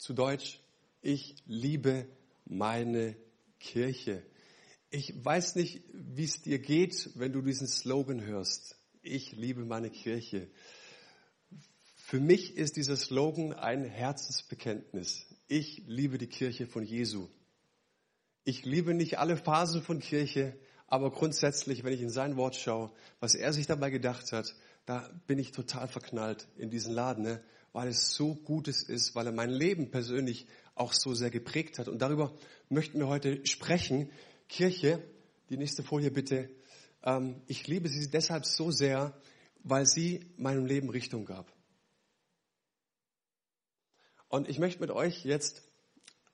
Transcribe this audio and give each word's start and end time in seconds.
Zu 0.00 0.14
Deutsch, 0.14 0.60
ich 1.02 1.34
liebe 1.44 2.06
meine 2.46 3.16
Kirche. 3.58 4.22
Ich 4.88 5.22
weiß 5.22 5.56
nicht, 5.56 5.82
wie 5.92 6.24
es 6.24 6.40
dir 6.40 6.58
geht, 6.58 7.10
wenn 7.16 7.34
du 7.34 7.42
diesen 7.42 7.68
Slogan 7.68 8.24
hörst. 8.24 8.78
Ich 9.02 9.32
liebe 9.32 9.66
meine 9.66 9.90
Kirche. 9.90 10.48
Für 11.96 12.18
mich 12.18 12.56
ist 12.56 12.78
dieser 12.78 12.96
Slogan 12.96 13.52
ein 13.52 13.84
Herzensbekenntnis. 13.84 15.26
Ich 15.48 15.82
liebe 15.86 16.16
die 16.16 16.28
Kirche 16.28 16.66
von 16.66 16.82
Jesu. 16.82 17.28
Ich 18.44 18.64
liebe 18.64 18.94
nicht 18.94 19.18
alle 19.18 19.36
Phasen 19.36 19.82
von 19.82 20.00
Kirche, 20.00 20.58
aber 20.86 21.10
grundsätzlich, 21.10 21.84
wenn 21.84 21.92
ich 21.92 22.00
in 22.00 22.08
sein 22.08 22.38
Wort 22.38 22.56
schaue, 22.56 22.90
was 23.20 23.34
er 23.34 23.52
sich 23.52 23.66
dabei 23.66 23.90
gedacht 23.90 24.32
hat, 24.32 24.54
da 24.86 25.10
bin 25.26 25.38
ich 25.38 25.52
total 25.52 25.88
verknallt 25.88 26.48
in 26.56 26.70
diesen 26.70 26.94
Laden, 26.94 27.22
ne? 27.22 27.44
Weil 27.72 27.88
es 27.88 28.14
so 28.14 28.34
Gutes 28.34 28.82
ist, 28.82 29.14
weil 29.14 29.26
er 29.26 29.32
mein 29.32 29.50
Leben 29.50 29.90
persönlich 29.90 30.46
auch 30.74 30.92
so 30.92 31.14
sehr 31.14 31.30
geprägt 31.30 31.78
hat. 31.78 31.88
Und 31.88 32.00
darüber 32.00 32.36
möchten 32.68 32.98
wir 32.98 33.08
heute 33.08 33.44
sprechen. 33.46 34.10
Kirche, 34.48 35.02
die 35.50 35.56
nächste 35.56 35.82
Folie 35.82 36.10
bitte. 36.10 36.50
Ähm, 37.02 37.42
ich 37.46 37.66
liebe 37.66 37.88
sie 37.88 38.10
deshalb 38.10 38.46
so 38.46 38.70
sehr, 38.70 39.14
weil 39.62 39.86
sie 39.86 40.26
meinem 40.36 40.66
Leben 40.66 40.90
Richtung 40.90 41.24
gab. 41.24 41.52
Und 44.28 44.48
ich 44.48 44.58
möchte 44.58 44.80
mit 44.80 44.90
euch 44.90 45.24
jetzt 45.24 45.62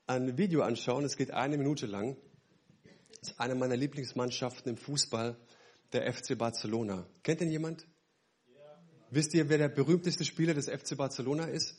ein 0.07 0.39
Video 0.39 0.63
anschauen. 0.63 1.05
Es 1.05 1.17
geht 1.17 1.31
eine 1.31 1.59
Minute 1.59 1.87
lang. 1.87 2.17
Das 3.21 3.31
ist 3.33 3.41
eine 3.41 3.55
meiner 3.55 3.77
Lieblingsmannschaften 3.77 4.71
im 4.71 4.77
Fußball, 4.77 5.37
der 5.93 6.13
FC 6.13 6.37
Barcelona. 6.39 7.07
Kennt 7.23 7.41
denn 7.41 7.51
jemand? 7.51 7.87
Wisst 9.11 9.35
ihr, 9.35 9.49
wer 9.49 9.59
der 9.59 9.69
berühmteste 9.69 10.25
Spieler 10.25 10.53
des 10.53 10.69
FC 10.69 10.97
Barcelona 10.97 11.45
ist? 11.45 11.77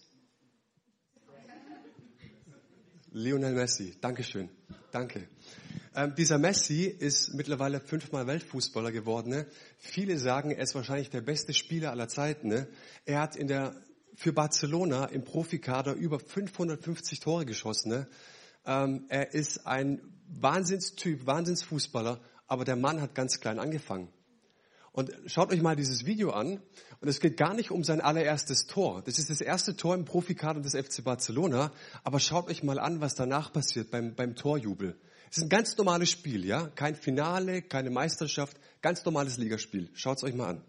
Lionel 3.12 3.54
Messi. 3.54 3.96
Dankeschön. 4.00 4.50
Danke. 4.92 5.28
Ähm, 5.96 6.14
dieser 6.16 6.38
Messi 6.38 6.84
ist 6.84 7.34
mittlerweile 7.34 7.82
fünfmal 7.82 8.28
Weltfußballer 8.28 8.92
geworden. 8.92 9.30
Ne? 9.30 9.48
Viele 9.78 10.18
sagen, 10.18 10.52
er 10.52 10.64
ist 10.64 10.76
wahrscheinlich 10.76 11.10
der 11.10 11.22
beste 11.22 11.54
Spieler 11.54 11.92
aller 11.92 12.08
Zeiten. 12.08 12.48
Ne? 12.48 12.68
Er 13.06 13.22
hat 13.22 13.36
in 13.36 13.48
der, 13.48 13.76
für 14.16 14.32
Barcelona 14.32 15.06
im 15.06 15.24
Profikader 15.24 15.96
über 15.96 16.20
550 16.20 17.20
Tore 17.20 17.46
geschossen. 17.46 17.90
Ne? 17.90 18.08
Ähm, 18.66 19.06
er 19.10 19.34
ist 19.34 19.66
ein 19.68 20.02
Wahnsinnstyp, 20.30 21.26
Wahnsinnsfußballer, 21.26 22.22
aber 22.48 22.64
der 22.64 22.76
Mann 22.76 23.02
hat 23.02 23.16
ganz 23.16 23.40
klein 23.40 23.60
angefangen. 23.60 24.10
Und 24.98 25.12
schaut 25.28 25.54
euch 25.54 25.62
mal 25.62 25.76
dieses 25.76 26.08
Video 26.08 26.32
an. 26.32 26.60
Und 27.02 27.08
es 27.08 27.20
geht 27.20 27.38
gar 27.38 27.54
nicht 27.54 27.70
um 27.70 27.84
sein 27.84 28.02
allererstes 28.02 28.66
Tor. 28.66 29.04
Das 29.06 29.20
ist 29.20 29.30
das 29.30 29.42
erste 29.42 29.78
Tor 29.78 29.94
im 29.94 30.06
Profikader 30.06 30.60
des 30.60 30.74
FC 30.74 31.04
Barcelona. 31.04 31.72
Aber 32.04 32.20
schaut 32.20 32.50
euch 32.50 32.64
mal 32.64 32.80
an, 32.80 33.00
was 33.00 33.14
danach 33.14 33.54
passiert 33.54 33.92
beim, 33.92 34.16
beim 34.16 34.36
Torjubel. 34.36 34.98
Es 35.30 35.38
ist 35.38 35.44
ein 35.44 35.50
ganz 35.50 35.78
normales 35.78 36.10
Spiel, 36.10 36.44
ja? 36.44 36.70
Kein 36.74 36.96
Finale, 36.96 37.62
keine 37.62 37.92
Meisterschaft, 37.92 38.58
ganz 38.82 39.06
normales 39.06 39.38
Ligaspiel. 39.38 39.92
Schaut 39.94 40.18
es 40.18 40.24
euch 40.24 40.34
mal 40.34 40.50
an. 40.50 40.64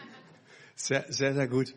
Sehr, 0.76 1.06
sehr, 1.10 1.36
sehr 1.36 1.48
gut. 1.48 1.76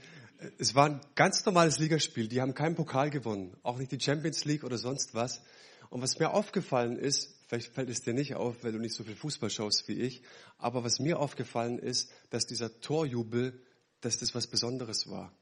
Es 0.58 0.74
war 0.74 0.86
ein 0.86 1.00
ganz 1.14 1.44
normales 1.44 1.78
Ligaspiel. 1.78 2.26
Die 2.26 2.40
haben 2.40 2.54
keinen 2.54 2.74
Pokal 2.74 3.10
gewonnen. 3.10 3.54
Auch 3.62 3.76
nicht 3.76 3.92
die 3.92 4.00
Champions 4.00 4.46
League 4.46 4.64
oder 4.64 4.78
sonst 4.78 5.14
was. 5.14 5.42
Und 5.90 6.00
was 6.00 6.18
mir 6.18 6.30
aufgefallen 6.30 6.98
ist, 6.98 7.34
vielleicht 7.46 7.74
fällt 7.74 7.90
es 7.90 8.02
dir 8.02 8.14
nicht 8.14 8.34
auf, 8.34 8.64
weil 8.64 8.72
du 8.72 8.78
nicht 8.78 8.94
so 8.94 9.04
viel 9.04 9.14
Fußball 9.14 9.50
schaust 9.50 9.86
wie 9.88 10.00
ich, 10.00 10.22
aber 10.58 10.84
was 10.84 11.00
mir 11.00 11.18
aufgefallen 11.18 11.78
ist, 11.78 12.10
dass 12.30 12.46
dieser 12.46 12.80
Torjubel, 12.80 13.60
dass 14.00 14.18
das 14.18 14.34
was 14.34 14.46
Besonderes 14.46 15.08
war. 15.10 15.32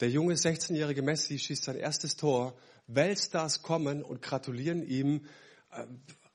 Der 0.00 0.10
junge 0.10 0.34
16-jährige 0.34 1.02
Messi 1.02 1.38
schießt 1.38 1.64
sein 1.64 1.76
erstes 1.76 2.16
Tor. 2.16 2.56
Weltstars 2.86 3.62
kommen 3.62 4.02
und 4.02 4.20
gratulieren 4.20 4.82
ihm, 4.82 5.26
äh, 5.70 5.86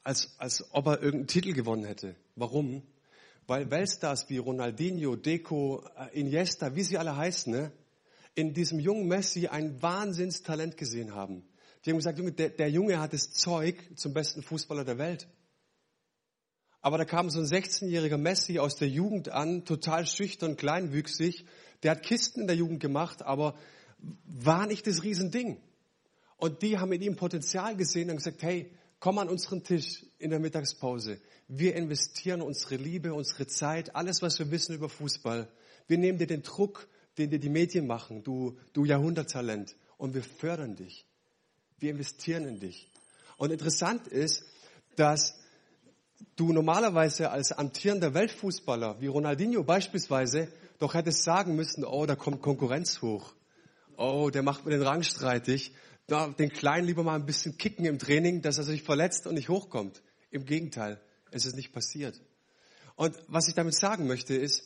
als, 0.03 0.33
als 0.39 0.65
ob 0.71 0.87
er 0.87 1.01
irgendeinen 1.01 1.27
Titel 1.27 1.53
gewonnen 1.53 1.85
hätte. 1.85 2.15
Warum? 2.35 2.81
Weil 3.49 3.71
Weltstars 3.71 4.29
wie 4.29 4.37
Ronaldinho, 4.37 5.15
Deco, 5.15 5.83
äh, 5.97 6.19
Iniesta, 6.19 6.75
wie 6.75 6.83
sie 6.83 6.99
alle 6.99 7.17
heißen, 7.17 7.51
ne, 7.51 7.71
in 8.35 8.53
diesem 8.53 8.79
jungen 8.79 9.07
Messi 9.07 9.47
ein 9.47 9.81
Wahnsinnstalent 9.81 10.77
gesehen 10.77 11.15
haben. 11.15 11.43
Die 11.83 11.89
haben 11.89 11.97
gesagt, 11.97 12.19
der, 12.39 12.49
der 12.49 12.69
Junge 12.69 12.99
hat 12.99 13.13
das 13.13 13.31
Zeug 13.31 13.75
zum 13.95 14.13
besten 14.13 14.43
Fußballer 14.43 14.85
der 14.85 14.99
Welt. 14.99 15.27
Aber 16.81 16.97
da 16.99 17.05
kam 17.05 17.29
so 17.29 17.39
ein 17.39 17.45
16-jähriger 17.45 18.17
Messi 18.17 18.59
aus 18.59 18.75
der 18.75 18.87
Jugend 18.87 19.29
an, 19.29 19.65
total 19.65 20.05
schüchtern, 20.05 20.55
kleinwüchsig. 20.55 21.45
Der 21.81 21.91
hat 21.91 22.03
Kisten 22.03 22.41
in 22.41 22.47
der 22.47 22.55
Jugend 22.55 22.79
gemacht, 22.79 23.23
aber 23.23 23.55
war 24.25 24.67
nicht 24.67 24.85
das 24.85 25.03
Riesending. 25.03 25.59
Und 26.37 26.61
die 26.61 26.77
haben 26.77 26.91
in 26.93 27.01
ihm 27.01 27.15
Potenzial 27.15 27.75
gesehen 27.75 28.11
und 28.11 28.17
gesagt, 28.17 28.43
hey, 28.43 28.71
komm 28.99 29.17
an 29.17 29.29
unseren 29.29 29.63
Tisch 29.63 30.05
in 30.17 30.29
der 30.29 30.39
Mittagspause. 30.39 31.19
Wir 31.47 31.75
investieren 31.75 32.41
unsere 32.41 32.75
Liebe, 32.75 33.13
unsere 33.13 33.47
Zeit, 33.47 33.95
alles, 33.95 34.21
was 34.21 34.39
wir 34.39 34.51
wissen 34.51 34.75
über 34.75 34.89
Fußball. 34.89 35.47
Wir 35.87 35.97
nehmen 35.97 36.19
dir 36.19 36.27
den 36.27 36.43
Druck, 36.43 36.87
den 37.17 37.29
dir 37.29 37.39
die 37.39 37.49
Medien 37.49 37.87
machen, 37.87 38.23
du, 38.23 38.57
du 38.73 38.85
Jahrhunderttalent, 38.85 39.75
und 39.97 40.13
wir 40.13 40.23
fördern 40.23 40.75
dich. 40.75 41.05
Wir 41.79 41.91
investieren 41.91 42.47
in 42.47 42.59
dich. 42.59 42.87
Und 43.37 43.51
interessant 43.51 44.07
ist, 44.07 44.43
dass 44.95 45.35
du 46.35 46.53
normalerweise 46.53 47.31
als 47.31 47.51
amtierender 47.51 48.13
Weltfußballer, 48.13 49.01
wie 49.01 49.07
Ronaldinho 49.07 49.63
beispielsweise, 49.63 50.49
doch 50.79 50.93
hättest 50.93 51.23
sagen 51.23 51.55
müssen, 51.55 51.83
oh, 51.83 52.05
da 52.05 52.15
kommt 52.15 52.41
Konkurrenz 52.41 53.01
hoch. 53.01 53.33
Oh, 53.97 54.29
der 54.29 54.43
macht 54.43 54.65
mir 54.65 54.71
den 54.71 54.81
Rang 54.81 55.03
streitig. 55.03 55.73
Den 56.09 56.49
Kleinen 56.49 56.87
lieber 56.87 57.03
mal 57.03 57.15
ein 57.15 57.25
bisschen 57.25 57.57
kicken 57.57 57.85
im 57.85 57.99
Training, 57.99 58.41
dass 58.41 58.57
er 58.57 58.63
sich 58.63 58.83
verletzt 58.83 59.27
und 59.27 59.35
nicht 59.35 59.49
hochkommt. 59.49 60.01
Im 60.31 60.45
Gegenteil. 60.45 61.01
Es 61.31 61.45
ist 61.45 61.55
nicht 61.55 61.71
passiert. 61.71 62.19
Und 62.95 63.15
was 63.27 63.47
ich 63.47 63.53
damit 63.53 63.75
sagen 63.75 64.07
möchte 64.07 64.35
ist, 64.35 64.63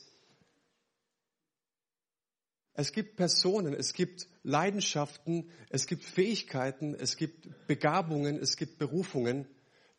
es 2.74 2.92
gibt 2.92 3.18
Personen, 3.18 3.74
es 3.74 3.94
gibt 3.94 4.28
Leidenschaften, 4.42 5.52
es 5.70 5.86
gibt 5.86 6.04
Fähigkeiten, 6.04 6.96
es 6.96 7.18
gibt 7.18 7.68
Begabungen, 7.68 8.40
es 8.40 8.58
gibt 8.58 8.80
Berufungen, 8.80 9.48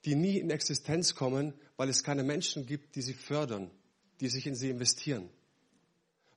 die 0.05 0.17
nie 0.17 0.39
in 0.39 0.51
Existenz 0.51 1.15
kommen, 1.15 1.55
weil 1.77 1.89
es 1.89 2.03
keine 2.03 2.25
Menschen 2.25 2.67
gibt, 2.67 2.97
die 2.97 3.03
sie 3.03 3.15
fördern, 3.15 3.71
die 4.21 4.29
sich 4.29 4.47
in 4.47 4.57
sie 4.57 4.71
investieren. 4.71 5.31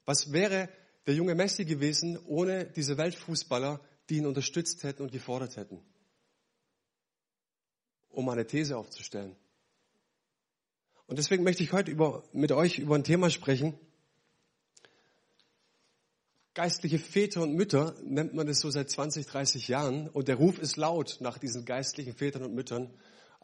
Was 0.06 0.32
wäre 0.32 0.70
der 1.08 1.16
junge 1.16 1.36
Messi 1.36 1.66
gewesen 1.66 2.20
ohne 2.28 2.66
diese 2.66 2.98
Weltfußballer, 2.98 3.82
die 4.10 4.18
ihn 4.18 4.26
unterstützt 4.26 4.84
hätten 4.84 5.04
und 5.04 5.12
gefordert 5.12 5.58
hätten? 5.58 5.80
Um 8.10 8.30
eine 8.30 8.48
These 8.48 8.78
aufzustellen. 8.78 9.36
Und 11.08 11.18
deswegen 11.18 11.44
möchte 11.44 11.64
ich 11.64 11.72
heute 11.72 11.90
über, 11.90 12.24
mit 12.34 12.52
euch 12.52 12.80
über 12.80 12.96
ein 12.96 13.04
Thema 13.04 13.30
sprechen. 13.30 13.80
Geistliche 16.54 17.00
Väter 17.00 17.44
und 17.44 17.54
Mütter 17.54 17.96
nennt 18.04 18.34
man 18.34 18.48
das 18.48 18.60
so 18.60 18.70
seit 18.70 18.90
20, 18.90 19.26
30 19.26 19.68
Jahren. 19.68 20.10
Und 20.10 20.28
der 20.28 20.36
Ruf 20.36 20.60
ist 20.60 20.76
laut 20.76 21.18
nach 21.22 21.38
diesen 21.38 21.66
geistlichen 21.66 22.14
Vätern 22.14 22.44
und 22.44 22.56
Müttern. 22.56 22.94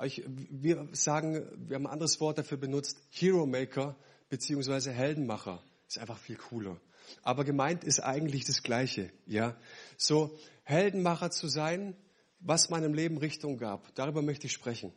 Ich, 0.04 0.24
wir 0.28 0.90
sagen, 0.92 1.46
wir 1.56 1.76
haben 1.76 1.86
ein 1.86 1.94
anderes 1.94 2.20
Wort 2.20 2.38
dafür 2.38 2.58
benutzt, 2.58 3.00
Hero 3.12 3.46
Maker 3.46 3.96
beziehungsweise 4.30 4.92
Heldenmacher. 4.92 5.64
Ist 5.88 6.00
einfach 6.00 6.18
viel 6.18 6.38
cooler. 6.38 6.82
Aber 7.22 7.44
gemeint 7.44 7.84
ist 7.84 8.00
eigentlich 8.00 8.46
das 8.46 8.64
Gleiche, 8.64 9.12
ja. 9.26 9.56
So 9.98 10.38
Heldenmacher 10.64 11.32
zu 11.32 11.48
sein, 11.48 11.96
was 12.40 12.70
meinem 12.70 12.94
Leben 12.94 13.18
Richtung 13.18 13.58
gab. 13.58 13.94
Darüber 13.96 14.22
möchte 14.22 14.48
ich 14.48 14.54
sprechen. 14.54 14.94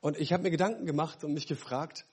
Und 0.00 0.18
ich 0.18 0.32
habe 0.32 0.42
mir 0.42 0.50
Gedanken 0.50 0.84
gemacht 0.84 1.24
und 1.24 1.32
mich 1.32 1.46
gefragt, 1.46 2.06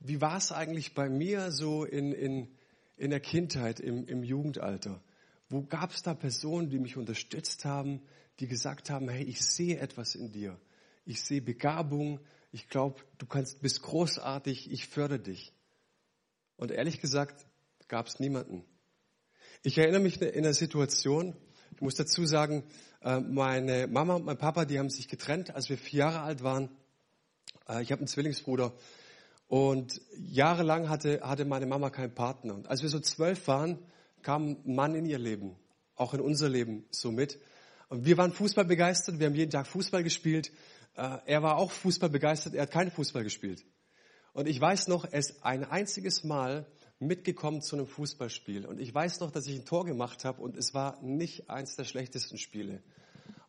wie 0.00 0.20
war 0.20 0.36
es 0.36 0.52
eigentlich 0.52 0.94
bei 0.94 1.08
mir 1.08 1.50
so 1.50 1.84
in, 1.84 2.12
in, 2.12 2.48
in 2.96 3.10
der 3.10 3.20
Kindheit, 3.20 3.80
im, 3.80 4.06
im 4.06 4.22
Jugendalter? 4.22 5.02
Wo 5.48 5.62
gab 5.62 5.92
es 5.92 6.02
da 6.02 6.14
Personen, 6.14 6.68
die 6.68 6.78
mich 6.78 6.96
unterstützt 6.96 7.64
haben, 7.64 8.02
die 8.38 8.46
gesagt 8.46 8.90
haben, 8.90 9.08
hey, 9.08 9.24
ich 9.24 9.40
sehe 9.40 9.78
etwas 9.78 10.14
in 10.14 10.30
dir. 10.30 10.60
Ich 11.04 11.22
sehe 11.22 11.40
Begabung. 11.40 12.20
Ich 12.52 12.68
glaube, 12.68 13.00
du 13.16 13.26
kannst, 13.26 13.60
bist 13.62 13.82
großartig. 13.82 14.70
Ich 14.70 14.86
fördere 14.86 15.18
dich. 15.18 15.52
Und 16.56 16.70
ehrlich 16.70 17.00
gesagt, 17.00 17.46
gab 17.88 18.06
es 18.06 18.20
niemanden. 18.20 18.64
Ich 19.64 19.76
erinnere 19.76 20.00
mich 20.00 20.22
in 20.22 20.44
einer 20.44 20.54
Situation, 20.54 21.34
ich 21.74 21.80
muss 21.80 21.96
dazu 21.96 22.24
sagen, 22.24 22.62
äh, 23.02 23.18
meine 23.18 23.88
Mama 23.88 24.14
und 24.14 24.24
mein 24.24 24.38
Papa, 24.38 24.64
die 24.64 24.78
haben 24.78 24.88
sich 24.88 25.08
getrennt, 25.08 25.52
als 25.52 25.68
wir 25.68 25.76
vier 25.76 26.00
Jahre 26.00 26.20
alt 26.20 26.44
waren. 26.44 26.70
Äh, 27.68 27.82
ich 27.82 27.90
habe 27.90 27.98
einen 27.98 28.06
Zwillingsbruder. 28.06 28.72
Und 29.48 30.00
jahrelang 30.16 30.88
hatte, 30.88 31.22
hatte 31.22 31.44
meine 31.44 31.66
Mama 31.66 31.90
keinen 31.90 32.14
Partner. 32.14 32.54
Und 32.54 32.68
als 32.68 32.82
wir 32.82 32.88
so 32.88 33.00
zwölf 33.00 33.48
waren, 33.48 33.80
kam 34.22 34.58
ein 34.64 34.74
Mann 34.76 34.94
in 34.94 35.06
ihr 35.06 35.18
Leben, 35.18 35.56
auch 35.96 36.14
in 36.14 36.20
unser 36.20 36.48
Leben 36.48 36.84
so 36.92 37.10
mit. 37.10 37.40
Und 37.88 38.04
wir 38.04 38.16
waren 38.16 38.32
Fußball 38.32 38.64
begeistert, 38.64 39.18
wir 39.18 39.26
haben 39.26 39.34
jeden 39.34 39.50
Tag 39.50 39.66
Fußball 39.66 40.04
gespielt. 40.04 40.52
Äh, 40.94 41.18
er 41.26 41.42
war 41.42 41.56
auch 41.56 41.72
Fußball 41.72 42.10
begeistert, 42.10 42.54
er 42.54 42.62
hat 42.62 42.70
keinen 42.70 42.92
Fußball 42.92 43.24
gespielt. 43.24 43.64
Und 44.34 44.46
ich 44.46 44.60
weiß 44.60 44.86
noch, 44.86 45.04
ist 45.04 45.42
ein 45.42 45.64
einziges 45.64 46.22
Mal 46.22 46.66
mitgekommen 47.00 47.62
zu 47.62 47.76
einem 47.76 47.86
Fußballspiel. 47.86 48.66
Und 48.66 48.80
ich 48.80 48.92
weiß 48.92 49.20
noch, 49.20 49.30
dass 49.30 49.46
ich 49.46 49.56
ein 49.56 49.64
Tor 49.64 49.84
gemacht 49.84 50.24
habe 50.24 50.42
und 50.42 50.56
es 50.56 50.74
war 50.74 51.00
nicht 51.02 51.48
eins 51.48 51.76
der 51.76 51.84
schlechtesten 51.84 52.38
Spiele. 52.38 52.82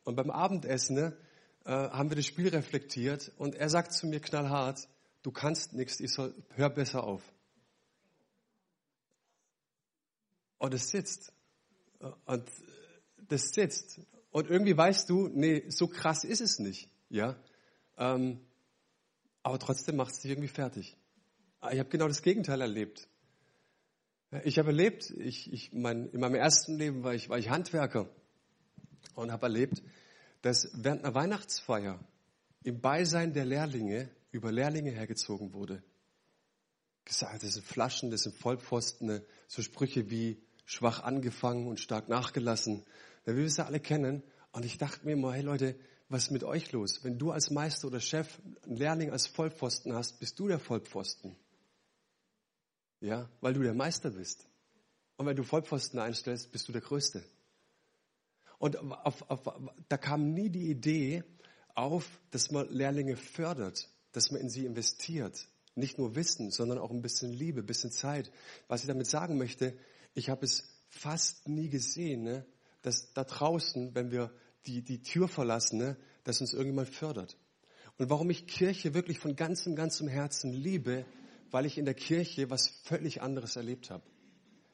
Und 0.03 0.15
beim 0.15 0.29
Abendessen 0.29 0.95
ne, 0.95 1.17
äh, 1.65 1.71
haben 1.71 2.09
wir 2.09 2.15
das 2.15 2.25
Spiel 2.25 2.49
reflektiert 2.49 3.31
und 3.37 3.55
er 3.55 3.69
sagt 3.69 3.93
zu 3.93 4.07
mir 4.07 4.19
knallhart, 4.19 4.87
du 5.23 5.31
kannst 5.31 5.73
nichts, 5.73 5.99
ich 5.99 6.13
soll, 6.13 6.33
hör 6.55 6.69
besser 6.69 7.03
auf. 7.03 7.23
Und 10.57 10.73
es 10.73 10.89
sitzt. 10.89 11.33
Und 12.25 12.43
das 13.27 13.49
sitzt. 13.49 13.99
Und 14.31 14.49
irgendwie 14.49 14.77
weißt 14.77 15.09
du, 15.09 15.27
nee, 15.29 15.65
so 15.69 15.87
krass 15.87 16.23
ist 16.23 16.41
es 16.41 16.59
nicht. 16.59 16.89
Ja? 17.09 17.35
Ähm, 17.97 18.39
aber 19.41 19.57
trotzdem 19.57 19.95
macht 19.95 20.13
es 20.13 20.19
dich 20.19 20.31
irgendwie 20.31 20.49
fertig. 20.49 20.97
Ich 21.71 21.79
habe 21.79 21.89
genau 21.89 22.07
das 22.07 22.21
Gegenteil 22.21 22.61
erlebt. 22.61 23.08
Ich 24.43 24.59
habe 24.59 24.69
erlebt, 24.69 25.09
ich, 25.17 25.51
ich, 25.51 25.73
mein, 25.73 26.09
in 26.11 26.19
meinem 26.19 26.35
ersten 26.35 26.77
Leben 26.77 27.03
war 27.03 27.15
ich, 27.15 27.29
war 27.29 27.39
ich 27.39 27.49
Handwerker 27.49 28.09
und 29.15 29.31
habe 29.31 29.47
erlebt, 29.47 29.81
dass 30.41 30.69
während 30.73 31.03
einer 31.03 31.15
Weihnachtsfeier 31.15 31.99
im 32.63 32.79
Beisein 32.79 33.33
der 33.33 33.45
Lehrlinge 33.45 34.09
über 34.31 34.51
Lehrlinge 34.51 34.91
hergezogen 34.91 35.53
wurde. 35.53 35.81
Gesagt, 37.05 37.41
das 37.41 37.53
sind 37.53 37.65
Flaschen, 37.65 38.11
das 38.11 38.21
sind 38.21 38.35
Vollpfosten, 38.35 39.21
so 39.47 39.63
Sprüche 39.63 40.11
wie 40.11 40.39
schwach 40.65 41.01
angefangen 41.01 41.65
und 41.65 41.79
stark 41.79 42.07
nachgelassen. 42.07 42.85
Da 43.25 43.35
wir 43.35 43.45
es 43.45 43.57
ja 43.57 43.65
alle 43.65 43.79
kennen. 43.79 44.21
Und 44.51 44.63
ich 44.63 44.77
dachte 44.77 45.05
mir 45.07 45.13
immer, 45.13 45.33
hey 45.33 45.41
Leute, 45.41 45.75
was 46.07 46.25
ist 46.25 46.31
mit 46.31 46.43
euch 46.43 46.71
los? 46.71 47.03
Wenn 47.03 47.17
du 47.17 47.31
als 47.31 47.49
Meister 47.49 47.87
oder 47.87 47.99
Chef 47.99 48.39
einen 48.63 48.75
Lehrling 48.75 49.11
als 49.11 49.25
Vollpfosten 49.25 49.93
hast, 49.93 50.19
bist 50.19 50.39
du 50.39 50.47
der 50.47 50.59
Vollpfosten. 50.59 51.35
Ja, 53.01 53.29
weil 53.41 53.53
du 53.53 53.61
der 53.61 53.73
Meister 53.73 54.11
bist. 54.11 54.47
Und 55.17 55.25
wenn 55.25 55.35
du 55.35 55.43
Vollpfosten 55.43 55.99
einstellst, 55.99 56.51
bist 56.51 56.67
du 56.67 56.71
der 56.71 56.81
Größte. 56.81 57.23
Und 58.57 58.77
auf, 58.77 59.29
auf, 59.29 59.41
da 59.87 59.97
kam 59.97 60.33
nie 60.33 60.49
die 60.49 60.69
Idee 60.69 61.23
auf, 61.75 62.19
dass 62.31 62.51
man 62.51 62.69
Lehrlinge 62.69 63.15
fördert, 63.15 63.89
dass 64.11 64.31
man 64.31 64.41
in 64.41 64.49
sie 64.49 64.65
investiert. 64.65 65.47
Nicht 65.75 65.97
nur 65.97 66.15
Wissen, 66.15 66.51
sondern 66.51 66.77
auch 66.77 66.91
ein 66.91 67.01
bisschen 67.01 67.31
Liebe, 67.31 67.61
ein 67.61 67.65
bisschen 67.65 67.91
Zeit. 67.91 68.31
Was 68.67 68.81
ich 68.81 68.87
damit 68.87 69.07
sagen 69.07 69.37
möchte, 69.37 69.77
ich 70.13 70.29
habe 70.29 70.45
es 70.45 70.63
fast 70.89 71.47
nie 71.47 71.69
gesehen, 71.69 72.23
ne, 72.23 72.45
dass 72.81 73.13
da 73.13 73.23
draußen, 73.23 73.95
wenn 73.95 74.11
wir 74.11 74.33
die, 74.65 74.81
die 74.83 75.01
Tür 75.01 75.29
verlassen, 75.29 75.77
ne, 75.77 75.97
dass 76.25 76.41
uns 76.41 76.53
irgendjemand 76.53 76.89
fördert. 76.89 77.37
Und 77.97 78.09
warum 78.09 78.29
ich 78.29 78.47
Kirche 78.47 78.93
wirklich 78.93 79.19
von 79.19 79.35
ganzem, 79.35 79.75
ganzem 79.75 80.07
Herzen 80.07 80.51
liebe, 80.51 81.05
weil 81.51 81.65
ich 81.65 81.77
in 81.77 81.85
der 81.85 81.93
Kirche 81.93 82.49
was 82.49 82.67
völlig 82.83 83.21
anderes 83.21 83.55
erlebt 83.55 83.89
habe. 83.89 84.03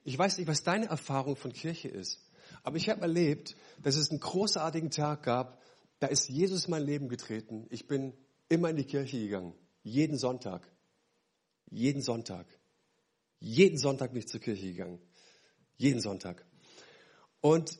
Ich 0.04 0.18
weiß 0.18 0.38
nicht, 0.38 0.48
was 0.48 0.63
deine 0.63 0.88
Erfahrung 0.88 1.36
von 1.36 1.51
Kirche 1.51 1.88
ist, 1.88 2.19
aber 2.63 2.77
ich 2.77 2.89
habe 2.89 3.01
erlebt, 3.01 3.56
dass 3.81 3.95
es 3.95 4.12
einen 4.12 4.19
großartigen 4.19 4.92
Tag 4.92 5.24
gab, 5.24 5.62
da 6.00 6.07
ist 6.07 6.30
Jesus 6.30 6.68
mein 6.68 6.83
Leben 6.83 7.10
getreten. 7.10 7.66
Ich 7.69 7.88
bin 7.88 8.13
immer 8.50 8.69
in 8.69 8.75
die 8.75 8.83
Kirche 8.86 9.18
gegangen, 9.18 9.54
jeden 9.83 10.18
Sonntag. 10.18 10.69
Jeden 11.69 12.01
Sonntag. 12.01 12.45
Jeden 13.39 13.78
Sonntag 13.78 14.12
bin 14.12 14.19
ich 14.19 14.28
zur 14.28 14.39
Kirche 14.39 14.68
gegangen. 14.68 15.00
Jeden 15.78 16.00
Sonntag. 16.00 16.45
Und 17.42 17.80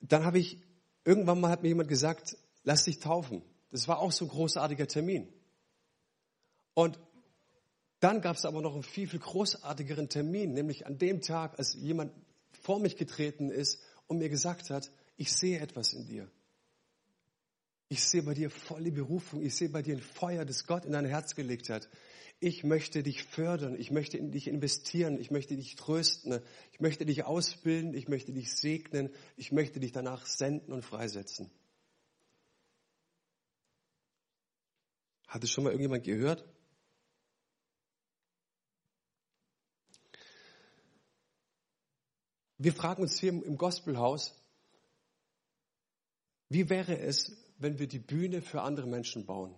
dann 0.00 0.24
habe 0.24 0.38
ich, 0.38 0.60
irgendwann 1.04 1.40
mal 1.40 1.50
hat 1.50 1.62
mir 1.62 1.68
jemand 1.68 1.88
gesagt, 1.88 2.36
lass 2.64 2.84
dich 2.84 2.98
taufen. 2.98 3.42
Das 3.70 3.88
war 3.88 3.98
auch 3.98 4.12
so 4.12 4.24
ein 4.26 4.28
großartiger 4.28 4.86
Termin. 4.86 5.32
Und 6.74 6.98
dann 8.04 8.20
gab 8.20 8.36
es 8.36 8.44
aber 8.44 8.60
noch 8.60 8.74
einen 8.74 8.82
viel, 8.82 9.08
viel 9.08 9.18
großartigeren 9.18 10.10
Termin, 10.10 10.52
nämlich 10.52 10.86
an 10.86 10.98
dem 10.98 11.22
Tag, 11.22 11.58
als 11.58 11.72
jemand 11.72 12.12
vor 12.60 12.78
mich 12.78 12.96
getreten 12.98 13.48
ist 13.48 13.80
und 14.06 14.18
mir 14.18 14.28
gesagt 14.28 14.68
hat, 14.68 14.92
ich 15.16 15.32
sehe 15.32 15.58
etwas 15.58 15.94
in 15.94 16.04
dir. 16.04 16.30
Ich 17.88 18.04
sehe 18.04 18.22
bei 18.22 18.34
dir 18.34 18.50
volle 18.50 18.92
Berufung. 18.92 19.40
Ich 19.40 19.54
sehe 19.54 19.70
bei 19.70 19.80
dir 19.80 19.96
ein 19.96 20.02
Feuer, 20.02 20.44
das 20.44 20.66
Gott 20.66 20.84
in 20.84 20.92
dein 20.92 21.06
Herz 21.06 21.34
gelegt 21.34 21.70
hat. 21.70 21.88
Ich 22.40 22.62
möchte 22.62 23.02
dich 23.02 23.24
fördern. 23.24 23.74
Ich 23.74 23.90
möchte 23.90 24.18
in 24.18 24.32
dich 24.32 24.48
investieren. 24.48 25.18
Ich 25.18 25.30
möchte 25.30 25.56
dich 25.56 25.74
trösten. 25.76 26.42
Ich 26.72 26.80
möchte 26.80 27.06
dich 27.06 27.24
ausbilden. 27.24 27.94
Ich 27.94 28.08
möchte 28.08 28.34
dich 28.34 28.54
segnen. 28.54 29.08
Ich 29.38 29.50
möchte 29.50 29.80
dich 29.80 29.92
danach 29.92 30.26
senden 30.26 30.74
und 30.74 30.84
freisetzen. 30.84 31.50
Hat 35.26 35.42
es 35.42 35.50
schon 35.50 35.64
mal 35.64 35.70
irgendjemand 35.70 36.04
gehört? 36.04 36.44
Wir 42.58 42.72
fragen 42.72 43.02
uns 43.02 43.18
hier 43.18 43.30
im 43.30 43.56
Gospelhaus, 43.56 44.34
wie 46.48 46.68
wäre 46.68 46.98
es, 46.98 47.32
wenn 47.58 47.78
wir 47.78 47.88
die 47.88 47.98
Bühne 47.98 48.42
für 48.42 48.62
andere 48.62 48.86
Menschen 48.86 49.26
bauen? 49.26 49.54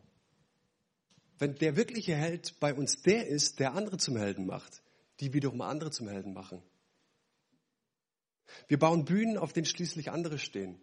Wenn 1.39 1.57
der 1.57 1.77
wirkliche 1.77 2.15
Held 2.15 2.59
bei 2.61 2.73
uns 2.73 3.03
der 3.03 3.27
ist, 3.27 3.61
der 3.61 3.75
andere 3.75 3.99
zum 3.99 4.17
Helden 4.17 4.47
macht, 4.47 4.83
die 5.21 5.35
wiederum 5.35 5.61
andere 5.61 5.91
zum 5.91 6.09
Helden 6.09 6.33
machen. 6.33 6.63
Wir 8.69 8.79
bauen 8.79 9.05
Bühnen, 9.05 9.37
auf 9.37 9.53
denen 9.53 9.67
schließlich 9.67 10.11
andere 10.11 10.39
stehen. 10.39 10.81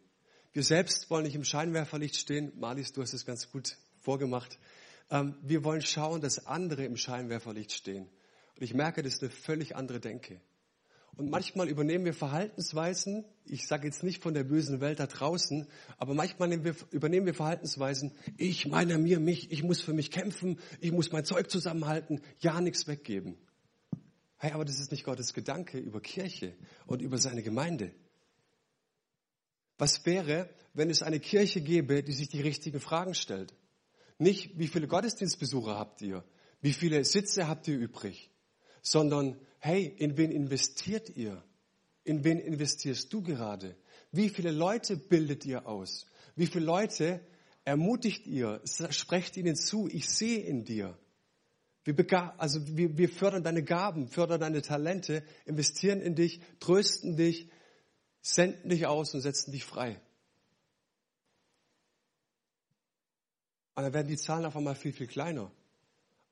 Wir 0.52 0.64
selbst 0.64 1.10
wollen 1.10 1.24
nicht 1.24 1.36
im 1.36 1.44
Scheinwerferlicht 1.44 2.16
stehen. 2.16 2.52
Marlies, 2.60 2.92
du 2.92 3.02
hast 3.02 3.14
es 3.14 3.26
ganz 3.26 3.52
gut 3.52 3.78
vorgemacht. 4.02 4.60
Ähm, 5.10 5.36
wir 5.42 5.64
wollen 5.64 5.82
schauen, 5.82 6.22
dass 6.22 6.46
andere 6.46 6.86
im 6.86 6.98
Scheinwerferlicht 6.98 7.72
stehen. 7.72 8.08
Und 8.56 8.62
ich 8.62 8.76
merke, 8.76 9.02
das 9.02 9.14
ist 9.14 9.24
eine 9.24 9.32
völlig 9.32 9.76
andere 9.76 10.00
Denke. 10.00 10.40
Und 11.16 11.30
manchmal 11.30 11.70
übernehmen 11.70 12.06
wir 12.06 12.14
Verhaltensweisen, 12.14 13.24
ich 13.46 13.68
sage 13.68 13.86
jetzt 13.86 14.04
nicht 14.04 14.24
von 14.24 14.34
der 14.34 14.44
bösen 14.44 14.82
Welt 14.82 15.00
da 15.00 15.06
draußen, 15.06 15.68
aber 15.98 16.16
manchmal 16.16 16.52
übernehmen 16.92 17.26
wir 17.26 17.36
Verhaltensweisen, 17.36 18.14
ich, 18.38 18.68
meiner, 18.68 18.98
mir, 18.98 19.20
mich, 19.20 19.52
ich 19.52 19.64
muss 19.64 19.82
für 19.82 19.94
mich 19.94 20.10
kämpfen, 20.10 20.60
ich 20.80 20.92
muss 20.92 21.12
mein 21.12 21.24
Zeug 21.24 21.52
zusammenhalten, 21.52 22.22
ja 22.40 22.60
nichts 22.62 22.88
weggeben. 22.88 23.38
Hey, 24.38 24.54
aber 24.54 24.66
das 24.66 24.80
ist 24.80 24.92
nicht 24.92 25.04
Gottes 25.04 25.34
Gedanke 25.34 25.78
über 25.78 26.02
Kirche 26.02 26.56
und 26.88 27.02
über 27.02 27.18
seine 27.18 27.44
Gemeinde. 27.44 27.94
Was 29.78 30.06
wäre, 30.06 30.50
wenn 30.74 30.90
es 30.90 31.04
eine 31.04 31.20
Kirche 31.20 31.62
gäbe, 31.62 32.04
die 32.04 32.12
sich 32.12 32.30
die 32.30 32.42
richtigen 32.42 32.80
Fragen 32.80 33.14
stellt? 33.14 33.54
Nicht, 34.18 34.58
wie 34.58 34.68
viele 34.68 34.88
Gottesdienstbesucher 34.88 35.78
habt 35.78 36.02
ihr? 36.02 36.24
Wie 36.62 36.74
viele 36.74 37.06
Sitze 37.06 37.48
habt 37.48 37.68
ihr 37.68 37.78
übrig? 37.78 38.32
Sondern 38.82 39.38
hey, 39.64 39.86
in 39.86 40.18
wen 40.18 40.30
investiert 40.30 41.16
ihr? 41.16 41.42
In 42.04 42.26
wen 42.26 42.38
investierst 42.40 43.14
du 43.14 43.24
gerade? 43.24 43.78
Wie 44.12 44.28
viele 44.28 44.52
Leute 44.52 44.98
bildet 44.98 45.46
ihr 45.46 45.66
aus? 45.66 46.06
Wie 46.36 46.48
viele 46.48 46.66
Leute 46.66 47.22
ermutigt 47.64 48.28
ihr? 48.28 48.62
Sprecht 48.66 49.38
ihnen 49.38 49.56
zu, 49.56 49.88
ich 49.88 50.10
sehe 50.10 50.42
in 50.42 50.66
dir. 50.66 50.98
Wir, 51.86 51.96
also 52.38 52.60
wir, 52.76 52.98
wir 52.98 53.08
fördern 53.08 53.44
deine 53.44 53.64
Gaben, 53.64 54.10
fördern 54.10 54.42
deine 54.42 54.62
Talente, 54.62 55.24
investieren 55.46 56.02
in 56.02 56.16
dich, 56.16 56.42
trösten 56.60 57.16
dich, 57.16 57.50
senden 58.22 58.70
dich 58.70 58.86
aus 58.86 59.14
und 59.14 59.22
setzen 59.22 59.54
dich 59.54 59.64
frei. 59.64 60.02
Und 63.76 63.84
dann 63.84 63.94
werden 63.94 64.10
die 64.10 64.18
Zahlen 64.18 64.44
auf 64.44 64.58
einmal 64.58 64.76
viel, 64.76 64.92
viel 64.92 65.08
kleiner. 65.08 65.50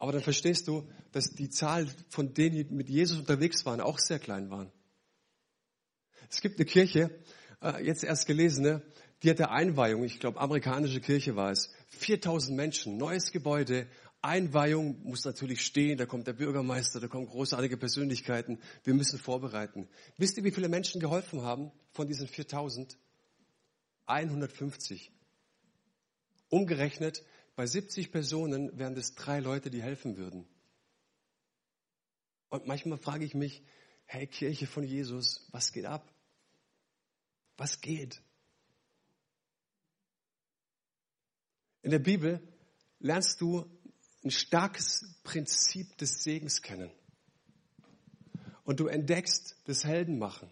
Aber 0.01 0.13
dann 0.13 0.23
verstehst 0.23 0.67
du, 0.67 0.89
dass 1.11 1.29
die 1.29 1.51
Zahl 1.51 1.87
von 2.09 2.33
denen, 2.33 2.55
die 2.55 2.63
mit 2.73 2.89
Jesus 2.89 3.19
unterwegs 3.19 3.67
waren, 3.67 3.79
auch 3.79 3.99
sehr 3.99 4.17
klein 4.17 4.49
waren. 4.49 4.71
Es 6.27 6.41
gibt 6.41 6.57
eine 6.57 6.65
Kirche, 6.65 7.11
äh, 7.61 7.85
jetzt 7.85 8.03
erst 8.03 8.25
gelesene, 8.25 8.81
die 9.21 9.29
hat 9.29 9.37
der 9.37 9.51
Einweihung, 9.51 10.03
ich 10.03 10.19
glaube 10.19 10.39
amerikanische 10.39 11.01
Kirche 11.01 11.35
war 11.35 11.51
es, 11.51 11.69
4000 11.89 12.57
Menschen, 12.57 12.97
neues 12.97 13.31
Gebäude, 13.31 13.85
Einweihung 14.23 14.99
muss 15.03 15.23
natürlich 15.23 15.63
stehen, 15.63 15.99
da 15.99 16.07
kommt 16.07 16.25
der 16.25 16.33
Bürgermeister, 16.33 16.99
da 16.99 17.07
kommen 17.07 17.27
großartige 17.27 17.77
Persönlichkeiten, 17.77 18.57
wir 18.83 18.95
müssen 18.95 19.19
vorbereiten. 19.19 19.87
Wisst 20.17 20.35
ihr, 20.35 20.43
wie 20.43 20.51
viele 20.51 20.67
Menschen 20.67 20.99
geholfen 20.99 21.43
haben 21.43 21.71
von 21.91 22.07
diesen 22.07 22.27
4000? 22.27 22.97
150. 24.07 25.11
Umgerechnet, 26.49 27.23
bei 27.61 27.67
70 27.67 28.11
Personen 28.11 28.75
wären 28.79 28.97
es 28.97 29.13
drei 29.13 29.39
Leute, 29.39 29.69
die 29.69 29.83
helfen 29.83 30.17
würden. 30.17 30.47
Und 32.49 32.65
manchmal 32.65 32.97
frage 32.97 33.23
ich 33.23 33.35
mich, 33.35 33.61
hey 34.05 34.25
Kirche 34.25 34.65
von 34.65 34.83
Jesus, 34.83 35.47
was 35.51 35.71
geht 35.71 35.85
ab? 35.85 36.11
Was 37.57 37.79
geht? 37.79 38.19
In 41.83 41.91
der 41.91 41.99
Bibel 41.99 42.41
lernst 42.97 43.39
du 43.41 43.69
ein 44.23 44.31
starkes 44.31 45.21
Prinzip 45.21 45.95
des 45.99 46.23
Segens 46.23 46.63
kennen. 46.63 46.89
Und 48.63 48.79
du 48.79 48.87
entdeckst 48.87 49.55
das 49.65 49.85
Heldenmachen. 49.85 50.49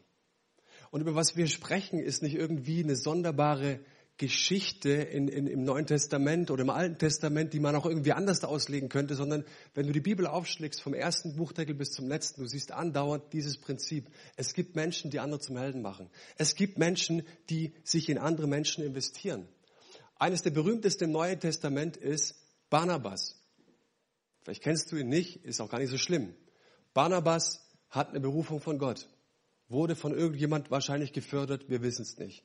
Und 0.91 1.01
über 1.01 1.15
was 1.15 1.35
wir 1.35 1.47
sprechen, 1.47 1.97
ist 1.97 2.21
nicht 2.21 2.35
irgendwie 2.35 2.83
eine 2.83 2.95
sonderbare 2.95 3.83
Geschichte 4.19 4.89
in, 4.89 5.29
in, 5.29 5.47
im 5.47 5.63
Neuen 5.63 5.88
Testament 5.88 6.51
oder 6.51 6.63
im 6.63 6.69
Alten 6.69 6.97
Testament, 6.97 7.53
die 7.53 7.61
man 7.61 7.73
auch 7.73 7.85
irgendwie 7.85 8.11
anders 8.11 8.43
auslegen 8.43 8.89
könnte, 8.89 9.15
sondern 9.15 9.45
wenn 9.73 9.88
du 9.88 9.93
die 9.93 10.01
Bibel 10.01 10.27
aufschlägst, 10.27 10.81
vom 10.81 10.93
ersten 10.93 11.38
Buchdeckel 11.38 11.73
bis 11.73 11.91
zum 11.91 12.09
letzten, 12.09 12.41
du 12.41 12.47
siehst 12.47 12.73
andauernd 12.73 13.31
dieses 13.31 13.57
Prinzip. 13.57 14.09
Es 14.35 14.53
gibt 14.53 14.75
Menschen, 14.75 15.09
die 15.09 15.21
andere 15.21 15.39
zum 15.39 15.57
Helden 15.57 15.81
machen. 15.81 16.09
Es 16.38 16.55
gibt 16.55 16.77
Menschen, 16.77 17.23
die 17.49 17.73
sich 17.85 18.09
in 18.09 18.17
andere 18.17 18.45
Menschen 18.47 18.83
investieren. 18.83 19.47
Eines 20.17 20.41
der 20.41 20.51
berühmtesten 20.51 21.05
im 21.05 21.11
Neuen 21.13 21.39
Testament 21.39 21.95
ist 21.95 22.35
Barnabas. 22.69 23.41
Vielleicht 24.43 24.63
kennst 24.63 24.91
du 24.91 24.97
ihn 24.97 25.07
nicht, 25.07 25.45
ist 25.45 25.61
auch 25.61 25.69
gar 25.69 25.79
nicht 25.79 25.91
so 25.91 25.97
schlimm. 25.97 26.35
Barnabas 26.93 27.65
hat 27.89 28.09
eine 28.09 28.19
Berufung 28.19 28.59
von 28.59 28.79
Gott, 28.79 29.07
wurde 29.69 29.95
von 29.95 30.13
irgendjemand 30.13 30.71
wahrscheinlich 30.71 31.13
gefördert, 31.13 31.69
wir 31.69 31.81
wissen 31.81 32.01
es 32.01 32.17
nicht. 32.17 32.43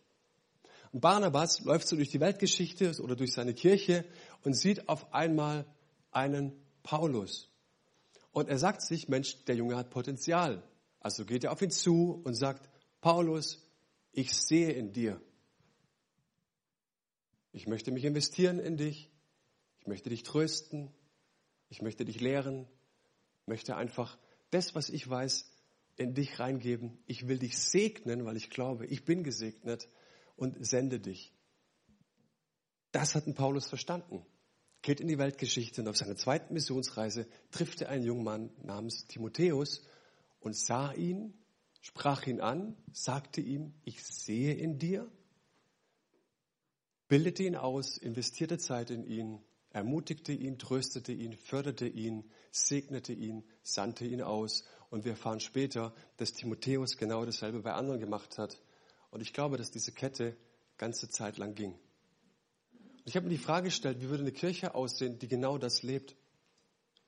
Und 0.94 1.00
Barnabas 1.00 1.58
läuft 1.64 1.88
so 1.88 1.96
durch 1.96 2.10
die 2.10 2.20
Weltgeschichte 2.20 3.02
oder 3.02 3.16
durch 3.16 3.32
seine 3.32 3.52
Kirche 3.52 4.04
und 4.44 4.54
sieht 4.54 4.88
auf 4.88 5.12
einmal 5.12 5.66
einen 6.12 6.52
Paulus. 6.84 7.50
Und 8.30 8.48
er 8.48 8.60
sagt 8.60 8.80
sich, 8.80 9.08
Mensch, 9.08 9.44
der 9.46 9.56
Junge 9.56 9.74
hat 9.74 9.90
Potenzial. 9.90 10.62
Also 11.00 11.24
geht 11.24 11.42
er 11.42 11.50
auf 11.50 11.60
ihn 11.62 11.72
zu 11.72 12.22
und 12.22 12.36
sagt, 12.36 12.70
Paulus, 13.00 13.60
ich 14.12 14.34
sehe 14.34 14.70
in 14.70 14.92
dir. 14.92 15.20
Ich 17.50 17.66
möchte 17.66 17.90
mich 17.90 18.04
investieren 18.04 18.60
in 18.60 18.76
dich. 18.76 19.10
Ich 19.80 19.88
möchte 19.88 20.10
dich 20.10 20.22
trösten. 20.22 20.92
Ich 21.70 21.82
möchte 21.82 22.04
dich 22.04 22.20
lehren. 22.20 22.68
Ich 23.40 23.48
möchte 23.48 23.74
einfach 23.74 24.16
das, 24.50 24.76
was 24.76 24.90
ich 24.90 25.10
weiß, 25.10 25.50
in 25.96 26.14
dich 26.14 26.38
reingeben. 26.38 26.98
Ich 27.06 27.26
will 27.26 27.40
dich 27.40 27.58
segnen, 27.58 28.24
weil 28.24 28.36
ich 28.36 28.48
glaube, 28.48 28.86
ich 28.86 29.04
bin 29.04 29.24
gesegnet 29.24 29.88
und 30.36 30.56
sende 30.64 31.00
dich. 31.00 31.32
Das 32.92 33.14
hat 33.14 33.26
ein 33.26 33.34
Paulus 33.34 33.66
verstanden. 33.66 34.24
Geht 34.82 35.00
in 35.00 35.08
die 35.08 35.18
Weltgeschichte 35.18 35.80
und 35.80 35.88
auf 35.88 35.96
seiner 35.96 36.16
zweiten 36.16 36.54
Missionsreise 36.54 37.26
trifft 37.50 37.80
er 37.80 37.88
einen 37.88 38.04
jungen 38.04 38.24
Mann 38.24 38.50
namens 38.62 39.06
Timotheus 39.06 39.82
und 40.40 40.56
sah 40.56 40.92
ihn, 40.92 41.32
sprach 41.80 42.26
ihn 42.26 42.40
an, 42.40 42.76
sagte 42.92 43.40
ihm, 43.40 43.74
ich 43.84 44.04
sehe 44.04 44.54
in 44.54 44.78
dir, 44.78 45.10
bildete 47.08 47.44
ihn 47.44 47.56
aus, 47.56 47.96
investierte 47.96 48.58
Zeit 48.58 48.90
in 48.90 49.04
ihn, 49.04 49.40
ermutigte 49.70 50.32
ihn, 50.32 50.58
tröstete 50.58 51.12
ihn, 51.12 51.36
förderte 51.36 51.88
ihn, 51.88 52.30
segnete 52.52 53.12
ihn, 53.12 53.44
sandte 53.62 54.04
ihn 54.04 54.22
aus. 54.22 54.64
Und 54.90 55.04
wir 55.04 55.12
erfahren 55.12 55.40
später, 55.40 55.94
dass 56.16 56.32
Timotheus 56.32 56.96
genau 56.96 57.24
dasselbe 57.24 57.60
bei 57.60 57.72
anderen 57.72 58.00
gemacht 58.00 58.38
hat. 58.38 58.60
Und 59.14 59.20
ich 59.20 59.32
glaube, 59.32 59.56
dass 59.56 59.70
diese 59.70 59.92
Kette 59.92 60.36
ganze 60.76 61.08
Zeit 61.08 61.38
lang 61.38 61.54
ging. 61.54 61.70
Und 61.70 63.06
ich 63.06 63.14
habe 63.14 63.26
mir 63.26 63.30
die 63.30 63.38
Frage 63.38 63.66
gestellt, 63.66 64.00
wie 64.00 64.08
würde 64.08 64.24
eine 64.24 64.32
Kirche 64.32 64.74
aussehen, 64.74 65.20
die 65.20 65.28
genau 65.28 65.56
das 65.56 65.84
lebt? 65.84 66.16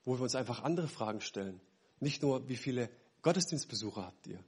Wo 0.05 0.17
wir 0.17 0.21
uns 0.21 0.33
einfach 0.33 0.63
andere 0.63 0.87
Fragen 0.87 1.19
stellen. 1.19 1.59
Nicht 1.99 2.21
nur, 2.21 2.47
wie 2.47 2.55
viele 2.55 2.89
Gottesdienstbesucher 3.23 4.05
habt 4.05 4.25
ihr? 4.25 4.41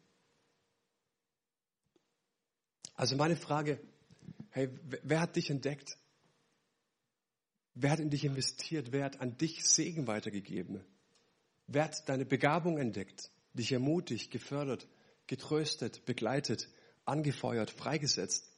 Also 2.95 3.17
meine 3.17 3.35
Frage, 3.35 3.81
hey, 4.51 4.69
wer 5.03 5.19
hat 5.19 5.35
dich 5.35 5.49
entdeckt? 5.49 5.97
Wer 7.73 7.91
hat 7.91 7.99
in 7.99 8.09
dich 8.09 8.23
investiert? 8.23 8.93
Wer 8.93 9.03
hat 9.03 9.19
an 9.19 9.37
dich 9.37 9.65
Segen 9.67 10.07
weitergegeben? 10.07 10.81
Wer 11.67 11.83
hat 11.83 12.07
deine 12.07 12.23
Begabung 12.23 12.77
entdeckt, 12.77 13.31
dich 13.53 13.73
ermutigt, 13.73 14.31
gefördert, 14.31 14.87
getröstet, 15.27 16.05
begleitet? 16.05 16.69
Angefeuert, 17.09 17.69
freigesetzt. 17.71 18.49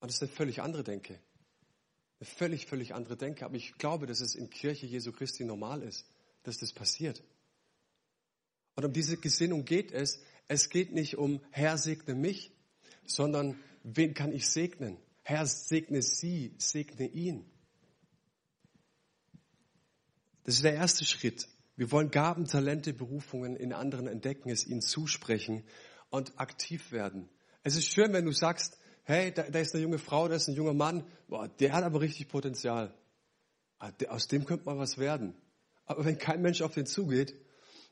Und 0.00 0.10
das 0.10 0.16
ist 0.16 0.22
eine 0.22 0.30
völlig 0.30 0.62
andere 0.62 0.84
Denke. 0.84 1.18
Eine 2.20 2.26
völlig, 2.28 2.66
völlig 2.66 2.94
andere 2.94 3.16
Denke. 3.16 3.44
Aber 3.44 3.56
ich 3.56 3.76
glaube, 3.78 4.06
dass 4.06 4.20
es 4.20 4.34
in 4.34 4.50
Kirche 4.50 4.86
Jesu 4.86 5.12
Christi 5.12 5.44
normal 5.44 5.82
ist, 5.82 6.06
dass 6.44 6.58
das 6.58 6.72
passiert. 6.72 7.22
Und 8.74 8.84
um 8.84 8.92
diese 8.92 9.16
Gesinnung 9.16 9.64
geht 9.64 9.90
es. 9.92 10.20
Es 10.48 10.70
geht 10.70 10.92
nicht 10.92 11.16
um 11.16 11.40
Herr 11.50 11.76
segne 11.76 12.14
mich, 12.14 12.52
sondern 13.04 13.58
wen 13.82 14.14
kann 14.14 14.32
ich 14.32 14.46
segnen? 14.48 14.98
Herr 15.22 15.46
segne 15.46 16.02
sie, 16.02 16.54
segne 16.58 17.08
ihn. 17.08 17.44
Das 20.44 20.54
ist 20.54 20.64
der 20.64 20.74
erste 20.74 21.04
Schritt. 21.04 21.48
Wir 21.74 21.90
wollen 21.90 22.10
Gaben, 22.10 22.46
Talente, 22.46 22.92
Berufungen 22.92 23.56
in 23.56 23.72
anderen 23.72 24.06
entdecken, 24.06 24.50
es 24.50 24.66
ihnen 24.66 24.82
zusprechen 24.82 25.64
und 26.16 26.38
aktiv 26.40 26.92
werden. 26.92 27.28
Es 27.62 27.76
ist 27.76 27.86
schön, 27.86 28.12
wenn 28.12 28.24
du 28.24 28.32
sagst, 28.32 28.78
hey, 29.04 29.32
da, 29.32 29.42
da 29.42 29.58
ist 29.58 29.74
eine 29.74 29.82
junge 29.82 29.98
Frau, 29.98 30.28
da 30.28 30.34
ist 30.34 30.48
ein 30.48 30.54
junger 30.54 30.74
Mann, 30.74 31.04
boah, 31.28 31.48
der 31.48 31.72
hat 31.72 31.84
aber 31.84 32.00
richtig 32.00 32.28
Potenzial. 32.28 32.94
Ah, 33.78 33.92
aus 34.08 34.26
dem 34.26 34.46
könnte 34.46 34.64
mal 34.64 34.78
was 34.78 34.98
werden. 34.98 35.34
Aber 35.84 36.04
wenn 36.04 36.18
kein 36.18 36.42
Mensch 36.42 36.62
auf 36.62 36.74
den 36.74 36.86
zugeht, 36.86 37.34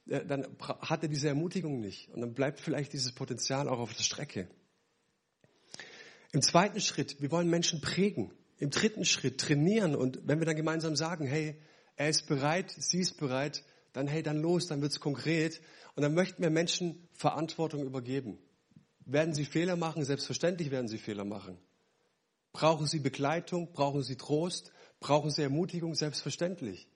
äh, 0.06 0.24
dann 0.24 0.56
hat 0.58 1.02
er 1.02 1.08
diese 1.08 1.28
Ermutigung 1.28 1.80
nicht. 1.80 2.08
Und 2.10 2.22
dann 2.22 2.34
bleibt 2.34 2.60
vielleicht 2.60 2.92
dieses 2.92 3.12
Potenzial 3.12 3.68
auch 3.68 3.78
auf 3.78 3.94
der 3.94 4.02
Strecke. 4.02 4.48
Im 6.32 6.42
zweiten 6.42 6.80
Schritt, 6.80 7.20
wir 7.20 7.30
wollen 7.30 7.48
Menschen 7.48 7.80
prägen. 7.80 8.32
Im 8.58 8.70
dritten 8.70 9.04
Schritt 9.04 9.38
trainieren. 9.38 9.94
Und 9.94 10.20
wenn 10.24 10.40
wir 10.40 10.46
dann 10.46 10.56
gemeinsam 10.56 10.96
sagen, 10.96 11.26
hey, 11.26 11.60
er 11.96 12.08
ist 12.08 12.26
bereit, 12.26 12.74
sie 12.76 13.00
ist 13.00 13.18
bereit, 13.18 13.62
dann 13.94 14.08
hey, 14.08 14.22
dann 14.22 14.42
los, 14.42 14.66
dann 14.66 14.82
wird's 14.82 15.00
konkret. 15.00 15.62
Und 15.94 16.02
dann 16.02 16.14
möchten 16.14 16.42
wir 16.42 16.50
Menschen 16.50 17.08
Verantwortung 17.14 17.84
übergeben. 17.84 18.38
Werden 19.06 19.32
sie 19.32 19.44
Fehler 19.44 19.76
machen? 19.76 20.04
Selbstverständlich 20.04 20.70
werden 20.70 20.88
sie 20.88 20.98
Fehler 20.98 21.24
machen. 21.24 21.56
Brauchen 22.52 22.86
sie 22.86 22.98
Begleitung? 22.98 23.72
Brauchen 23.72 24.02
sie 24.02 24.16
Trost? 24.16 24.72
Brauchen 25.00 25.30
sie 25.30 25.42
Ermutigung? 25.42 25.94
Selbstverständlich. 25.94 26.88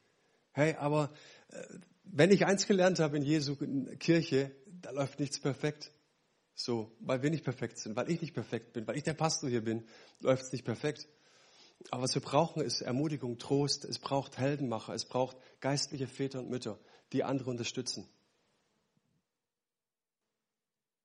Hey, 0.53 0.75
aber 0.75 1.13
äh, 1.49 1.63
wenn 2.05 2.33
ich 2.33 2.45
eins 2.45 2.67
gelernt 2.67 2.99
habe 2.99 3.17
in 3.17 3.23
Jesu 3.23 3.57
Kirche, 3.99 4.51
da 4.67 4.91
läuft 4.91 5.21
nichts 5.21 5.39
perfekt. 5.39 5.93
So, 6.55 6.97
weil 6.99 7.23
wir 7.23 7.31
nicht 7.31 7.45
perfekt 7.45 7.79
sind, 7.79 7.95
weil 7.95 8.11
ich 8.11 8.21
nicht 8.21 8.35
perfekt 8.35 8.73
bin, 8.73 8.85
weil 8.89 8.97
ich 8.97 9.05
der 9.05 9.15
Pastor 9.15 9.49
hier 9.49 9.63
bin, 9.63 9.87
läuft 10.19 10.43
es 10.43 10.53
nicht 10.53 10.65
perfekt. 10.65 11.07
Aber 11.91 12.03
was 12.03 12.15
wir 12.15 12.23
brauchen, 12.23 12.63
ist 12.63 12.83
Ermutigung, 12.83 13.39
Trost. 13.39 13.85
Es 13.85 13.99
braucht 13.99 14.39
Heldenmacher. 14.39 14.95
Es 14.95 15.07
braucht 15.07 15.37
geistliche 15.61 16.07
Väter 16.07 16.41
und 16.41 16.51
Mütter, 16.51 16.79
die 17.13 17.25
andere 17.25 17.51
unterstützen. 17.51 18.09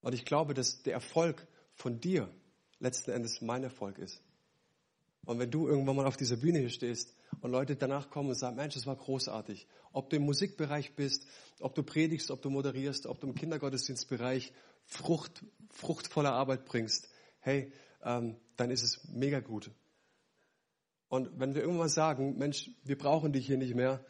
Und 0.02 0.14
ich 0.14 0.26
glaube, 0.26 0.54
dass 0.54 0.84
der 0.84 0.94
Erfolg 0.94 1.48
von 1.74 2.00
dir 2.02 2.30
letzten 2.80 3.12
Endes 3.12 3.42
mein 3.42 3.64
Erfolg 3.64 3.98
ist. 3.98 4.22
Und 5.26 5.40
wenn 5.40 5.50
du 5.50 5.68
irgendwann 5.68 5.96
mal 5.96 6.06
auf 6.06 6.18
dieser 6.18 6.36
Bühne 6.36 6.60
hier 6.60 6.70
stehst 6.70 7.16
und 7.40 7.52
Leute 7.52 7.78
danach 7.78 8.10
kommen 8.10 8.30
und 8.30 8.36
sagen, 8.36 8.58
Mensch, 8.58 8.74
das 8.74 8.86
war 8.86 8.98
großartig. 8.98 9.68
Ob 9.94 10.10
du 10.10 10.18
im 10.18 10.24
Musikbereich 10.24 10.96
bist, 10.96 11.26
ob 11.62 11.76
du 11.76 11.84
predigst, 11.84 12.30
ob 12.30 12.42
du 12.42 12.50
moderierst, 12.50 13.08
ob 13.08 13.22
du 13.22 13.28
im 13.28 13.36
Kindergottesdienstbereich 13.36 14.52
Frucht, 14.86 15.46
fruchtvolle 15.70 16.34
Arbeit 16.34 16.66
bringst, 16.66 17.08
hey, 17.40 17.72
ähm, 18.04 18.36
dann 18.58 18.70
ist 18.70 18.84
es 18.84 19.08
mega 19.08 19.40
gut. 19.40 19.72
Und 21.14 21.40
wenn 21.40 21.54
wir 21.54 21.62
irgendwann 21.62 21.90
sagen, 21.90 22.40
Mensch, 22.40 22.72
wir 22.84 22.98
brauchen 22.98 23.34
dich 23.34 23.46
hier 23.46 23.60
nicht 23.60 23.76
mehr, 23.76 24.04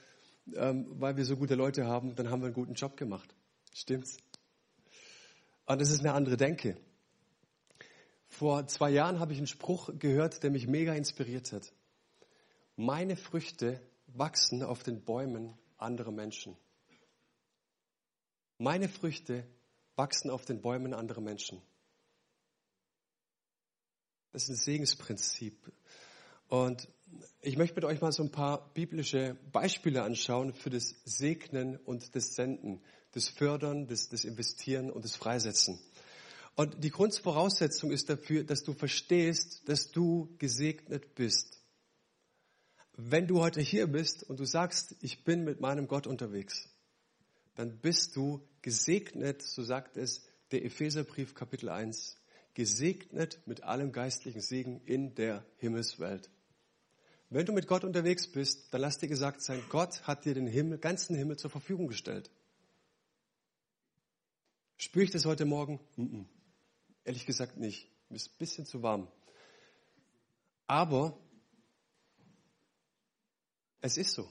ähm, 0.54 0.86
weil 1.02 1.18
wir 1.18 1.26
so 1.26 1.36
gute 1.36 1.56
Leute 1.56 1.86
haben, 1.86 2.16
dann 2.16 2.30
haben 2.30 2.40
wir 2.40 2.46
einen 2.46 2.54
guten 2.54 2.76
Job 2.76 2.96
gemacht. 2.96 3.36
Stimmt's? 3.74 4.20
Und 5.66 5.82
das 5.82 5.92
ist 5.92 6.00
eine 6.00 6.14
andere 6.14 6.38
Denke. 6.38 6.78
Vor 8.30 8.68
zwei 8.68 8.90
Jahren 8.90 9.20
habe 9.20 9.34
ich 9.34 9.38
einen 9.38 9.48
Spruch 9.48 9.90
gehört, 10.00 10.44
der 10.44 10.52
mich 10.52 10.66
mega 10.66 10.94
inspiriert 10.94 11.52
hat. 11.52 11.74
Meine 12.78 13.18
Früchte 13.18 13.82
wachsen 14.08 14.64
auf 14.64 14.84
den 14.84 15.04
Bäumen 15.04 15.58
anderer 15.76 16.14
Menschen. 16.14 16.56
Meine 18.58 18.88
Früchte 18.88 19.46
wachsen 19.98 20.30
auf 20.30 20.46
den 20.46 20.62
Bäumen 20.62 20.94
andere 20.94 21.22
Menschen. 21.22 21.62
Das 24.32 24.44
ist 24.44 24.50
ein 24.52 24.56
Segensprinzip. 24.56 25.70
Und 26.54 26.88
ich 27.42 27.58
möchte 27.58 27.74
mit 27.74 27.84
euch 27.84 28.00
mal 28.00 28.12
so 28.12 28.22
ein 28.22 28.30
paar 28.30 28.72
biblische 28.76 29.36
Beispiele 29.52 30.04
anschauen 30.04 30.54
für 30.54 30.70
das 30.70 30.94
Segnen 31.04 31.78
und 31.78 32.14
das 32.16 32.36
Senden, 32.36 32.80
das 33.14 33.28
Fördern, 33.28 33.88
das, 33.88 34.10
das 34.10 34.24
Investieren 34.24 34.92
und 34.92 35.04
das 35.04 35.16
Freisetzen. 35.16 35.80
Und 36.54 36.84
die 36.84 36.92
Grundvoraussetzung 36.92 37.90
ist 37.90 38.08
dafür, 38.08 38.44
dass 38.44 38.62
du 38.62 38.74
verstehst, 38.74 39.68
dass 39.68 39.90
du 39.90 40.36
gesegnet 40.38 41.16
bist. 41.16 41.60
Wenn 42.98 43.26
du 43.26 43.40
heute 43.40 43.60
hier 43.60 43.88
bist 43.88 44.22
und 44.22 44.40
du 44.40 44.46
sagst, 44.46 44.96
ich 45.02 45.24
bin 45.24 45.44
mit 45.44 45.60
meinem 45.60 45.88
Gott 45.88 46.06
unterwegs, 46.06 46.70
dann 47.56 47.80
bist 47.80 48.16
du 48.16 48.48
gesegnet, 48.62 49.42
so 49.42 49.64
sagt 49.64 49.98
es 49.98 50.24
der 50.52 50.64
Epheserbrief 50.64 51.34
Kapitel 51.34 51.70
1, 51.70 52.16
gesegnet 52.54 53.40
mit 53.48 53.64
allem 53.64 53.92
geistlichen 53.92 54.42
Segen 54.42 54.82
in 54.86 55.16
der 55.16 55.44
Himmelswelt. 55.58 56.30
Wenn 57.34 57.48
du 57.48 57.52
mit 57.52 57.66
Gott 57.66 57.84
unterwegs 57.84 58.28
bist, 58.28 58.72
dann 58.72 58.82
lass 58.82 59.00
dir 59.00 59.08
gesagt 59.08 59.42
sein, 59.42 59.60
Gott 59.70 60.04
hat 60.04 60.24
dir 60.24 60.36
den 60.36 60.46
Himmel, 60.46 60.78
ganzen 60.78 61.16
Himmel 61.16 61.36
zur 61.36 61.50
Verfügung 61.50 61.88
gestellt. 61.88 62.30
Spüre 64.78 65.06
ich 65.06 65.10
das 65.10 65.26
heute 65.26 65.46
Morgen? 65.46 65.80
-mm. 65.98 66.26
Ehrlich 67.04 67.26
gesagt 67.26 67.58
nicht. 67.58 67.90
Mir 68.10 68.18
ist 68.18 68.28
ein 68.28 68.38
bisschen 68.38 68.68
zu 68.68 68.84
warm. 68.84 69.08
Aber 70.68 71.18
es 73.82 73.98
ist 73.98 74.14
so. 74.14 74.30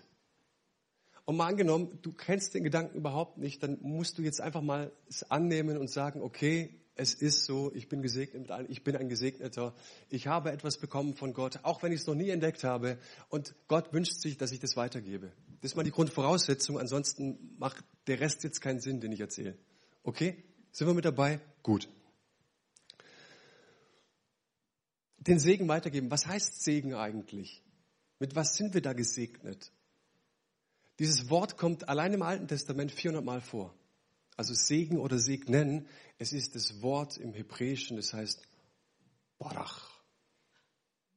Und 1.24 1.36
mal 1.36 1.48
angenommen, 1.48 1.98
du 2.02 2.12
kennst 2.12 2.54
den 2.54 2.62
Gedanken 2.62 2.96
überhaupt 2.96 3.36
nicht, 3.36 3.64
dann 3.64 3.78
musst 3.82 4.16
du 4.16 4.22
jetzt 4.22 4.40
einfach 4.40 4.62
mal 4.62 4.92
es 5.08 5.28
annehmen 5.28 5.76
und 5.76 5.90
sagen, 5.90 6.22
okay, 6.22 6.80
es 6.94 7.14
ist 7.14 7.44
so, 7.44 7.72
ich 7.74 7.88
bin 7.88 8.02
gesegnet, 8.02 8.50
ich 8.68 8.84
bin 8.84 8.96
ein 8.96 9.08
Gesegneter, 9.08 9.74
ich 10.10 10.26
habe 10.26 10.52
etwas 10.52 10.76
bekommen 10.76 11.14
von 11.14 11.32
Gott, 11.32 11.60
auch 11.62 11.82
wenn 11.82 11.92
ich 11.92 12.00
es 12.00 12.06
noch 12.06 12.14
nie 12.14 12.28
entdeckt 12.28 12.64
habe. 12.64 12.98
Und 13.28 13.54
Gott 13.66 13.92
wünscht 13.92 14.20
sich, 14.20 14.36
dass 14.36 14.52
ich 14.52 14.60
das 14.60 14.76
weitergebe. 14.76 15.32
Das 15.60 15.72
ist 15.72 15.76
mal 15.76 15.84
die 15.84 15.90
Grundvoraussetzung, 15.90 16.78
ansonsten 16.78 17.56
macht 17.58 17.84
der 18.06 18.20
Rest 18.20 18.44
jetzt 18.44 18.60
keinen 18.60 18.80
Sinn, 18.80 19.00
den 19.00 19.12
ich 19.12 19.20
erzähle. 19.20 19.56
Okay? 20.02 20.44
Sind 20.70 20.86
wir 20.86 20.94
mit 20.94 21.04
dabei? 21.04 21.40
Gut. 21.62 21.88
Den 25.18 25.38
Segen 25.38 25.68
weitergeben. 25.68 26.10
Was 26.10 26.26
heißt 26.26 26.62
Segen 26.62 26.94
eigentlich? 26.94 27.62
Mit 28.18 28.34
was 28.34 28.54
sind 28.56 28.74
wir 28.74 28.82
da 28.82 28.92
gesegnet? 28.92 29.72
Dieses 30.98 31.30
Wort 31.30 31.56
kommt 31.56 31.88
allein 31.88 32.12
im 32.12 32.22
Alten 32.22 32.48
Testament 32.48 32.92
400 32.92 33.24
Mal 33.24 33.40
vor. 33.40 33.74
Also 34.36 34.54
Segen 34.54 34.98
oder 34.98 35.18
Segnen, 35.18 35.86
es 36.18 36.32
ist 36.32 36.54
das 36.54 36.82
Wort 36.82 37.18
im 37.18 37.34
Hebräischen, 37.34 37.96
das 37.96 38.12
heißt 38.12 38.42
Barach. 39.38 39.90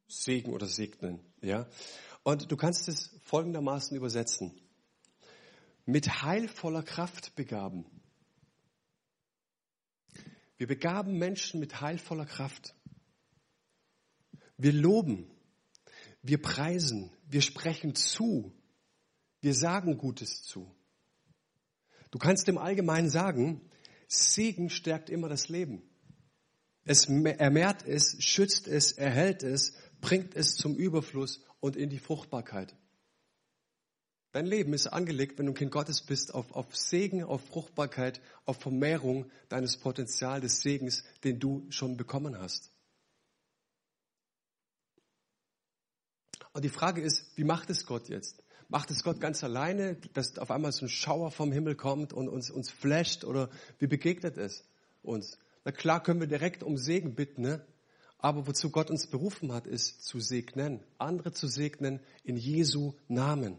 Segen 0.07 0.53
oder 0.53 0.67
segnen, 0.67 1.19
ja. 1.41 1.67
Und 2.23 2.51
du 2.51 2.57
kannst 2.57 2.87
es 2.87 3.11
folgendermaßen 3.23 3.95
übersetzen. 3.95 4.51
Mit 5.85 6.23
heilvoller 6.23 6.83
Kraft 6.83 7.35
begaben. 7.35 7.85
Wir 10.57 10.67
begaben 10.67 11.17
Menschen 11.17 11.59
mit 11.59 11.81
heilvoller 11.81 12.25
Kraft. 12.25 12.75
Wir 14.57 14.71
loben, 14.71 15.29
wir 16.21 16.41
preisen, 16.41 17.11
wir 17.27 17.41
sprechen 17.41 17.93
zu, 17.93 18.53
wir 19.41 19.53
sagen 19.53 19.97
Gutes 19.97 20.43
zu. 20.43 20.74
Du 22.15 22.19
kannst 22.19 22.47
im 22.47 22.57
Allgemeinen 22.57 23.09
sagen, 23.09 23.59
Segen 24.07 24.69
stärkt 24.69 25.09
immer 25.09 25.27
das 25.27 25.49
Leben. 25.49 25.81
Es 26.85 27.09
ermehrt 27.09 27.85
es, 27.85 28.23
schützt 28.23 28.69
es, 28.69 28.93
erhält 28.93 29.43
es, 29.43 29.73
bringt 29.99 30.33
es 30.33 30.55
zum 30.55 30.77
Überfluss 30.77 31.41
und 31.59 31.75
in 31.75 31.89
die 31.89 31.99
Fruchtbarkeit. 31.99 32.73
Dein 34.31 34.45
Leben 34.45 34.71
ist 34.71 34.87
angelegt, 34.87 35.37
wenn 35.37 35.47
du 35.47 35.51
ein 35.51 35.57
Kind 35.57 35.73
Gottes 35.73 36.03
bist, 36.03 36.33
auf, 36.33 36.53
auf 36.53 36.73
Segen, 36.73 37.21
auf 37.21 37.45
Fruchtbarkeit, 37.47 38.21
auf 38.45 38.61
Vermehrung 38.61 39.29
deines 39.49 39.75
Potenzials 39.75 40.41
des 40.41 40.61
Segens, 40.61 41.03
den 41.25 41.41
du 41.41 41.67
schon 41.69 41.97
bekommen 41.97 42.39
hast. 42.39 42.71
Und 46.53 46.63
die 46.63 46.69
Frage 46.69 47.01
ist, 47.01 47.37
wie 47.37 47.43
macht 47.43 47.69
es 47.69 47.85
Gott 47.85 48.07
jetzt? 48.07 48.41
Macht 48.67 48.91
es 48.91 49.03
Gott 49.03 49.19
ganz 49.19 49.43
alleine, 49.43 49.95
dass 50.13 50.37
auf 50.37 50.51
einmal 50.51 50.71
so 50.71 50.85
ein 50.85 50.89
Schauer 50.89 51.31
vom 51.31 51.51
Himmel 51.51 51.75
kommt 51.75 52.13
und 52.13 52.27
uns, 52.27 52.49
uns 52.49 52.69
flasht? 52.69 53.23
Oder 53.23 53.49
wie 53.79 53.87
begegnet 53.87 54.37
es 54.37 54.63
uns? 55.03 55.37
Na 55.63 55.71
klar 55.71 56.01
können 56.01 56.19
wir 56.19 56.27
direkt 56.27 56.63
um 56.63 56.77
Segen 56.77 57.15
bitten, 57.15 57.41
ne? 57.43 57.65
aber 58.17 58.47
wozu 58.47 58.71
Gott 58.71 58.89
uns 58.89 59.07
berufen 59.07 59.51
hat, 59.51 59.67
ist 59.67 60.03
zu 60.03 60.19
segnen, 60.19 60.79
andere 60.97 61.31
zu 61.31 61.47
segnen 61.47 61.99
in 62.23 62.37
Jesu 62.37 62.93
Namen. 63.07 63.57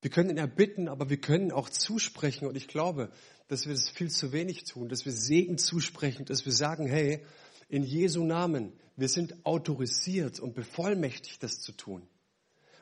Wir 0.00 0.10
können 0.10 0.30
ihn 0.30 0.36
erbitten, 0.36 0.88
aber 0.88 1.08
wir 1.08 1.16
können 1.16 1.50
auch 1.50 1.70
zusprechen. 1.70 2.46
Und 2.46 2.56
ich 2.56 2.68
glaube, 2.68 3.10
dass 3.48 3.66
wir 3.66 3.74
das 3.74 3.88
viel 3.88 4.10
zu 4.10 4.32
wenig 4.32 4.64
tun, 4.64 4.88
dass 4.88 5.06
wir 5.06 5.12
Segen 5.12 5.56
zusprechen, 5.58 6.24
dass 6.26 6.44
wir 6.44 6.52
sagen, 6.52 6.86
hey, 6.86 7.24
in 7.68 7.82
Jesu 7.82 8.24
Namen. 8.24 8.72
Wir 8.96 9.08
sind 9.08 9.44
autorisiert 9.44 10.38
und 10.38 10.54
bevollmächtigt, 10.54 11.42
das 11.42 11.60
zu 11.60 11.72
tun. 11.72 12.06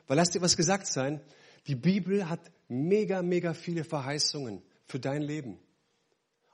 Weil 0.07 0.17
lass 0.17 0.31
dir 0.31 0.41
was 0.41 0.57
gesagt 0.57 0.87
sein, 0.87 1.21
die 1.67 1.75
Bibel 1.75 2.29
hat 2.29 2.51
mega, 2.67 3.21
mega 3.21 3.53
viele 3.53 3.83
Verheißungen 3.83 4.61
für 4.85 4.99
dein 4.99 5.21
Leben. 5.21 5.59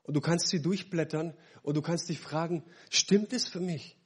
Und 0.03 0.15
du 0.15 0.21
kannst 0.21 0.47
sie 0.47 0.61
durchblättern 0.61 1.33
und 1.61 1.75
du 1.77 1.81
kannst 1.81 2.09
dich 2.09 2.19
fragen, 2.19 2.63
stimmt 2.89 3.33
es 3.33 3.47
für 3.47 3.59
mich? 3.59 3.97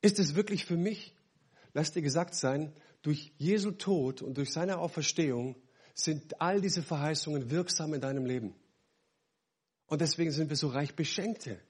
Ist 0.00 0.18
es 0.18 0.34
wirklich 0.34 0.64
für 0.64 0.76
mich? 0.76 1.14
Lass 1.72 1.92
dir 1.92 2.02
gesagt 2.02 2.34
sein, 2.34 2.72
durch 3.02 3.32
Jesu 3.38 3.70
Tod 3.70 4.22
und 4.22 4.36
durch 4.38 4.52
seine 4.52 4.78
Auferstehung 4.78 5.56
sind 5.94 6.40
all 6.40 6.60
diese 6.60 6.82
Verheißungen 6.82 7.50
wirksam 7.50 7.94
in 7.94 8.00
deinem 8.00 8.26
Leben. 8.26 8.54
Und 9.86 10.00
deswegen 10.00 10.32
sind 10.32 10.50
wir 10.50 10.56
so 10.56 10.68
reich 10.68 10.94
Beschenkte. 10.94 11.60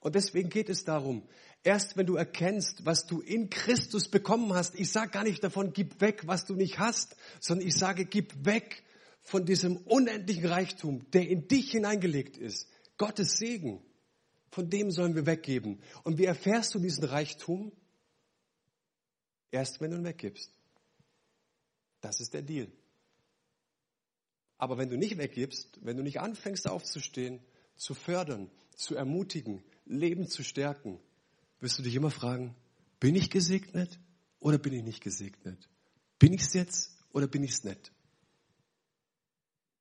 Und 0.00 0.14
deswegen 0.14 0.48
geht 0.48 0.68
es 0.68 0.84
darum, 0.84 1.28
erst 1.62 1.96
wenn 1.96 2.06
du 2.06 2.16
erkennst, 2.16 2.86
was 2.86 3.06
du 3.06 3.20
in 3.20 3.50
Christus 3.50 4.08
bekommen 4.08 4.52
hast, 4.52 4.74
ich 4.74 4.90
sage 4.90 5.10
gar 5.10 5.24
nicht 5.24 5.42
davon, 5.42 5.72
gib 5.72 6.00
weg, 6.00 6.26
was 6.26 6.44
du 6.44 6.54
nicht 6.54 6.78
hast, 6.78 7.16
sondern 7.40 7.66
ich 7.66 7.74
sage, 7.74 8.04
gib 8.04 8.44
weg 8.44 8.84
von 9.22 9.44
diesem 9.44 9.76
unendlichen 9.76 10.46
Reichtum, 10.46 11.10
der 11.10 11.28
in 11.28 11.48
dich 11.48 11.70
hineingelegt 11.70 12.36
ist. 12.36 12.68
Gottes 12.96 13.36
Segen, 13.36 13.82
von 14.50 14.70
dem 14.70 14.90
sollen 14.90 15.14
wir 15.14 15.26
weggeben. 15.26 15.82
Und 16.04 16.18
wie 16.18 16.24
erfährst 16.24 16.74
du 16.74 16.78
diesen 16.78 17.04
Reichtum? 17.04 17.72
Erst 19.50 19.80
wenn 19.80 19.90
du 19.90 19.98
ihn 19.98 20.04
weggibst. 20.04 20.50
Das 22.00 22.20
ist 22.20 22.34
der 22.34 22.42
Deal. 22.42 22.70
Aber 24.56 24.78
wenn 24.78 24.90
du 24.90 24.96
nicht 24.96 25.18
weggibst, 25.18 25.78
wenn 25.82 25.96
du 25.96 26.02
nicht 26.02 26.20
anfängst 26.20 26.68
aufzustehen, 26.68 27.40
zu 27.76 27.94
fördern, 27.94 28.50
zu 28.74 28.96
ermutigen, 28.96 29.62
Leben 29.84 30.26
zu 30.26 30.42
stärken, 30.42 31.00
wirst 31.60 31.78
du 31.78 31.82
dich 31.82 31.94
immer 31.94 32.10
fragen, 32.10 32.54
bin 33.00 33.14
ich 33.14 33.30
gesegnet 33.30 33.98
oder 34.40 34.58
bin 34.58 34.72
ich 34.72 34.82
nicht 34.82 35.02
gesegnet? 35.02 35.68
Bin 36.18 36.32
ich 36.32 36.42
es 36.42 36.52
jetzt 36.52 36.96
oder 37.12 37.26
bin 37.26 37.42
ich 37.42 37.52
es 37.52 37.64
nicht? 37.64 37.92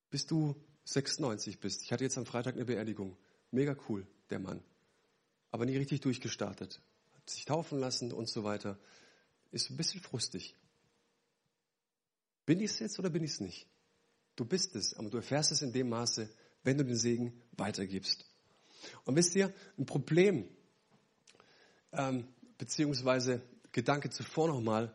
Bis 0.09 0.25
du 0.25 0.55
96 0.85 1.59
bist. 1.59 1.83
Ich 1.83 1.91
hatte 1.91 2.03
jetzt 2.03 2.17
am 2.17 2.25
Freitag 2.25 2.55
eine 2.55 2.65
Beerdigung. 2.65 3.17
Mega 3.51 3.75
cool, 3.89 4.07
der 4.29 4.39
Mann. 4.39 4.63
Aber 5.51 5.65
nie 5.65 5.77
richtig 5.77 6.01
durchgestartet. 6.01 6.81
Hat 7.13 7.29
sich 7.29 7.45
taufen 7.45 7.79
lassen 7.79 8.11
und 8.11 8.29
so 8.29 8.43
weiter. 8.43 8.79
Ist 9.51 9.69
ein 9.69 9.77
bisschen 9.77 10.01
frustig. 10.01 10.55
Bin 12.45 12.59
ich 12.59 12.71
es 12.71 12.79
jetzt 12.79 12.99
oder 12.99 13.09
bin 13.09 13.23
ich 13.23 13.31
es 13.31 13.39
nicht? 13.41 13.67
Du 14.35 14.45
bist 14.45 14.75
es, 14.75 14.93
aber 14.93 15.09
du 15.09 15.17
erfährst 15.17 15.51
es 15.51 15.61
in 15.61 15.73
dem 15.73 15.89
Maße, 15.89 16.29
wenn 16.63 16.77
du 16.77 16.85
den 16.85 16.95
Segen 16.95 17.41
weitergibst. 17.57 18.25
Und 19.03 19.15
wisst 19.15 19.35
ihr, 19.35 19.53
ein 19.77 19.85
Problem, 19.85 20.47
ähm, 21.91 22.27
beziehungsweise 22.57 23.41
Gedanke 23.71 24.09
zuvor 24.09 24.47
nochmal, 24.47 24.93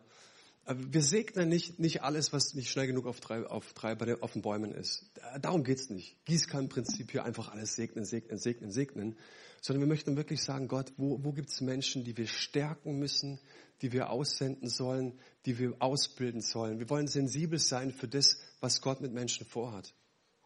äh, 0.65 0.75
wir 0.77 1.01
segnen 1.01 1.49
nicht, 1.49 1.79
nicht 1.79 2.03
alles, 2.03 2.33
was 2.33 2.53
nicht 2.53 2.69
schnell 2.69 2.87
genug 2.87 3.05
auf, 3.05 3.19
drei, 3.19 3.45
auf, 3.45 3.73
drei, 3.73 4.21
auf 4.21 4.33
den 4.33 4.41
Bäumen 4.41 4.71
ist. 4.71 5.11
Darum 5.41 5.63
geht's 5.63 5.89
nicht. 5.89 6.23
Gießkannenprinzip 6.25 7.11
hier 7.11 7.23
einfach 7.23 7.51
alles 7.51 7.75
segnen, 7.75 8.05
segnen, 8.05 8.37
segnen, 8.37 8.71
segnen. 8.71 9.17
Sondern 9.61 9.81
wir 9.81 9.87
möchten 9.87 10.17
wirklich 10.17 10.43
sagen, 10.43 10.67
Gott, 10.67 10.91
wo, 10.97 11.23
wo 11.23 11.31
gibt's 11.31 11.61
Menschen, 11.61 12.03
die 12.03 12.17
wir 12.17 12.27
stärken 12.27 12.99
müssen, 12.99 13.39
die 13.81 13.91
wir 13.91 14.09
aussenden 14.09 14.69
sollen, 14.69 15.19
die 15.45 15.57
wir 15.59 15.75
ausbilden 15.79 16.41
sollen. 16.41 16.79
Wir 16.79 16.89
wollen 16.89 17.07
sensibel 17.07 17.59
sein 17.59 17.91
für 17.91 18.07
das, 18.07 18.37
was 18.59 18.81
Gott 18.81 19.01
mit 19.01 19.13
Menschen 19.13 19.45
vorhat 19.45 19.93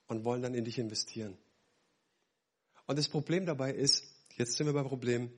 und 0.08 0.24
wollen 0.24 0.42
dann 0.42 0.54
in 0.54 0.66
dich 0.66 0.80
investieren. 0.80 1.38
Und 2.86 2.98
das 2.98 3.10
Problem 3.10 3.46
dabei 3.46 3.74
ist, 3.74 4.06
jetzt 4.38 4.56
sind 4.56 4.66
wir 4.66 4.74
beim 4.74 4.88
Problem, 4.88 5.30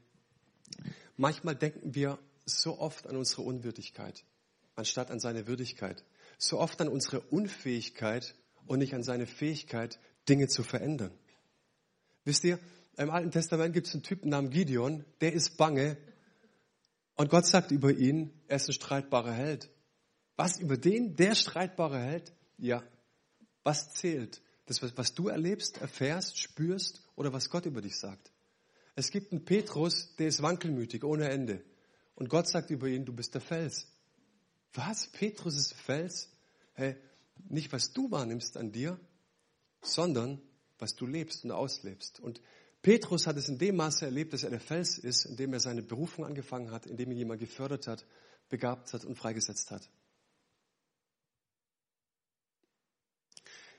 manchmal 1.19 1.55
denken 1.55 1.93
wir 1.93 2.17
so 2.45 2.79
oft 2.79 3.05
an 3.05 3.17
unsere 3.17 3.43
Unwürdigkeit, 3.43 4.23
anstatt 4.75 5.11
an 5.11 5.19
seine 5.19 5.47
Würdigkeit. 5.47 6.03
So 6.37 6.59
oft 6.59 6.79
an 6.81 6.87
unsere 6.87 7.19
Unfähigkeit 7.19 8.35
und 8.65 8.79
nicht 8.79 8.95
an 8.95 9.03
seine 9.03 9.27
Fähigkeit, 9.27 9.99
Dinge 10.27 10.47
zu 10.47 10.63
verändern. 10.63 11.11
Wisst 12.23 12.43
ihr, 12.45 12.59
im 12.97 13.09
Alten 13.09 13.31
Testament 13.31 13.73
gibt 13.73 13.87
es 13.87 13.93
einen 13.93 14.03
Typen 14.03 14.29
namens 14.29 14.53
Gideon, 14.53 15.05
der 15.21 15.33
ist 15.33 15.57
bange. 15.57 15.97
Und 17.15 17.29
Gott 17.29 17.45
sagt 17.45 17.71
über 17.71 17.91
ihn, 17.91 18.31
er 18.47 18.55
ist 18.55 18.69
ein 18.69 18.73
streitbarer 18.73 19.33
Held. 19.33 19.69
Was 20.37 20.57
über 20.59 20.77
den, 20.77 21.15
der 21.17 21.35
streitbare 21.35 21.99
Held? 21.99 22.33
Ja. 22.57 22.81
Was 23.63 23.93
zählt? 23.93 24.41
Das, 24.67 24.81
was 24.81 25.13
du 25.13 25.27
erlebst, 25.27 25.81
erfährst, 25.81 26.39
spürst 26.39 27.01
oder 27.15 27.33
was 27.33 27.49
Gott 27.49 27.65
über 27.65 27.81
dich 27.81 27.97
sagt. 27.97 28.31
Es 28.99 29.11
gibt 29.11 29.31
einen 29.31 29.45
Petrus, 29.45 30.13
der 30.17 30.27
ist 30.27 30.41
wankelmütig 30.41 31.05
ohne 31.05 31.29
Ende. 31.29 31.63
Und 32.15 32.27
Gott 32.27 32.49
sagt 32.49 32.69
über 32.69 32.87
ihn, 32.87 33.05
du 33.05 33.13
bist 33.13 33.33
der 33.33 33.39
Fels. 33.39 33.87
Was? 34.73 35.07
Petrus 35.07 35.55
ist 35.55 35.73
Fels? 35.73 36.29
Hey, 36.73 36.97
nicht 37.47 37.71
was 37.71 37.93
du 37.93 38.11
wahrnimmst 38.11 38.57
an 38.57 38.73
dir, 38.73 38.99
sondern 39.81 40.41
was 40.79 40.97
du 40.97 41.05
lebst 41.05 41.45
und 41.45 41.51
auslebst. 41.51 42.19
Und 42.19 42.41
Petrus 42.81 43.25
hat 43.25 43.37
es 43.37 43.47
in 43.47 43.57
dem 43.57 43.77
Maße 43.77 44.03
erlebt, 44.03 44.33
dass 44.33 44.43
er 44.43 44.49
der 44.49 44.59
Fels 44.59 44.97
ist, 44.97 45.23
indem 45.23 45.53
er 45.53 45.61
seine 45.61 45.81
Berufung 45.81 46.25
angefangen 46.25 46.69
hat, 46.71 46.85
indem 46.85 47.09
ihn 47.11 47.19
jemand 47.19 47.39
gefördert 47.39 47.87
hat, 47.87 48.05
begabt 48.49 48.91
hat 48.91 49.05
und 49.05 49.15
freigesetzt 49.15 49.71
hat. 49.71 49.89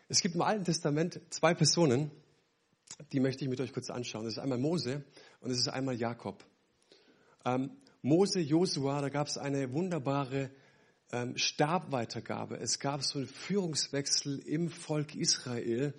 Es 0.08 0.22
gibt 0.22 0.34
im 0.34 0.40
Alten 0.40 0.64
Testament 0.64 1.20
zwei 1.28 1.52
Personen, 1.52 2.10
die 3.12 3.20
möchte 3.20 3.44
ich 3.44 3.50
mit 3.50 3.60
euch 3.60 3.72
kurz 3.72 3.90
anschauen. 3.90 4.24
Das 4.24 4.34
ist 4.34 4.38
einmal 4.38 4.58
Mose 4.58 5.04
und 5.40 5.50
es 5.50 5.58
ist 5.58 5.68
einmal 5.68 5.96
Jakob. 5.96 6.44
Ähm, 7.44 7.70
Mose, 8.02 8.40
Josua, 8.40 9.00
da 9.00 9.08
gab 9.08 9.26
es 9.26 9.38
eine 9.38 9.72
wunderbare 9.72 10.50
ähm, 11.12 11.36
Stabweitergabe. 11.36 12.56
Es 12.58 12.78
gab 12.78 13.02
so 13.02 13.18
einen 13.18 13.28
Führungswechsel 13.28 14.38
im 14.38 14.70
Volk 14.70 15.14
Israel. 15.14 15.94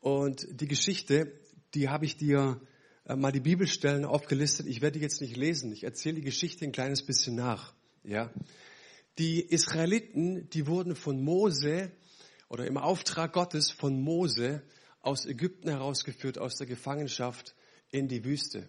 Und 0.00 0.46
die 0.60 0.68
Geschichte, 0.68 1.32
die 1.74 1.88
habe 1.88 2.04
ich 2.04 2.16
dir 2.16 2.60
äh, 3.06 3.16
mal 3.16 3.32
die 3.32 3.40
Bibelstellen 3.40 4.04
aufgelistet. 4.04 4.66
Ich 4.66 4.82
werde 4.82 4.98
die 4.98 5.04
jetzt 5.04 5.20
nicht 5.20 5.36
lesen. 5.36 5.72
Ich 5.72 5.84
erzähle 5.84 6.16
die 6.16 6.22
Geschichte 6.22 6.64
ein 6.64 6.72
kleines 6.72 7.04
bisschen 7.04 7.34
nach. 7.34 7.72
Ja. 8.04 8.30
Die 9.18 9.40
Israeliten, 9.40 10.48
die 10.50 10.66
wurden 10.66 10.96
von 10.96 11.22
Mose 11.22 11.92
oder 12.48 12.66
im 12.66 12.78
Auftrag 12.78 13.32
Gottes 13.32 13.70
von 13.70 14.00
Mose 14.00 14.62
aus 15.02 15.26
Ägypten 15.26 15.68
herausgeführt, 15.68 16.38
aus 16.38 16.56
der 16.56 16.66
Gefangenschaft 16.66 17.54
in 17.90 18.08
die 18.08 18.24
Wüste. 18.24 18.68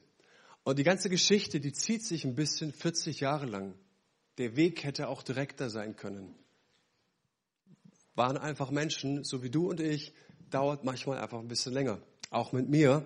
Und 0.63 0.79
die 0.79 0.83
ganze 0.83 1.09
Geschichte, 1.09 1.59
die 1.59 1.73
zieht 1.73 2.03
sich 2.03 2.25
ein 2.25 2.35
bisschen 2.35 2.73
40 2.73 3.19
Jahre 3.19 3.45
lang. 3.45 3.75
Der 4.37 4.55
Weg 4.55 4.83
hätte 4.83 5.07
auch 5.07 5.21
direkter 5.23 5.69
sein 5.69 5.95
können. 5.95 6.35
Waren 8.15 8.37
einfach 8.37 8.71
Menschen, 8.71 9.23
so 9.23 9.43
wie 9.43 9.49
du 9.49 9.69
und 9.69 9.79
ich, 9.79 10.13
dauert 10.49 10.83
manchmal 10.83 11.19
einfach 11.19 11.39
ein 11.39 11.47
bisschen 11.47 11.73
länger. 11.73 12.01
Auch 12.29 12.51
mit 12.51 12.69
mir. 12.69 13.05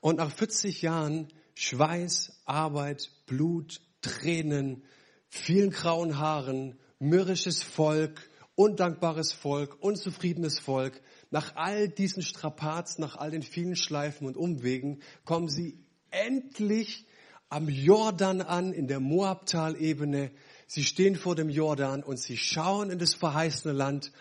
Und 0.00 0.16
nach 0.16 0.32
40 0.32 0.82
Jahren 0.82 1.28
Schweiß, 1.54 2.42
Arbeit, 2.44 3.10
Blut, 3.26 3.80
Tränen, 4.00 4.84
vielen 5.28 5.70
grauen 5.70 6.18
Haaren, 6.18 6.78
mürrisches 6.98 7.62
Volk, 7.62 8.28
undankbares 8.54 9.32
Volk, 9.32 9.76
unzufriedenes 9.80 10.58
Volk, 10.58 11.00
nach 11.30 11.56
all 11.56 11.88
diesen 11.88 12.22
Strapazen, 12.22 13.02
nach 13.02 13.16
all 13.16 13.30
den 13.30 13.42
vielen 13.42 13.76
Schleifen 13.76 14.26
und 14.26 14.36
Umwegen, 14.36 15.02
kommen 15.24 15.48
sie 15.48 15.78
endlich 16.10 17.06
am 17.48 17.68
Jordan 17.68 18.40
an, 18.42 18.72
in 18.72 18.88
der 18.88 19.00
Moabtalebene, 19.00 20.30
Sie 20.70 20.84
stehen 20.84 21.16
vor 21.16 21.34
dem 21.34 21.48
Jordan 21.48 22.02
und 22.02 22.18
sie 22.18 22.36
schauen 22.36 22.90
in 22.90 22.98
das 22.98 23.14
verheißene 23.14 23.72
Land. 23.72 24.12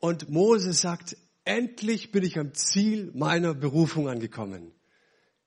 Und 0.00 0.30
Mose 0.30 0.72
sagt, 0.72 1.18
endlich 1.44 2.10
bin 2.10 2.24
ich 2.24 2.38
am 2.38 2.54
Ziel 2.54 3.12
meiner 3.14 3.52
Berufung 3.52 4.08
angekommen. 4.08 4.72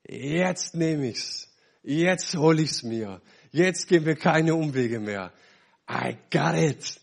Jetzt 0.06 0.76
nehme 0.76 1.08
ich's. 1.08 1.52
Jetzt 1.82 2.36
hol 2.36 2.60
ich's 2.60 2.84
mir. 2.84 3.20
Jetzt 3.50 3.88
gehen 3.88 4.06
wir 4.06 4.14
keine 4.14 4.54
Umwege 4.54 5.00
mehr. 5.00 5.32
I 5.90 6.16
got 6.30 6.54
it. 6.54 7.00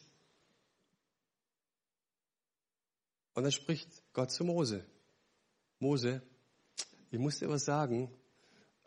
Und 3.33 3.43
dann 3.43 3.51
spricht 3.51 3.89
Gott 4.13 4.31
zu 4.31 4.43
Mose. 4.43 4.85
Mose, 5.79 6.21
ich 7.09 7.19
muss 7.19 7.39
dir 7.39 7.49
was 7.49 7.65
sagen. 7.65 8.11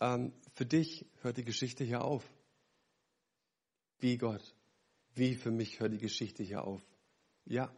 Ähm, 0.01 0.33
für 0.53 0.67
dich 0.67 1.07
hört 1.23 1.37
die 1.37 1.45
Geschichte 1.45 1.85
hier 1.85 2.05
auf. 2.05 2.25
Wie 3.99 4.19
Gott? 4.19 4.55
Wie 5.15 5.35
für 5.35 5.51
mich 5.51 5.81
hört 5.81 5.93
die 5.93 5.99
Geschichte 5.99 6.43
hier 6.43 6.65
auf? 6.65 6.83
Ja, 7.45 7.75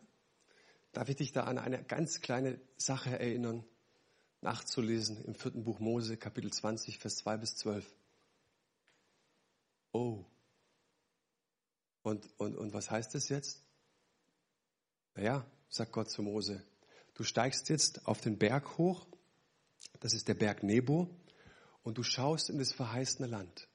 darf 0.93 1.09
ich 1.09 1.17
dich 1.17 1.33
da 1.33 1.45
an 1.45 1.59
eine 1.59 1.83
ganz 1.85 2.21
kleine 2.21 2.61
Sache 2.77 3.19
erinnern, 3.19 3.65
nachzulesen 4.41 5.25
im 5.25 5.35
vierten 5.35 5.65
Buch 5.65 5.79
Mose, 5.79 6.17
Kapitel 6.17 6.53
20, 6.53 6.99
Vers 6.99 7.17
2 7.19 7.37
bis 7.37 7.57
12. 7.57 7.95
Oh. 9.93 10.25
Und, 12.03 12.29
und, 12.39 12.57
und 12.57 12.73
was 12.73 12.91
heißt 12.91 13.15
das 13.15 13.29
jetzt? 13.29 13.63
Naja, 15.15 15.47
sagt 15.69 15.93
Gott 15.93 16.11
zu 16.11 16.23
Mose, 16.23 16.63
du 17.15 17.25
steigst 17.25 17.69
jetzt 17.69 18.07
auf 18.07 18.21
den 18.21 18.39
Berg 18.39 18.79
hoch, 18.79 19.07
das 20.01 20.15
ist 20.15 20.29
der 20.29 20.35
Berg 20.35 20.63
Nebo, 20.63 21.09
und 21.83 21.99
du 21.99 22.03
schaust 22.03 22.51
in 22.51 22.59
das 22.59 22.73
verheißene 22.73 23.29
Land. 23.29 23.69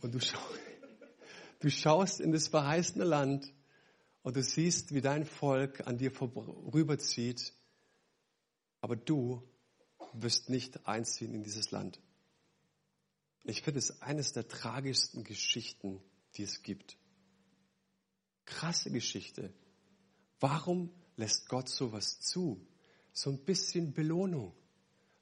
Und 0.00 0.14
du, 0.14 0.20
schau, 0.20 0.38
du 1.60 1.70
schaust 1.70 2.20
in 2.20 2.32
das 2.32 2.48
verheißene 2.48 3.04
Land 3.04 3.52
und 4.22 4.36
du 4.36 4.42
siehst, 4.42 4.94
wie 4.94 5.00
dein 5.00 5.24
Volk 5.24 5.86
an 5.86 5.98
dir 5.98 6.10
vorüberzieht, 6.10 7.52
aber 8.80 8.96
du 8.96 9.42
wirst 10.12 10.50
nicht 10.50 10.86
einziehen 10.86 11.34
in 11.34 11.42
dieses 11.42 11.70
Land. 11.70 12.00
Ich 13.44 13.62
finde 13.62 13.78
es 13.78 14.02
eines 14.02 14.32
der 14.32 14.46
tragischsten 14.46 15.24
Geschichten, 15.24 16.02
die 16.34 16.42
es 16.42 16.62
gibt. 16.62 16.98
Krasse 18.48 18.90
Geschichte. 18.90 19.52
Warum 20.40 20.90
lässt 21.16 21.48
Gott 21.48 21.68
sowas 21.68 22.20
zu? 22.20 22.66
So 23.12 23.30
ein 23.30 23.44
bisschen 23.44 23.92
Belohnung 23.92 24.54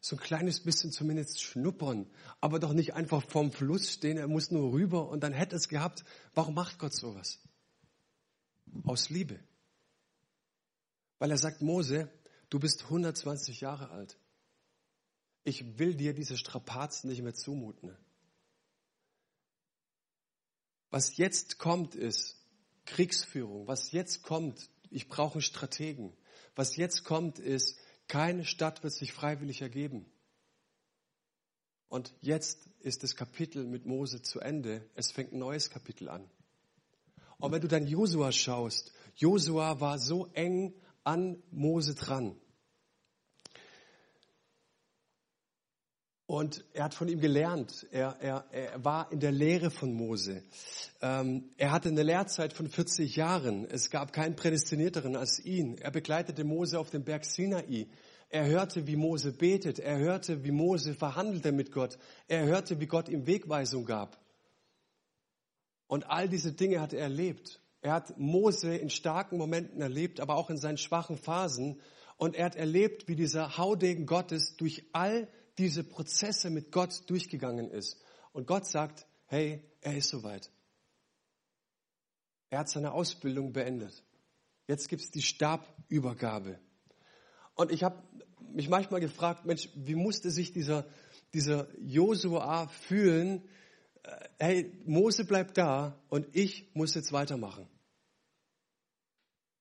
so 0.07 0.15
ein 0.15 0.21
kleines 0.21 0.61
bisschen 0.61 0.93
zumindest 0.93 1.43
schnuppern, 1.43 2.07
aber 2.41 2.61
doch 2.61 2.73
nicht 2.73 2.95
einfach 2.95 3.29
vorm 3.29 3.51
Fluss 3.51 3.91
stehen, 3.91 4.19
er 4.19 4.29
muss 4.29 4.53
nur 4.53 4.73
rüber 4.73 5.09
und 5.09 5.21
dann 5.23 5.33
hätte 5.33 5.57
es 5.57 5.69
gehabt. 5.69 6.05
Warum 6.33 6.55
macht 6.55 6.79
Gott 6.79 6.95
sowas? 6.95 7.41
Aus 8.85 9.11
Liebe. 9.11 9.41
Weil 11.19 11.33
er 11.33 11.39
sagt, 11.39 11.61
Mose, 11.61 12.09
du 12.51 12.61
bist 12.61 12.85
120 12.85 13.61
Jahre 13.61 13.91
alt. 13.91 14.17
Ich 15.43 15.79
will 15.79 15.95
dir 15.97 16.15
diese 16.15 16.37
Strapazen 16.37 17.11
nicht 17.11 17.23
mehr 17.23 17.35
zumuten. 17.35 17.97
Was 20.91 21.17
jetzt 21.17 21.59
kommt, 21.59 21.97
ist 21.97 22.45
Kriegsführung. 22.87 23.66
Was 23.66 23.92
jetzt 23.92 24.22
kommt, 24.22 24.70
ich 24.90 25.09
brauche 25.09 25.35
einen 25.35 25.42
Strategen. 25.42 26.12
Was 26.55 26.77
jetzt 26.77 27.05
kommt, 27.05 27.38
ist, 27.38 27.79
keine 28.09 28.44
Stadt 28.44 28.83
wird 28.83 28.94
sich 28.94 29.12
freiwillig 29.12 29.61
ergeben. 29.62 30.07
Und 31.88 32.14
jetzt 32.20 32.68
ist 32.81 33.03
das 33.03 33.16
Kapitel 33.16 33.64
mit 33.64 33.87
Mose 33.87 34.22
zu 34.22 34.40
Ende. 34.40 34.88
Es 34.94 35.12
fängt 35.12 35.33
ein 35.33 35.38
neues 35.38 35.70
Kapitel 35.70 36.09
an. 36.09 36.29
Und 37.38 37.53
wenn 37.53 37.61
du 37.61 37.68
dann 37.68 37.87
Josua 37.87 38.33
schaust, 38.33 38.92
Josua 39.14 39.81
war 39.81 39.99
so 39.99 40.27
eng 40.33 40.75
an 41.05 41.42
Mose 41.51 41.94
dran. 41.94 42.37
Und 46.27 46.65
er 46.73 46.85
hat 46.85 46.95
von 46.95 47.09
ihm 47.09 47.21
gelernt. 47.21 47.87
Er, 47.93 48.17
er, 48.21 48.45
er 48.51 48.85
war 48.85 49.12
in 49.12 49.21
der 49.21 49.31
Lehre 49.31 49.71
von 49.71 49.93
Mose. 49.93 50.43
Ähm, 51.01 51.51
er 51.57 51.71
hatte 51.71 51.89
eine 51.89 52.03
Lehrzeit 52.03 52.53
von 52.53 52.69
40 52.69 53.15
Jahren. 53.15 53.65
Es 53.65 53.91
gab 53.91 54.12
keinen 54.12 54.35
prädestinierteren 54.35 55.15
als 55.15 55.39
ihn. 55.45 55.79
Er 55.79 55.93
begleitete 55.93 56.43
Mose 56.43 56.81
auf 56.81 56.91
dem 56.91 57.05
Berg 57.05 57.25
Sinai. 57.25 57.87
Er 58.29 58.47
hörte, 58.47 58.89
wie 58.89 58.97
Mose 58.97 59.33
betet. 59.33 59.79
Er 59.79 59.99
hörte, 59.99 60.43
wie 60.43 60.51
Mose 60.51 60.95
verhandelte 60.95 61.53
mit 61.53 61.71
Gott. 61.71 61.97
Er 62.27 62.45
hörte, 62.45 62.81
wie 62.81 62.87
Gott 62.87 63.09
ihm 63.09 63.29
Wegweisung 63.29 63.85
gab. 63.85 64.19
Und 65.87 66.11
all 66.11 66.29
diese 66.29 66.53
Dinge 66.53 66.81
hat 66.81 66.93
er 66.93 67.03
erlebt. 67.03 67.61
Er 67.83 67.93
hat 67.93 68.19
Mose 68.19 68.75
in 68.75 68.91
starken 68.91 69.39
Momenten 69.39 69.81
erlebt, 69.81 70.19
aber 70.19 70.35
auch 70.35 70.51
in 70.51 70.59
seinen 70.59 70.79
schwachen 70.79 71.17
Phasen. 71.17 71.81
Und 72.17 72.35
er 72.35 72.47
hat 72.47 72.57
erlebt, 72.57 73.07
wie 73.07 73.15
dieser 73.15 73.59
Haudegen 73.59 74.07
Gottes 74.07 74.57
durch 74.57 74.87
all 74.93 75.29
diese 75.59 75.85
Prozesse 75.85 76.51
mit 76.51 76.73
Gott 76.73 77.09
durchgegangen 77.09 77.71
ist. 77.71 78.01
Und 78.33 78.47
Gott 78.47 78.66
sagt, 78.66 79.07
hey, 79.27 79.62
er 79.81 79.97
ist 79.97 80.09
soweit. 80.09 80.51
Er 82.51 82.61
hat 82.61 82.69
seine 82.69 82.92
Ausbildung 82.92 83.53
beendet. 83.53 84.05
Jetzt 84.69 84.88
gibt 84.88 85.03
es 85.03 85.11
die 85.11 85.23
Stabübergabe. 85.23 86.59
Und 87.55 87.73
ich 87.73 87.83
habe 87.83 88.03
mich 88.53 88.69
manchmal 88.69 89.01
gefragt, 89.01 89.47
Mensch, 89.47 89.69
wie 89.75 89.95
musste 89.95 90.31
sich 90.31 90.53
dieser, 90.53 90.87
dieser 91.35 91.69
Josua 91.79 92.69
fühlen? 92.69 93.42
Äh, 94.03 94.29
hey, 94.38 94.73
Mose 94.85 95.25
bleibt 95.25 95.57
da 95.57 95.99
und 96.09 96.27
ich 96.35 96.71
muss 96.75 96.95
jetzt 96.95 97.12
weitermachen. 97.12 97.69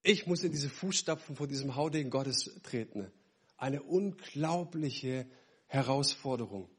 Ich 0.03 0.27
muss 0.27 0.43
in 0.43 0.51
diese 0.51 0.69
Fußstapfen 0.69 1.36
vor 1.36 1.47
diesem 1.47 1.75
Haudegen 1.75 2.12
Gottes 2.12 2.51
treten. 2.63 3.12
Eine 3.58 3.81
unglaubliche 3.81 5.25
Herausforderung. 5.67 6.69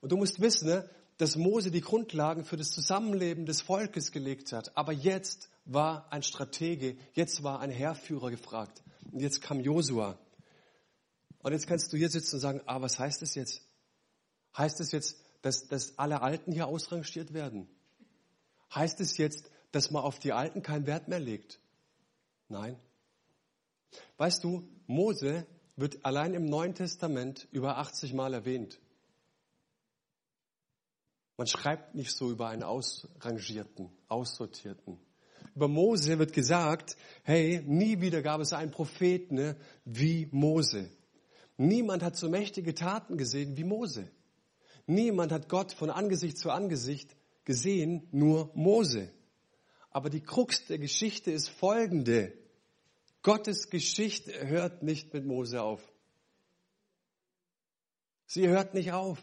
Und 0.00 0.12
du 0.12 0.16
musst 0.16 0.40
wissen, 0.40 0.68
ne, 0.68 0.88
dass 1.18 1.36
Mose 1.36 1.70
die 1.70 1.80
Grundlagen 1.80 2.44
für 2.44 2.56
das 2.56 2.70
Zusammenleben 2.70 3.46
des 3.46 3.62
Volkes 3.62 4.12
gelegt 4.12 4.52
hat. 4.52 4.76
Aber 4.76 4.92
jetzt 4.92 5.48
war 5.64 6.12
ein 6.12 6.22
Stratege, 6.22 6.96
jetzt 7.14 7.42
war 7.42 7.60
ein 7.60 7.70
Herrführer 7.70 8.30
gefragt. 8.30 8.82
Und 9.10 9.20
jetzt 9.20 9.40
kam 9.40 9.60
Josua. 9.60 10.18
Und 11.42 11.52
jetzt 11.52 11.66
kannst 11.66 11.92
du 11.92 11.96
hier 11.96 12.10
sitzen 12.10 12.36
und 12.36 12.40
sagen, 12.40 12.60
ah, 12.66 12.80
was 12.80 12.98
heißt 12.98 13.22
das 13.22 13.34
jetzt? 13.34 13.62
Heißt 14.56 14.80
es 14.80 14.88
das 14.88 14.92
jetzt, 14.92 15.16
dass, 15.42 15.68
dass 15.68 15.98
alle 15.98 16.22
Alten 16.22 16.52
hier 16.52 16.66
ausrangiert 16.66 17.32
werden? 17.32 17.68
Heißt 18.74 19.00
es 19.00 19.10
das 19.10 19.18
jetzt, 19.18 19.50
dass 19.72 19.90
man 19.90 20.02
auf 20.02 20.18
die 20.18 20.32
Alten 20.32 20.62
keinen 20.62 20.86
Wert 20.86 21.08
mehr 21.08 21.20
legt? 21.20 21.60
Nein. 22.48 22.78
Weißt 24.16 24.42
du, 24.44 24.68
Mose 24.86 25.46
wird 25.76 26.04
allein 26.04 26.34
im 26.34 26.46
Neuen 26.46 26.74
Testament 26.74 27.46
über 27.52 27.78
80 27.78 28.14
Mal 28.14 28.34
erwähnt. 28.34 28.80
Man 31.36 31.46
schreibt 31.46 31.94
nicht 31.94 32.12
so 32.12 32.30
über 32.30 32.48
einen 32.48 32.62
Ausrangierten, 32.62 33.90
Aussortierten. 34.08 34.98
Über 35.54 35.68
Mose 35.68 36.18
wird 36.18 36.32
gesagt, 36.32 36.96
hey, 37.22 37.62
nie 37.66 38.00
wieder 38.00 38.22
gab 38.22 38.40
es 38.40 38.54
einen 38.54 38.70
Propheten 38.70 39.34
ne, 39.34 39.56
wie 39.84 40.28
Mose. 40.30 40.90
Niemand 41.58 42.02
hat 42.02 42.16
so 42.16 42.28
mächtige 42.28 42.74
Taten 42.74 43.18
gesehen 43.18 43.56
wie 43.56 43.64
Mose. 43.64 44.08
Niemand 44.86 45.32
hat 45.32 45.48
Gott 45.48 45.72
von 45.72 45.90
Angesicht 45.90 46.38
zu 46.38 46.50
Angesicht 46.50 47.16
gesehen, 47.44 48.06
nur 48.12 48.50
Mose. 48.54 49.10
Aber 49.90 50.10
die 50.10 50.20
Krux 50.20 50.66
der 50.66 50.78
Geschichte 50.78 51.30
ist 51.30 51.48
folgende. 51.48 52.32
Gottes 53.26 53.70
Geschichte 53.70 54.46
hört 54.46 54.84
nicht 54.84 55.12
mit 55.12 55.26
Mose 55.26 55.60
auf. 55.60 55.82
Sie 58.28 58.46
hört 58.46 58.72
nicht 58.72 58.92
auf. 58.92 59.18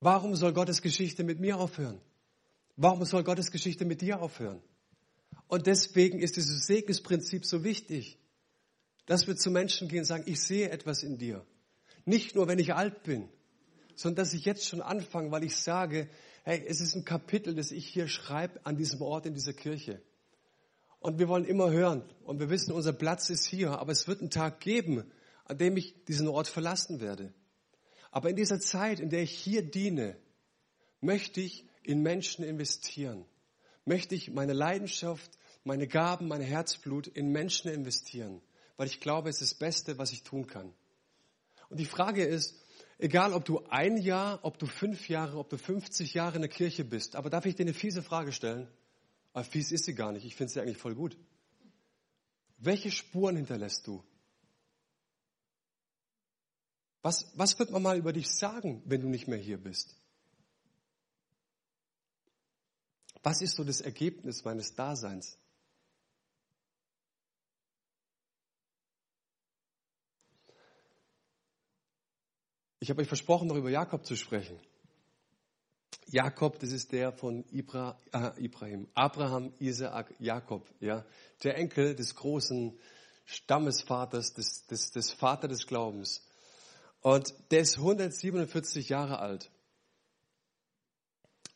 Warum 0.00 0.34
soll 0.34 0.52
Gottes 0.52 0.82
Geschichte 0.82 1.22
mit 1.22 1.38
mir 1.38 1.58
aufhören? 1.58 2.00
Warum 2.74 3.04
soll 3.04 3.22
Gottes 3.22 3.52
Geschichte 3.52 3.84
mit 3.84 4.00
dir 4.00 4.20
aufhören? 4.20 4.60
Und 5.46 5.68
deswegen 5.68 6.18
ist 6.18 6.34
dieses 6.34 6.66
Segnisprinzip 6.66 7.46
so 7.46 7.62
wichtig, 7.62 8.18
dass 9.06 9.28
wir 9.28 9.36
zu 9.36 9.52
Menschen 9.52 9.86
gehen 9.86 10.00
und 10.00 10.06
sagen, 10.06 10.24
ich 10.26 10.40
sehe 10.40 10.68
etwas 10.68 11.04
in 11.04 11.18
dir. 11.18 11.46
Nicht 12.04 12.34
nur, 12.34 12.48
wenn 12.48 12.58
ich 12.58 12.74
alt 12.74 13.04
bin, 13.04 13.28
sondern 13.94 14.24
dass 14.24 14.34
ich 14.34 14.44
jetzt 14.44 14.66
schon 14.66 14.82
anfange, 14.82 15.30
weil 15.30 15.44
ich 15.44 15.54
sage, 15.54 16.10
hey, 16.42 16.64
es 16.66 16.80
ist 16.80 16.96
ein 16.96 17.04
Kapitel, 17.04 17.54
das 17.54 17.70
ich 17.70 17.86
hier 17.86 18.08
schreibe 18.08 18.58
an 18.66 18.76
diesem 18.76 19.02
Ort 19.02 19.24
in 19.24 19.34
dieser 19.34 19.52
Kirche. 19.52 20.02
Und 21.06 21.20
wir 21.20 21.28
wollen 21.28 21.44
immer 21.44 21.70
hören 21.70 22.02
und 22.24 22.40
wir 22.40 22.50
wissen, 22.50 22.72
unser 22.72 22.92
Platz 22.92 23.30
ist 23.30 23.46
hier, 23.46 23.78
aber 23.78 23.92
es 23.92 24.08
wird 24.08 24.22
einen 24.22 24.30
Tag 24.30 24.58
geben, 24.58 25.08
an 25.44 25.56
dem 25.56 25.76
ich 25.76 25.94
diesen 26.06 26.26
Ort 26.26 26.48
verlassen 26.48 27.00
werde. 27.00 27.32
Aber 28.10 28.28
in 28.28 28.34
dieser 28.34 28.58
Zeit, 28.58 28.98
in 28.98 29.08
der 29.08 29.22
ich 29.22 29.30
hier 29.30 29.62
diene, 29.62 30.16
möchte 31.00 31.40
ich 31.40 31.64
in 31.84 32.02
Menschen 32.02 32.44
investieren. 32.44 33.24
Möchte 33.84 34.16
ich 34.16 34.32
meine 34.32 34.52
Leidenschaft, 34.52 35.30
meine 35.62 35.86
Gaben, 35.86 36.26
mein 36.26 36.40
Herzblut 36.40 37.06
in 37.06 37.30
Menschen 37.30 37.70
investieren, 37.70 38.42
weil 38.76 38.88
ich 38.88 38.98
glaube, 38.98 39.28
es 39.28 39.40
ist 39.40 39.52
das 39.52 39.58
Beste, 39.60 39.98
was 39.98 40.10
ich 40.10 40.24
tun 40.24 40.48
kann. 40.48 40.74
Und 41.68 41.78
die 41.78 41.86
Frage 41.86 42.24
ist, 42.24 42.56
egal 42.98 43.32
ob 43.32 43.44
du 43.44 43.60
ein 43.68 43.96
Jahr, 43.96 44.40
ob 44.42 44.58
du 44.58 44.66
fünf 44.66 45.08
Jahre, 45.08 45.38
ob 45.38 45.50
du 45.50 45.56
50 45.56 46.14
Jahre 46.14 46.34
in 46.34 46.42
der 46.42 46.50
Kirche 46.50 46.84
bist, 46.84 47.14
aber 47.14 47.30
darf 47.30 47.46
ich 47.46 47.54
dir 47.54 47.62
eine 47.62 47.74
fiese 47.74 48.02
Frage 48.02 48.32
stellen? 48.32 48.66
Aber 49.36 49.44
fies 49.44 49.70
ist 49.70 49.84
sie 49.84 49.94
gar 49.94 50.12
nicht, 50.12 50.24
ich 50.24 50.34
finde 50.34 50.50
sie 50.50 50.62
eigentlich 50.62 50.78
voll 50.78 50.94
gut. 50.94 51.18
Welche 52.56 52.90
Spuren 52.90 53.36
hinterlässt 53.36 53.86
du? 53.86 54.02
Was, 57.02 57.30
was 57.34 57.58
wird 57.58 57.70
man 57.70 57.82
mal 57.82 57.98
über 57.98 58.14
dich 58.14 58.30
sagen, 58.30 58.82
wenn 58.86 59.02
du 59.02 59.08
nicht 59.10 59.28
mehr 59.28 59.36
hier 59.36 59.58
bist? 59.58 59.94
Was 63.22 63.42
ist 63.42 63.56
so 63.56 63.64
das 63.64 63.82
Ergebnis 63.82 64.42
meines 64.42 64.74
Daseins? 64.74 65.36
Ich 72.80 72.88
habe 72.88 73.02
euch 73.02 73.08
versprochen, 73.08 73.48
noch 73.48 73.56
über 73.56 73.68
Jakob 73.68 74.06
zu 74.06 74.16
sprechen. 74.16 74.58
Jakob, 76.08 76.58
das 76.60 76.70
ist 76.70 76.92
der 76.92 77.12
von 77.12 77.44
Ibra, 77.50 77.98
äh, 78.12 78.44
Ibrahim, 78.44 78.88
Abraham, 78.94 79.52
Isaak, 79.58 80.14
Jakob, 80.20 80.68
ja, 80.80 81.04
der 81.42 81.56
Enkel 81.56 81.94
des 81.96 82.14
großen 82.14 82.78
Stammesvaters, 83.24 84.34
des, 84.34 84.66
des, 84.66 84.92
des 84.92 85.12
Vater 85.12 85.48
des 85.48 85.66
Glaubens. 85.66 86.24
Und 87.00 87.34
der 87.50 87.60
ist 87.60 87.76
147 87.76 88.88
Jahre 88.88 89.18
alt. 89.18 89.50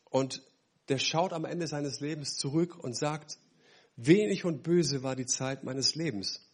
Und 0.09 0.43
der 0.89 0.97
schaut 0.97 1.31
am 1.31 1.45
Ende 1.45 1.67
seines 1.67 2.01
Lebens 2.01 2.35
zurück 2.35 2.77
und 2.77 2.97
sagt, 2.97 3.37
wenig 3.95 4.43
und 4.43 4.63
böse 4.63 5.03
war 5.03 5.15
die 5.15 5.25
Zeit 5.25 5.63
meines 5.63 5.95
Lebens. 5.95 6.45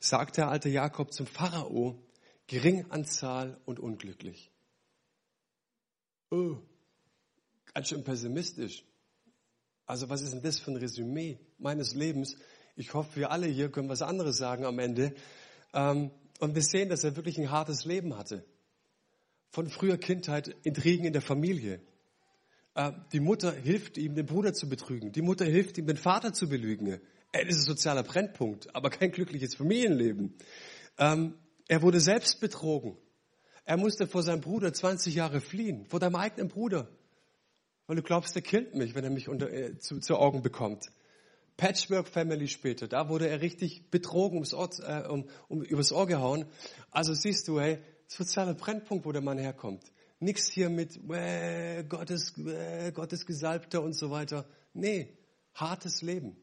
Sagt 0.00 0.36
der 0.36 0.48
alte 0.48 0.68
Jakob 0.68 1.12
zum 1.12 1.26
Pharao, 1.26 2.02
gering 2.48 2.90
an 2.90 3.04
Zahl 3.04 3.60
und 3.64 3.78
unglücklich. 3.78 4.50
Oh, 6.30 6.56
ganz 7.76 7.88
schön 7.88 8.04
pessimistisch. 8.04 8.84
Also 9.84 10.08
was 10.08 10.22
ist 10.22 10.32
denn 10.32 10.40
das 10.40 10.58
für 10.58 10.70
ein 10.70 10.78
Resümee 10.78 11.38
meines 11.58 11.94
Lebens? 11.94 12.34
Ich 12.74 12.94
hoffe, 12.94 13.16
wir 13.16 13.30
alle 13.30 13.48
hier 13.48 13.70
können 13.70 13.90
was 13.90 14.00
anderes 14.00 14.38
sagen 14.38 14.64
am 14.64 14.78
Ende. 14.78 15.14
Ähm, 15.74 16.10
und 16.40 16.54
wir 16.54 16.62
sehen, 16.62 16.88
dass 16.88 17.04
er 17.04 17.16
wirklich 17.16 17.38
ein 17.38 17.50
hartes 17.50 17.84
Leben 17.84 18.16
hatte. 18.16 18.46
Von 19.50 19.68
früher 19.68 19.98
Kindheit 19.98 20.56
Intrigen 20.62 21.04
in 21.04 21.12
der 21.12 21.20
Familie. 21.20 21.82
Äh, 22.74 22.92
die 23.12 23.20
Mutter 23.20 23.52
hilft 23.52 23.98
ihm, 23.98 24.14
den 24.14 24.24
Bruder 24.24 24.54
zu 24.54 24.70
betrügen. 24.70 25.12
Die 25.12 25.20
Mutter 25.20 25.44
hilft 25.44 25.76
ihm, 25.76 25.86
den 25.86 25.98
Vater 25.98 26.32
zu 26.32 26.48
belügen. 26.48 26.98
Er 27.32 27.46
ist 27.46 27.58
ein 27.58 27.66
sozialer 27.66 28.04
Brennpunkt, 28.04 28.74
aber 28.74 28.88
kein 28.88 29.10
glückliches 29.10 29.54
Familienleben. 29.54 30.34
Ähm, 30.96 31.34
er 31.68 31.82
wurde 31.82 32.00
selbst 32.00 32.40
betrogen. 32.40 32.96
Er 33.66 33.76
musste 33.76 34.06
vor 34.06 34.22
seinem 34.22 34.40
Bruder 34.40 34.72
20 34.72 35.14
Jahre 35.14 35.42
fliehen, 35.42 35.84
vor 35.84 36.00
deinem 36.00 36.16
eigenen 36.16 36.48
Bruder. 36.48 36.88
Weil 37.86 37.96
du 37.96 38.02
glaubst, 38.02 38.34
der 38.34 38.42
killt 38.42 38.74
mich, 38.74 38.94
wenn 38.94 39.04
er 39.04 39.10
mich 39.10 39.28
unter, 39.28 39.52
äh, 39.52 39.78
zu, 39.78 40.00
zu 40.00 40.16
Augen 40.16 40.42
bekommt. 40.42 40.86
Patchwork 41.56 42.08
Family 42.08 42.48
später. 42.48 42.88
Da 42.88 43.08
wurde 43.08 43.28
er 43.28 43.40
richtig 43.40 43.90
betrogen, 43.90 44.36
ums 44.36 44.52
Ohr, 44.52 44.68
äh, 44.82 45.08
um, 45.08 45.28
um, 45.48 45.62
übers 45.62 45.92
Ohr 45.92 46.06
gehauen. 46.06 46.46
Also 46.90 47.14
siehst 47.14 47.48
du, 47.48 47.60
hey, 47.60 47.78
sozialer 48.06 48.54
Brennpunkt, 48.54 49.06
wo 49.06 49.12
der 49.12 49.22
Mann 49.22 49.38
herkommt. 49.38 49.84
Nix 50.18 50.48
hier 50.48 50.68
mit 50.68 50.98
äh, 51.10 51.84
Gottes, 51.84 52.36
äh, 52.38 52.92
Gottes 52.92 53.26
Gesalbter 53.26 53.82
und 53.82 53.94
so 53.94 54.10
weiter. 54.10 54.46
Nee, 54.74 55.16
hartes 55.54 56.02
Leben. 56.02 56.36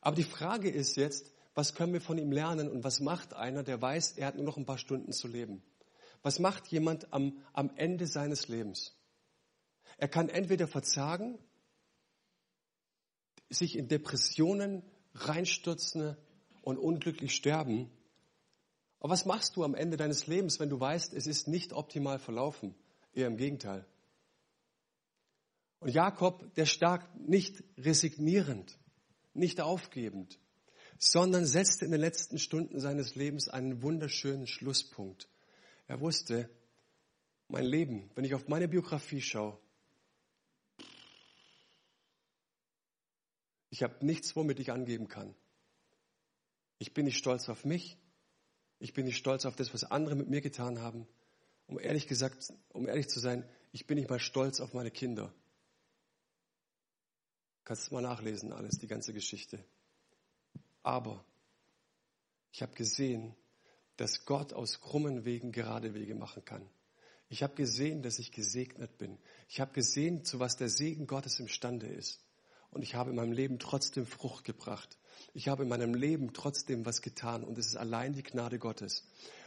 Aber 0.00 0.16
die 0.16 0.24
Frage 0.24 0.70
ist 0.70 0.96
jetzt, 0.96 1.32
was 1.54 1.74
können 1.74 1.92
wir 1.92 2.00
von 2.00 2.18
ihm 2.18 2.30
lernen 2.30 2.70
und 2.70 2.84
was 2.84 3.00
macht 3.00 3.34
einer, 3.34 3.62
der 3.62 3.82
weiß, 3.82 4.12
er 4.12 4.28
hat 4.28 4.36
nur 4.36 4.44
noch 4.44 4.56
ein 4.56 4.66
paar 4.66 4.78
Stunden 4.78 5.12
zu 5.12 5.26
leben? 5.26 5.62
Was 6.22 6.38
macht 6.38 6.68
jemand 6.68 7.12
am, 7.12 7.38
am 7.52 7.70
Ende 7.76 8.06
seines 8.06 8.48
Lebens? 8.48 8.97
Er 9.98 10.08
kann 10.08 10.28
entweder 10.28 10.66
verzagen 10.66 11.38
sich 13.50 13.76
in 13.76 13.88
Depressionen 13.88 14.82
reinstürzen 15.14 16.16
und 16.62 16.78
unglücklich 16.78 17.34
sterben. 17.34 17.90
Aber 19.00 19.10
was 19.10 19.26
machst 19.26 19.56
du 19.56 19.64
am 19.64 19.74
Ende 19.74 19.96
deines 19.96 20.26
Lebens, 20.26 20.60
wenn 20.60 20.68
du 20.68 20.78
weißt, 20.78 21.14
es 21.14 21.26
ist 21.26 21.48
nicht 21.48 21.72
optimal 21.72 22.18
verlaufen? 22.18 22.74
Eher 23.12 23.26
im 23.26 23.36
Gegenteil. 23.36 23.86
Und 25.80 25.90
Jakob, 25.90 26.54
der 26.54 26.66
stark 26.66 27.08
nicht 27.16 27.62
resignierend, 27.76 28.78
nicht 29.34 29.60
aufgebend, 29.60 30.38
sondern 30.98 31.46
setzte 31.46 31.84
in 31.84 31.92
den 31.92 32.00
letzten 32.00 32.38
Stunden 32.38 32.80
seines 32.80 33.14
Lebens 33.14 33.48
einen 33.48 33.82
wunderschönen 33.82 34.46
Schlusspunkt. 34.46 35.28
Er 35.86 36.00
wusste, 36.00 36.50
mein 37.46 37.64
Leben, 37.64 38.10
wenn 38.14 38.24
ich 38.24 38.34
auf 38.34 38.48
meine 38.48 38.68
Biografie 38.68 39.20
schaue, 39.20 39.58
Ich 43.70 43.82
habe 43.82 44.04
nichts, 44.04 44.34
womit 44.36 44.60
ich 44.60 44.72
angeben 44.72 45.08
kann. 45.08 45.34
Ich 46.78 46.94
bin 46.94 47.04
nicht 47.04 47.18
stolz 47.18 47.48
auf 47.48 47.64
mich. 47.64 47.98
Ich 48.78 48.92
bin 48.92 49.04
nicht 49.04 49.16
stolz 49.16 49.44
auf 49.44 49.56
das, 49.56 49.74
was 49.74 49.84
andere 49.84 50.14
mit 50.14 50.28
mir 50.28 50.40
getan 50.40 50.80
haben. 50.80 51.06
Um 51.66 51.78
ehrlich 51.78 52.06
gesagt, 52.06 52.52
um 52.70 52.86
ehrlich 52.86 53.08
zu 53.08 53.20
sein, 53.20 53.48
ich 53.72 53.86
bin 53.86 53.98
nicht 53.98 54.08
mal 54.08 54.20
stolz 54.20 54.60
auf 54.60 54.72
meine 54.72 54.90
Kinder. 54.90 55.34
Kannst 57.64 57.90
du 57.90 57.94
mal 57.94 58.00
nachlesen, 58.00 58.52
alles, 58.52 58.78
die 58.78 58.86
ganze 58.86 59.12
Geschichte. 59.12 59.62
Aber 60.82 61.24
ich 62.52 62.62
habe 62.62 62.74
gesehen, 62.74 63.34
dass 63.96 64.24
Gott 64.24 64.52
aus 64.52 64.80
krummen 64.80 65.24
Wegen 65.24 65.52
gerade 65.52 65.92
Wege 65.92 66.14
machen 66.14 66.44
kann. 66.44 66.66
Ich 67.28 67.42
habe 67.42 67.54
gesehen, 67.54 68.02
dass 68.02 68.18
ich 68.18 68.32
gesegnet 68.32 68.96
bin. 68.96 69.18
Ich 69.48 69.60
habe 69.60 69.72
gesehen, 69.72 70.24
zu 70.24 70.40
was 70.40 70.56
der 70.56 70.70
Segen 70.70 71.06
Gottes 71.06 71.38
imstande 71.40 71.88
ist. 71.88 72.24
Und 72.70 72.82
ich 72.82 72.94
habe 72.94 73.10
in 73.10 73.16
meinem 73.16 73.32
Leben 73.32 73.58
trotzdem 73.58 74.06
Frucht 74.06 74.44
gebracht. 74.44 74.98
Ich 75.34 75.48
habe 75.48 75.62
in 75.62 75.68
meinem 75.68 75.94
Leben 75.94 76.32
trotzdem 76.32 76.84
was 76.86 77.02
getan 77.02 77.44
und 77.44 77.58
es 77.58 77.66
ist 77.66 77.76
allein 77.76 78.12
die 78.12 78.22
Gnade 78.22 78.58
Gottes. 78.58 79.04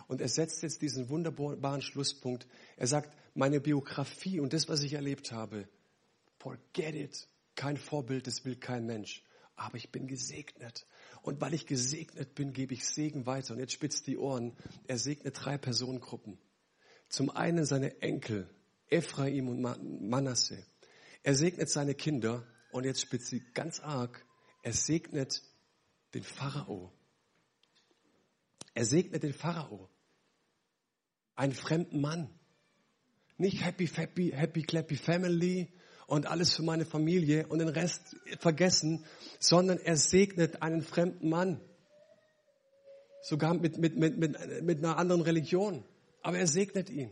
Und 0.07 0.21
er 0.21 0.27
setzt 0.27 0.63
jetzt 0.63 0.81
diesen 0.81 1.09
wunderbaren 1.09 1.81
Schlusspunkt. 1.81 2.47
Er 2.75 2.87
sagt, 2.87 3.15
meine 3.33 3.61
Biografie 3.61 4.39
und 4.39 4.53
das, 4.53 4.67
was 4.67 4.83
ich 4.83 4.93
erlebt 4.93 5.31
habe, 5.31 5.67
forget 6.39 6.95
it. 6.95 7.27
Kein 7.55 7.77
Vorbild, 7.77 8.27
das 8.27 8.43
will 8.43 8.55
kein 8.55 8.85
Mensch. 8.85 9.23
Aber 9.55 9.77
ich 9.77 9.91
bin 9.91 10.07
gesegnet. 10.07 10.85
Und 11.21 11.39
weil 11.39 11.53
ich 11.53 11.67
gesegnet 11.67 12.33
bin, 12.33 12.53
gebe 12.53 12.73
ich 12.73 12.85
Segen 12.85 13.25
weiter. 13.25 13.53
Und 13.53 13.59
jetzt 13.59 13.73
spitzt 13.73 14.07
die 14.07 14.17
Ohren. 14.17 14.57
Er 14.87 14.97
segnet 14.97 15.35
drei 15.39 15.57
Personengruppen. 15.57 16.39
Zum 17.09 17.29
einen 17.29 17.65
seine 17.65 18.01
Enkel, 18.01 18.49
Ephraim 18.87 19.49
und 19.49 19.61
Manasse. 20.09 20.65
Er 21.23 21.35
segnet 21.35 21.69
seine 21.69 21.93
Kinder. 21.93 22.47
Und 22.71 22.85
jetzt 22.85 23.01
spitzt 23.01 23.27
sie 23.27 23.41
ganz 23.53 23.79
arg. 23.79 24.25
Er 24.63 24.73
segnet 24.73 25.41
den 26.13 26.23
Pharao. 26.23 26.91
Er 28.73 28.85
segnet 28.85 29.23
den 29.23 29.33
Pharao. 29.33 29.89
Einen 31.35 31.53
fremden 31.53 32.01
Mann. 32.01 32.29
Nicht 33.37 33.65
happy, 33.65 33.87
happy, 33.87 34.31
happy, 34.31 34.61
clappy 34.61 34.95
family 34.95 35.73
und 36.07 36.27
alles 36.27 36.55
für 36.55 36.63
meine 36.63 36.85
Familie 36.85 37.47
und 37.47 37.59
den 37.59 37.69
Rest 37.69 38.15
vergessen, 38.39 39.05
sondern 39.39 39.77
er 39.79 39.97
segnet 39.97 40.61
einen 40.61 40.81
fremden 40.81 41.29
Mann. 41.29 41.61
Sogar 43.23 43.53
mit, 43.53 43.77
mit, 43.77 43.97
mit, 43.97 44.17
mit, 44.17 44.63
mit 44.63 44.77
einer 44.79 44.97
anderen 44.97 45.21
Religion. 45.21 45.83
Aber 46.21 46.37
er 46.37 46.47
segnet 46.47 46.89
ihn. 46.89 47.09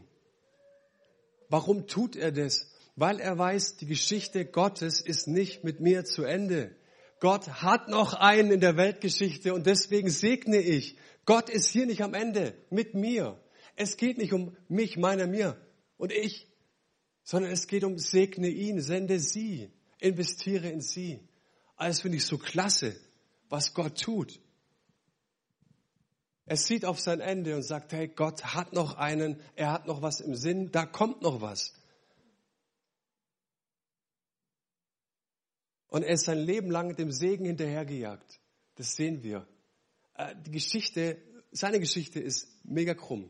Warum 1.50 1.88
tut 1.88 2.16
er 2.16 2.32
das? 2.32 2.70
Weil 3.00 3.22
er 3.22 3.38
weiß, 3.38 3.78
die 3.78 3.86
Geschichte 3.86 4.44
Gottes 4.44 5.00
ist 5.00 5.26
nicht 5.26 5.64
mit 5.64 5.80
mir 5.80 6.04
zu 6.04 6.26
Ende. 6.26 6.76
Gott 7.22 7.48
hat 7.48 7.88
noch 7.88 8.14
einen 8.14 8.52
in 8.52 8.60
der 8.60 8.76
Weltgeschichte 8.76 9.54
und 9.54 9.66
deswegen 9.66 10.10
segne 10.10 10.58
ich. 10.58 10.98
Gott 11.24 11.50
ist 11.50 11.70
hier 11.70 11.86
nicht 11.86 12.02
am 12.02 12.14
Ende 12.14 12.58
mit 12.70 12.96
mir. 12.96 13.42
Es 13.78 13.96
geht 13.96 14.18
nicht 14.18 14.34
um 14.34 14.54
mich, 14.68 14.98
meiner, 14.98 15.28
mir 15.28 15.56
und 15.96 16.12
ich, 16.12 16.50
sondern 17.24 17.54
es 17.54 17.68
geht 17.68 17.86
um 17.86 17.98
segne 17.98 18.50
ihn, 18.50 18.82
sende 18.82 19.22
sie, 19.22 19.72
investiere 20.00 20.68
in 20.68 20.82
sie. 20.82 21.22
Alles 21.78 22.02
finde 22.02 22.18
ich 22.18 22.26
so 22.26 22.38
klasse, 22.38 22.98
was 23.48 23.74
Gott 23.74 24.02
tut. 24.02 24.42
Er 26.46 26.58
sieht 26.58 26.84
auf 26.84 27.00
sein 27.00 27.22
Ende 27.22 27.56
und 27.56 27.64
sagt, 27.64 27.94
hey, 27.94 28.10
Gott 28.10 28.44
hat 28.44 28.74
noch 28.74 28.96
einen, 28.96 29.40
er 29.56 29.72
hat 29.72 29.88
noch 29.88 30.02
was 30.02 30.20
im 30.20 30.36
Sinn, 30.36 30.74
da 30.74 30.86
kommt 30.86 31.22
noch 31.22 31.40
was. 31.40 31.79
Und 35.90 36.04
er 36.04 36.14
ist 36.14 36.26
sein 36.26 36.40
Leben 36.40 36.72
lang 36.72 36.96
dem 36.96 37.12
Segen 37.12 37.46
hinterhergejagt. 37.46 38.40
Das 38.76 38.96
sehen 38.96 39.24
wir. 39.24 39.48
Äh, 40.16 40.36
die 40.46 40.52
Geschichte, 40.52 41.18
seine 41.52 41.80
Geschichte 41.80 42.20
ist 42.20 42.48
mega 42.64 42.94
krumm. 42.94 43.30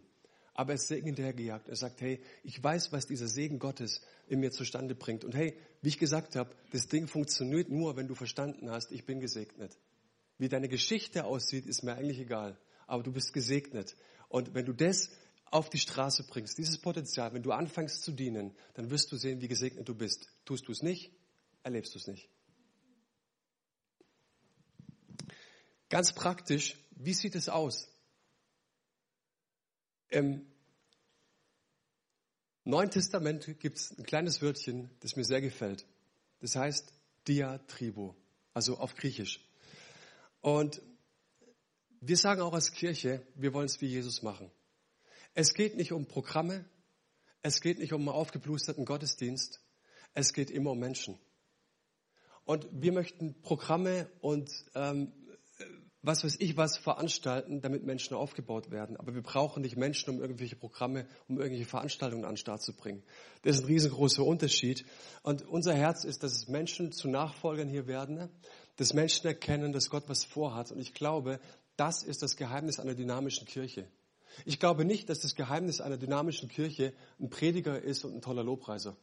Aber 0.54 0.74
er 0.74 0.76
ist 0.76 0.90
Segen 0.90 1.08
hinterhergejagt. 1.08 1.70
Er 1.70 1.78
sagt, 1.78 2.02
hey, 2.02 2.22
ich 2.44 2.62
weiß, 2.62 2.92
was 2.92 3.08
dieser 3.08 3.28
Segen 3.28 3.60
Gottes 3.60 4.02
in 4.28 4.42
mir 4.42 4.52
zustande 4.52 4.94
bringt. 4.94 5.24
Und 5.24 5.34
hey, 5.34 5.58
wie 5.82 5.88
ich 5.88 5.98
gesagt 5.98 6.36
habe, 6.36 6.54
das 6.72 6.88
Ding 6.88 7.08
funktioniert 7.08 7.70
nur, 7.70 7.96
wenn 7.96 8.08
du 8.08 8.16
verstanden 8.16 8.70
hast, 8.70 8.92
ich 8.92 9.06
bin 9.06 9.22
gesegnet. 9.22 9.78
Wie 10.38 10.50
deine 10.50 10.68
Geschichte 10.68 11.24
aussieht, 11.24 11.66
ist 11.66 11.84
mir 11.84 11.94
eigentlich 11.94 12.20
egal. 12.20 12.58
Aber 12.88 13.04
du 13.04 13.12
bist 13.14 13.32
gesegnet. 13.32 13.96
Und 14.28 14.54
wenn 14.54 14.66
du 14.66 14.74
das 14.74 15.10
auf 15.46 15.70
die 15.70 15.80
Straße 15.80 16.26
bringst, 16.28 16.58
dieses 16.58 16.78
Potenzial, 16.78 17.34
wenn 17.34 17.42
du 17.42 17.52
anfängst 17.52 18.04
zu 18.04 18.12
dienen, 18.12 18.54
dann 18.74 18.92
wirst 18.92 19.12
du 19.12 19.16
sehen, 19.16 19.42
wie 19.42 19.48
gesegnet 19.48 19.88
du 19.88 19.96
bist. 19.96 20.28
Tust 20.44 20.68
du 20.68 20.74
es 20.74 20.84
nicht, 20.84 21.12
erlebst 21.64 21.96
du 21.96 22.00
es 22.00 22.08
nicht. 22.08 22.30
Ganz 25.90 26.14
praktisch, 26.14 26.76
wie 26.92 27.14
sieht 27.14 27.36
es 27.36 27.50
aus? 27.50 27.88
Im 30.10 30.46
Neuen 32.64 32.92
Testament 32.92 33.60
gibt 33.60 33.78
es 33.78 33.98
ein 33.98 34.04
kleines 34.04 34.42
Wörtchen, 34.42 34.92
das 35.00 35.16
mir 35.16 35.24
sehr 35.24 35.42
gefällt. 35.42 35.86
Das 36.40 36.56
heißt 36.56 36.94
Diatribo, 37.28 38.16
also 38.54 38.78
auf 38.78 38.96
Griechisch. 38.96 39.44
Und 40.42 40.82
wir 42.02 42.18
sagen 42.18 42.42
auch 42.42 42.54
als 42.54 42.72
Kirche, 42.72 43.26
wir 43.36 43.54
wollen 43.54 43.66
es 43.66 43.82
wie 43.82 43.88
Jesus 43.88 44.22
machen. 44.22 44.52
Es 45.34 45.54
geht 45.54 45.76
nicht 45.76 45.92
um 45.92 46.06
Programme, 46.06 46.66
es 47.42 47.62
geht 47.62 47.80
nicht 47.80 47.94
um 47.94 48.02
einen 48.02 48.10
aufgeblusterten 48.10 48.86
Gottesdienst, 48.86 49.62
es 50.14 50.34
geht 50.34 50.52
immer 50.52 50.72
um 50.72 50.80
Menschen. 50.80 51.18
Und 52.46 52.68
wir 52.72 52.92
möchten 52.92 53.42
Programme 53.42 54.10
und 54.22 54.52
ähm, 54.76 55.12
was 56.02 56.24
weiß 56.24 56.38
ich 56.40 56.56
was 56.56 56.78
veranstalten, 56.78 57.62
damit 57.62 57.84
Menschen 57.84 58.16
aufgebaut 58.16 58.72
werden. 58.72 58.96
Aber 58.98 59.14
wir 59.16 59.22
brauchen 59.22 59.62
nicht 59.62 59.76
Menschen, 59.76 60.14
um 60.14 60.22
irgendwelche 60.22 60.56
Programme, 60.56 61.06
um 61.28 61.38
irgendwelche 61.38 61.66
Veranstaltungen 61.66 62.24
an 62.24 62.32
den 62.32 62.38
Start 62.38 62.62
zu 62.62 62.74
bringen. 62.74 63.04
Das 63.42 63.58
ist 63.58 63.64
ein 63.64 63.68
riesengroßer 63.68 64.24
Unterschied. 64.24 64.86
Und 65.24 65.46
unser 65.48 65.74
Herz 65.74 66.06
ist, 66.06 66.24
dass 66.24 66.34
es 66.34 66.48
Menschen 66.48 66.92
zu 66.94 67.10
Nachfolgern 67.10 67.68
hier 67.68 67.88
werden, 67.88 68.30
dass 68.78 68.94
Menschen 68.94 69.28
erkennen, 69.28 69.74
dass 69.74 69.90
Gott 69.90 70.04
was 70.08 70.24
vorhat. 70.24 70.72
Und 70.72 70.80
ich 70.80 70.94
glaube, 70.94 71.40
das 71.76 72.04
ist 72.04 72.24
das 72.24 72.38
Geheimnis 72.38 72.80
einer 72.80 72.96
dynamischen 72.96 73.46
Kirche. 73.46 73.88
Ich 74.46 74.60
glaube 74.60 74.86
nicht, 74.86 75.10
dass 75.10 75.20
das 75.20 75.36
Geheimnis 75.36 75.82
einer 75.82 75.98
dynamischen 75.98 76.48
Kirche 76.48 76.94
ein 77.20 77.30
Prediger 77.30 77.82
ist 77.82 78.06
und 78.06 78.16
ein 78.16 78.22
toller 78.22 78.44
Lobpreiser. 78.44 78.96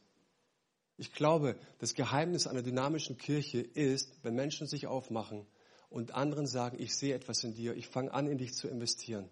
Ich 0.97 1.13
glaube, 1.13 1.57
das 1.77 1.93
Geheimnis 1.93 2.47
einer 2.47 2.63
dynamischen 2.63 3.17
Kirche 3.17 3.59
ist, 3.59 4.17
wenn 4.23 4.33
Menschen 4.33 4.65
sich 4.65 4.87
aufmachen 4.87 5.45
und 5.89 6.13
anderen 6.13 6.47
sagen, 6.47 6.77
ich 6.79 6.95
sehe 6.95 7.15
etwas 7.15 7.43
in 7.43 7.53
dir, 7.53 7.75
ich 7.75 7.87
fange 7.87 8.13
an, 8.13 8.27
in 8.27 8.37
dich 8.37 8.53
zu 8.53 8.67
investieren. 8.67 9.29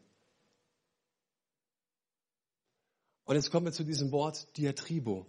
Und 3.26 3.36
jetzt 3.36 3.52
kommen 3.52 3.66
wir 3.66 3.74
zu 3.74 3.84
diesem 3.84 4.12
Wort 4.12 4.56
Diatribo. 4.58 5.26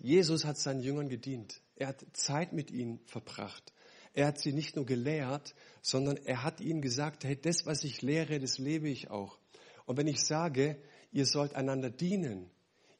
Jesus 0.00 0.44
hat 0.44 0.58
seinen 0.58 0.82
Jüngern 0.82 1.08
gedient. 1.08 1.60
Er 1.76 1.88
hat 1.88 2.04
Zeit 2.12 2.52
mit 2.52 2.70
ihnen 2.70 2.98
verbracht. 3.06 3.72
Er 4.12 4.26
hat 4.26 4.40
sie 4.40 4.52
nicht 4.52 4.76
nur 4.76 4.86
gelehrt, 4.86 5.54
sondern 5.82 6.16
er 6.16 6.42
hat 6.42 6.60
ihnen 6.60 6.80
gesagt, 6.80 7.24
hey, 7.24 7.38
das, 7.40 7.66
was 7.66 7.84
ich 7.84 8.02
lehre, 8.02 8.40
das 8.40 8.58
lebe 8.58 8.88
ich 8.88 9.10
auch. 9.10 9.38
Und 9.84 9.98
wenn 9.98 10.08
ich 10.08 10.24
sage, 10.24 10.82
ihr 11.12 11.26
sollt 11.26 11.54
einander 11.54 11.90
dienen, 11.90 12.50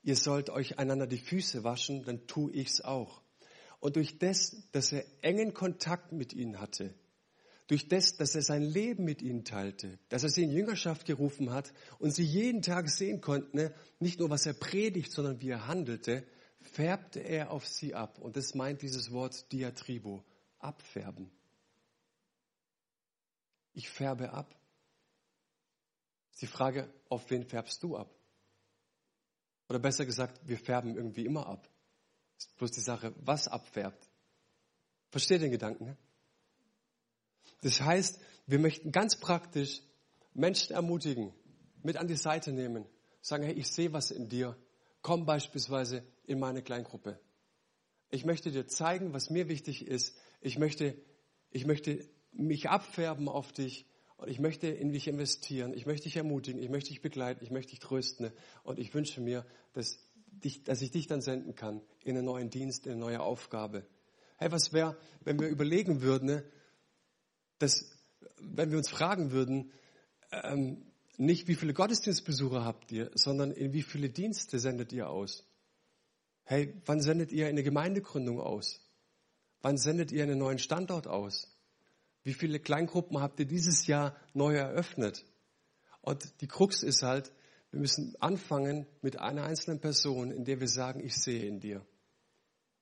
ihr 0.03 0.15
sollt 0.15 0.51
euch 0.51 0.79
einander 0.79 1.07
die 1.07 1.19
Füße 1.19 1.65
waschen, 1.65 2.05
dann 2.05 2.27
tue 2.27 2.53
ich's 2.53 2.81
auch. 2.81 3.23
Und 3.81 3.97
durch 3.97 4.19
das, 4.19 4.57
dass 4.73 4.93
er 4.93 5.05
engen 5.23 5.53
Kontakt 5.53 6.13
mit 6.13 6.33
ihnen 6.33 6.61
hatte, 6.61 6.95
durch 7.67 7.89
das, 7.89 8.17
dass 8.17 8.35
er 8.35 8.43
sein 8.43 8.63
Leben 8.63 9.05
mit 9.05 9.23
ihnen 9.23 9.45
teilte, 9.45 9.99
dass 10.09 10.23
er 10.23 10.29
sie 10.29 10.45
in 10.45 10.53
Jüngerschaft 10.53 11.05
gerufen 11.05 11.51
hat 11.51 11.73
und 11.99 12.13
sie 12.13 12.25
jeden 12.25 12.63
Tag 12.63 12.89
sehen 12.89 13.21
konnten, 13.21 13.57
ne, 13.57 13.75
nicht 13.99 14.21
nur 14.21 14.31
was 14.31 14.47
er 14.47 14.55
predigt, 14.55 15.11
sondern 15.11 15.41
wie 15.41 15.51
er 15.51 15.67
handelte, 15.67 16.25
färbte 16.61 17.21
er 17.21 17.51
auf 17.51 17.67
sie 17.67 17.95
ab. 17.95 18.19
Und 18.19 18.37
das 18.37 18.55
meint 18.55 18.83
dieses 18.83 19.11
Wort 19.11 19.51
Diatribo, 19.53 20.25
abfärben. 20.59 21.31
Ich 23.73 23.91
färbe 23.91 24.33
ab. 24.33 24.55
Ist 26.33 26.43
die 26.43 26.47
Frage, 26.47 26.93
auf 27.09 27.31
wen 27.31 27.45
färbst 27.45 27.83
du 27.83 27.97
ab? 27.97 28.15
Oder 29.69 29.81
besser 29.81 30.07
gesagt, 30.07 30.41
wir 30.45 30.59
färben 30.59 30.97
irgendwie 30.97 31.25
immer 31.25 31.47
ab. 31.47 31.69
Ist 32.39 32.57
bloß 32.57 32.71
die 32.71 32.81
Sache, 32.81 33.13
was 33.17 33.49
abfärbt. 33.49 34.09
Versteht 35.11 35.43
den 35.43 35.51
Gedanken? 35.51 35.87
Ne? 35.87 35.97
Das 37.63 37.81
heißt, 37.81 38.21
wir 38.47 38.59
möchten 38.59 38.93
ganz 38.93 39.17
praktisch 39.17 39.83
Menschen 40.35 40.75
ermutigen, 40.75 41.33
mit 41.83 41.97
an 41.97 42.09
die 42.09 42.17
Seite 42.17 42.53
nehmen, 42.53 42.87
sagen, 43.21 43.45
hey, 43.45 43.55
ich 43.55 43.69
sehe 43.69 43.93
was 43.93 44.11
in 44.11 44.29
dir. 44.29 44.57
Komm 45.03 45.25
beispielsweise 45.25 46.05
in 46.25 46.39
meine 46.39 46.63
Kleingruppe. 46.63 47.19
Ich 48.11 48.25
möchte 48.25 48.51
dir 48.51 48.67
zeigen, 48.67 49.13
was 49.13 49.31
mir 49.31 49.49
wichtig 49.49 49.87
ist. 49.87 50.17
Ich 50.41 50.59
möchte, 50.59 50.97
ich 51.51 51.67
möchte 51.67 52.09
mich 52.33 52.69
abfärben 52.69 53.29
auf 53.29 53.53
dich 53.53 53.87
und 54.17 54.29
ich 54.29 54.39
möchte 54.39 54.69
in 54.69 54.93
dich 54.93 55.09
investieren. 55.09 55.75
Ich 55.75 55.87
möchte 55.87 56.05
dich 56.05 56.17
ermutigen. 56.17 56.63
Ich 56.63 56.71
möchte 56.71 56.91
dich 56.91 57.03
begleiten. 57.03 57.45
Ich 57.45 57.51
möchte 57.51 57.71
dich 57.71 57.81
trösten. 57.81 58.31
Und 58.63 58.79
ich 58.79 58.95
wünsche 58.95 59.21
mir, 59.21 59.45
dass, 59.73 59.99
dich, 60.27 60.65
dass 60.65 60.83
ich 60.83 60.91
dich 60.91 61.07
dann 61.07 61.21
senden 61.21 61.55
kann 61.55 61.83
in 62.05 62.17
einen 62.17 62.27
neuen 62.27 62.51
Dienst, 62.51 62.87
in 62.87 62.93
eine 62.93 63.01
neue 63.01 63.21
Aufgabe. 63.21 63.87
Hey, 64.39 64.53
was 64.53 64.73
wäre, 64.73 64.97
wenn 65.23 65.41
wir 65.41 65.49
überlegen 65.49 66.03
würden, 66.03 66.27
ne, 66.27 66.45
dass, 67.59 67.91
wenn 68.39 68.71
wir 68.71 68.79
uns 68.79 68.91
fragen 68.91 69.31
würden, 69.31 69.73
ähm, 70.31 70.83
nicht 71.19 71.49
wie 71.49 71.55
viele 71.55 71.73
Gottesdienstbesucher 71.73 72.65
habt 72.65 72.93
ihr, 72.93 73.11
sondern 73.15 73.51
in 73.51 73.73
wie 73.73 73.83
viele 73.83 74.11
Dienste 74.11 74.59
sendet 74.59 74.93
ihr 74.93 75.09
aus? 75.09 75.45
Hey, 76.45 76.81
wann 76.85 77.01
sendet 77.01 77.33
ihr 77.33 77.47
eine 77.47 77.63
Gemeindegründung 77.63 78.41
aus? 78.41 78.81
Wann 79.63 79.79
sendet 79.79 80.13
ihr 80.13 80.23
einen 80.23 80.39
neuen 80.39 80.59
Standort 80.59 81.07
aus? 81.07 81.51
Wie 82.23 82.35
viele 82.35 82.61
Kleingruppen 82.61 83.21
habt 83.21 83.41
ihr 83.41 83.47
dieses 83.47 83.87
Jahr 83.87 84.17
neu 84.35 84.55
eröffnet? 84.55 85.25
Und 86.03 86.41
die 86.41 86.47
Krux 86.47 86.83
ist 86.83 87.03
halt, 87.03 87.33
wir 87.71 87.81
müssen 87.81 88.15
anfangen 88.21 88.87
mit 89.03 89.19
einer 89.19 89.45
einzelnen 89.45 89.81
Person, 89.81 90.31
in 90.31 90.45
der 90.45 90.61
wir 90.61 90.69
sagen, 90.69 91.01
ich 91.01 91.17
sehe 91.17 91.47
in 91.47 91.61
dir. 91.61 91.85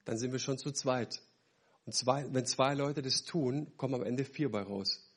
Dann 0.05 0.19
sind 0.19 0.33
wir 0.33 0.39
schon 0.39 0.59
zu 0.59 0.73
zweit. 0.73 1.23
Und 1.87 1.95
zwei, 1.95 2.27
wenn 2.33 2.47
zwei 2.47 2.75
Leute 2.75 3.03
das 3.03 3.25
tun, 3.25 3.73
kommen 3.77 3.95
am 3.95 4.03
Ende 4.03 4.25
vier 4.25 4.51
bei 4.51 4.63
raus. 4.63 5.11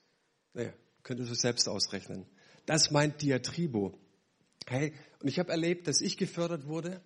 Naja, 0.53 0.73
könnt 1.03 1.19
ihr 1.19 1.25
das 1.25 1.39
selbst 1.39 1.67
ausrechnen. 1.69 2.25
Das 2.65 2.91
meint 2.91 3.21
Diatribo. 3.21 3.97
Hey, 4.67 4.93
und 5.21 5.29
ich 5.29 5.39
habe 5.39 5.51
erlebt, 5.51 5.87
dass 5.87 6.01
ich 6.01 6.17
gefördert 6.17 6.67
wurde 6.67 7.01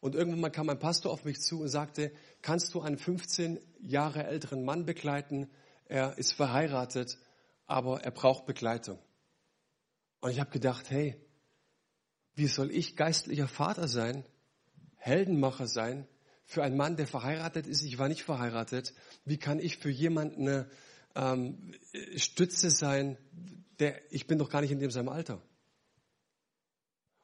und 0.00 0.14
irgendwann 0.14 0.40
mal 0.40 0.50
kam 0.50 0.68
ein 0.68 0.78
Pastor 0.78 1.12
auf 1.12 1.24
mich 1.24 1.40
zu 1.40 1.60
und 1.60 1.68
sagte, 1.68 2.10
kannst 2.40 2.74
du 2.74 2.80
einen 2.80 2.98
15 2.98 3.60
Jahre 3.80 4.24
älteren 4.24 4.64
Mann 4.64 4.86
begleiten? 4.86 5.48
Er 5.84 6.18
ist 6.18 6.32
verheiratet, 6.32 7.18
aber 7.66 8.02
er 8.02 8.10
braucht 8.10 8.46
Begleitung. 8.46 8.98
Und 10.20 10.30
ich 10.30 10.40
habe 10.40 10.50
gedacht, 10.50 10.90
hey, 10.90 11.20
wie 12.34 12.46
soll 12.46 12.70
ich 12.70 12.96
geistlicher 12.96 13.46
Vater 13.46 13.86
sein, 13.86 14.24
Heldenmacher 14.96 15.66
sein, 15.66 16.08
für 16.44 16.62
einen 16.62 16.76
Mann, 16.76 16.96
der 16.96 17.06
verheiratet 17.06 17.66
ist? 17.66 17.82
Ich 17.82 17.98
war 17.98 18.08
nicht 18.08 18.22
verheiratet. 18.22 18.94
Wie 19.24 19.38
kann 19.38 19.58
ich 19.58 19.78
für 19.78 19.90
jemanden 19.90 20.48
eine 20.48 20.70
ähm, 21.14 21.74
Stütze 22.16 22.70
sein, 22.70 23.16
der, 23.78 24.00
ich 24.12 24.26
bin 24.26 24.38
doch 24.38 24.50
gar 24.50 24.60
nicht 24.60 24.70
in 24.70 24.80
dem 24.80 24.90
seinem 24.90 25.08
Alter? 25.08 25.42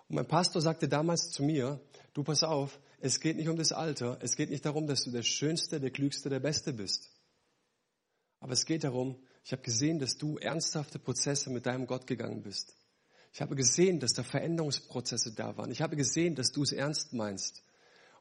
Und 0.09 0.16
mein 0.16 0.27
Pastor 0.27 0.62
sagte 0.62 0.89
damals 0.89 1.31
zu 1.31 1.43
mir, 1.43 1.81
du 2.14 2.25
pass 2.25 2.43
auf, 2.43 2.81
es 3.01 3.21
geht 3.21 3.37
nicht 3.37 3.49
um 3.49 3.57
das 3.57 3.73
Alter, 3.73 4.19
es 4.23 4.35
geht 4.37 4.51
nicht 4.51 4.64
darum, 4.64 4.87
dass 4.87 5.05
du 5.05 5.11
der 5.11 5.23
Schönste, 5.23 5.81
der 5.81 5.91
Klügste, 5.91 6.29
der 6.31 6.41
Beste 6.41 6.73
bist. 6.73 7.11
Aber 8.41 8.53
es 8.53 8.64
geht 8.64 8.85
darum, 8.85 9.23
ich 9.45 9.53
habe 9.53 9.62
gesehen, 9.62 9.99
dass 9.99 10.16
du 10.16 10.39
ernsthafte 10.39 10.99
Prozesse 10.99 11.51
mit 11.51 11.66
deinem 11.66 11.87
Gott 11.87 12.07
gegangen 12.07 12.43
bist. 12.43 12.75
Ich 13.33 13.41
habe 13.41 13.55
gesehen, 13.55 14.01
dass 14.01 14.12
da 14.12 14.23
Veränderungsprozesse 14.23 15.33
da 15.33 15.57
waren. 15.57 15.71
Ich 15.71 15.83
habe 15.83 15.97
gesehen, 15.97 16.35
dass 16.35 16.51
du 16.51 16.62
es 16.62 16.73
ernst 16.73 17.12
meinst. 17.12 17.62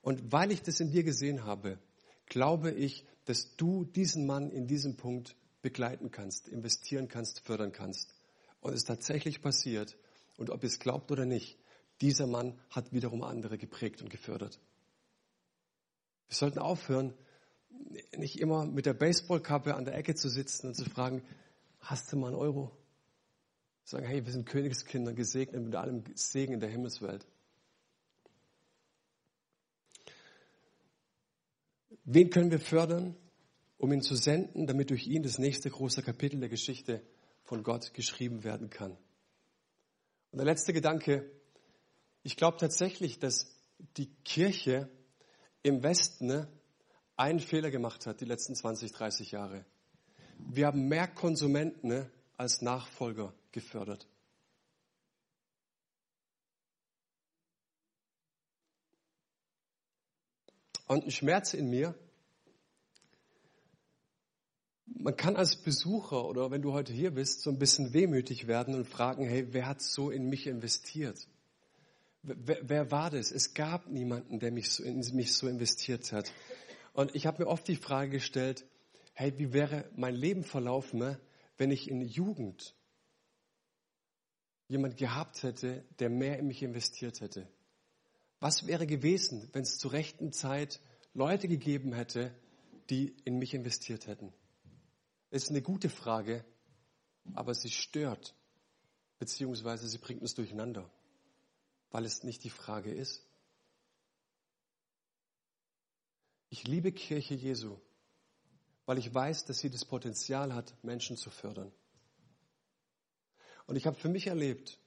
Und 0.08 0.32
weil 0.32 0.54
ich 0.54 0.62
das 0.62 0.80
in 0.80 0.90
dir 0.90 1.04
gesehen 1.04 1.44
habe, 1.44 1.80
glaube 2.28 2.72
ich, 2.72 3.06
dass 3.26 3.58
du 3.58 3.84
diesen 3.84 4.26
Mann 4.26 4.52
in 4.52 4.66
diesem 4.66 4.96
Punkt 4.96 5.36
begleiten 5.62 6.12
kannst, 6.12 6.48
investieren 6.48 7.10
kannst, 7.10 7.42
fördern 7.42 7.74
kannst. 7.74 8.16
Und 8.62 8.72
es 8.72 8.78
ist 8.78 8.86
tatsächlich 8.88 9.42
passiert. 9.42 9.98
Und 10.38 10.50
ob 10.50 10.64
ihr 10.64 10.68
es 10.68 10.80
glaubt 10.80 11.12
oder 11.12 11.26
nicht, 11.26 11.60
dieser 12.00 12.26
Mann 12.26 12.58
hat 12.70 12.94
wiederum 12.94 13.22
andere 13.22 13.58
geprägt 13.58 14.02
und 14.02 14.10
gefördert. 14.10 14.62
Wir 16.30 16.38
sollten 16.38 16.60
aufhören, 16.60 17.14
nicht 18.16 18.40
immer 18.40 18.66
mit 18.66 18.86
der 18.86 18.94
Baseballkappe 18.94 19.76
an 19.76 19.84
der 19.84 19.96
Ecke 19.96 20.16
zu 20.16 20.30
sitzen 20.30 20.68
und 20.68 20.76
zu 20.76 20.86
fragen, 20.86 21.22
hast 21.82 22.14
du 22.14 22.16
mal 22.16 22.28
einen 22.28 22.38
Euro? 22.38 22.72
Sagen, 23.84 24.06
hey, 24.06 24.26
wir 24.26 24.32
sind 24.32 24.46
Königskinder, 24.46 25.12
gesegnet 25.12 25.62
mit 25.66 25.76
allem 25.76 26.06
Segen 26.16 26.54
in 26.54 26.60
der 26.62 26.70
Himmelswelt. 26.70 27.28
Wen 32.10 32.30
können 32.30 32.52
wir 32.52 32.62
fördern, 32.62 33.18
um 33.78 33.92
ihn 33.92 34.02
zu 34.02 34.16
senden, 34.16 34.66
damit 34.66 34.92
durch 34.92 35.08
ihn 35.08 35.24
das 35.24 35.40
nächste 35.40 35.70
große 35.70 36.02
Kapitel 36.02 36.40
der 36.40 36.48
Geschichte 36.48 37.02
von 37.44 37.64
Gott 37.64 37.94
geschrieben 37.94 38.46
werden 38.46 38.70
kann? 38.70 38.92
Und 40.32 40.38
der 40.38 40.46
letzte 40.46 40.72
Gedanke, 40.72 41.30
ich 42.24 42.38
glaube 42.38 42.56
tatsächlich, 42.58 43.20
dass 43.20 43.54
die 43.98 44.08
Kirche 44.24 44.90
im 45.64 45.84
Westen 45.84 46.28
ne, 46.28 46.48
einen 47.18 47.42
Fehler 47.42 47.72
gemacht 47.72 48.06
hat 48.06 48.22
die 48.22 48.26
letzten 48.26 48.56
20, 48.56 48.90
30 48.94 49.32
Jahre. 49.32 49.66
Wir 50.38 50.68
haben 50.68 50.88
mehr 50.88 51.10
Konsumenten 51.10 51.90
ne, 51.90 52.10
als 52.38 52.62
Nachfolger 52.62 53.34
gefördert. 53.52 54.08
Und 60.88 61.04
ein 61.04 61.12
Schmerz 61.12 61.54
in 61.54 61.70
mir, 61.70 61.94
man 64.86 65.16
kann 65.16 65.36
als 65.36 65.58
Besucher 65.58 66.26
oder 66.26 66.50
wenn 66.50 66.62
du 66.62 66.74
heute 66.74 66.94
hier 66.94 67.12
bist, 67.12 67.42
so 67.42 67.50
ein 67.50 67.60
bisschen 67.60 67.94
wehmütig 67.94 68.48
werden 68.48 68.74
und 68.74 68.88
fragen, 68.88 69.26
hey, 69.26 69.48
wer 69.52 69.68
hat 69.68 69.82
so 69.82 70.10
in 70.10 70.30
mich 70.30 70.48
investiert? 70.48 71.28
Wer, 72.24 72.60
wer 72.68 72.92
war 72.92 73.10
das? 73.10 73.32
Es 73.32 73.54
gab 73.54 73.88
niemanden, 73.88 74.40
der 74.40 74.52
mich 74.52 74.72
so, 74.72 74.84
in 74.84 75.00
mich 75.14 75.34
so 75.34 75.48
investiert 75.48 76.12
hat. 76.12 76.32
Und 76.94 77.16
ich 77.16 77.26
habe 77.28 77.44
mir 77.44 77.50
oft 77.50 77.68
die 77.68 77.76
Frage 77.76 78.12
gestellt, 78.12 78.66
hey, 79.14 79.38
wie 79.38 79.54
wäre 79.54 79.90
mein 79.96 80.16
Leben 80.16 80.44
verlaufen, 80.44 81.18
wenn 81.58 81.72
ich 81.72 81.90
in 81.90 82.02
Jugend 82.02 82.76
jemand 84.68 84.98
gehabt 84.98 85.44
hätte, 85.44 85.86
der 86.00 86.10
mehr 86.10 86.40
in 86.40 86.48
mich 86.48 86.64
investiert 86.64 87.22
hätte? 87.22 87.48
Was 88.40 88.68
wäre 88.68 88.86
gewesen, 88.86 89.50
wenn 89.54 89.64
es 89.64 89.80
zur 89.80 89.94
rechten 89.94 90.32
Zeit 90.32 90.80
Leute 91.14 91.48
gegeben 91.48 91.94
hätte, 91.94 92.34
die 92.90 93.16
in 93.26 93.40
mich 93.40 93.54
investiert 93.54 94.08
hätten? 94.08 94.34
Das 95.32 95.44
ist 95.44 95.50
eine 95.50 95.62
gute 95.62 95.90
Frage, 95.90 96.46
aber 97.34 97.54
sie 97.54 97.72
stört, 97.72 98.36
beziehungsweise 99.20 99.90
sie 99.90 99.98
bringt 99.98 100.22
uns 100.22 100.36
durcheinander 100.36 100.90
weil 101.92 102.06
es 102.06 102.24
nicht 102.24 102.44
die 102.44 102.50
Frage 102.50 102.92
ist. 102.92 103.26
Ich 106.50 106.68
liebe 106.68 106.92
Kirche 106.92 107.34
Jesu, 107.34 107.78
weil 108.86 108.98
ich 108.98 109.14
weiß, 109.14 109.46
dass 109.46 109.60
sie 109.60 109.70
das 109.70 109.86
Potenzial 109.86 110.54
hat, 110.54 110.74
Menschen 110.84 111.18
zu 111.18 111.30
fördern. 111.30 111.72
Und 113.66 113.76
ich 113.76 113.86
habe 113.86 113.98
für 113.98 114.10
mich 114.10 114.28
erlebt, 114.28 114.80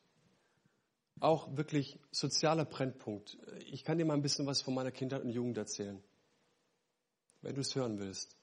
auch 1.21 1.57
wirklich 1.57 1.99
sozialer 2.11 2.64
Brennpunkt. 2.64 3.39
Ich 3.66 3.85
kann 3.85 3.99
dir 3.99 4.05
mal 4.05 4.14
ein 4.14 4.23
bisschen 4.23 4.47
was 4.47 4.62
von 4.62 4.75
meiner 4.75 4.91
Kindheit 4.91 5.23
und 5.23 5.31
Jugend 5.31 5.57
erzählen, 5.59 6.03
wenn 7.43 7.55
du 7.55 7.61
es 7.61 7.75
hören 7.75 7.99
willst. 7.99 8.37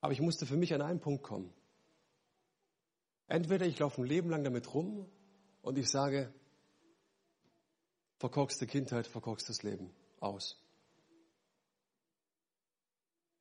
Aber 0.00 0.12
ich 0.12 0.20
musste 0.20 0.46
für 0.46 0.56
mich 0.56 0.74
an 0.74 0.82
einen 0.82 1.00
Punkt 1.00 1.22
kommen. 1.22 1.52
Entweder 3.28 3.66
ich 3.66 3.78
laufe 3.78 4.00
ein 4.02 4.06
Leben 4.06 4.30
lang 4.30 4.42
damit 4.42 4.74
rum 4.74 5.06
und 5.60 5.78
ich 5.78 5.88
sage, 5.88 6.32
verkorkste 8.18 8.66
Kindheit, 8.66 9.06
verkorkstes 9.06 9.62
Leben 9.62 9.90
aus. 10.18 10.58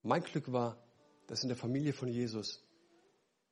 Mein 0.03 0.23
Glück 0.23 0.51
war, 0.51 0.77
dass 1.27 1.43
in 1.43 1.49
der 1.49 1.57
Familie 1.57 1.93
von 1.93 2.09
Jesus 2.09 2.63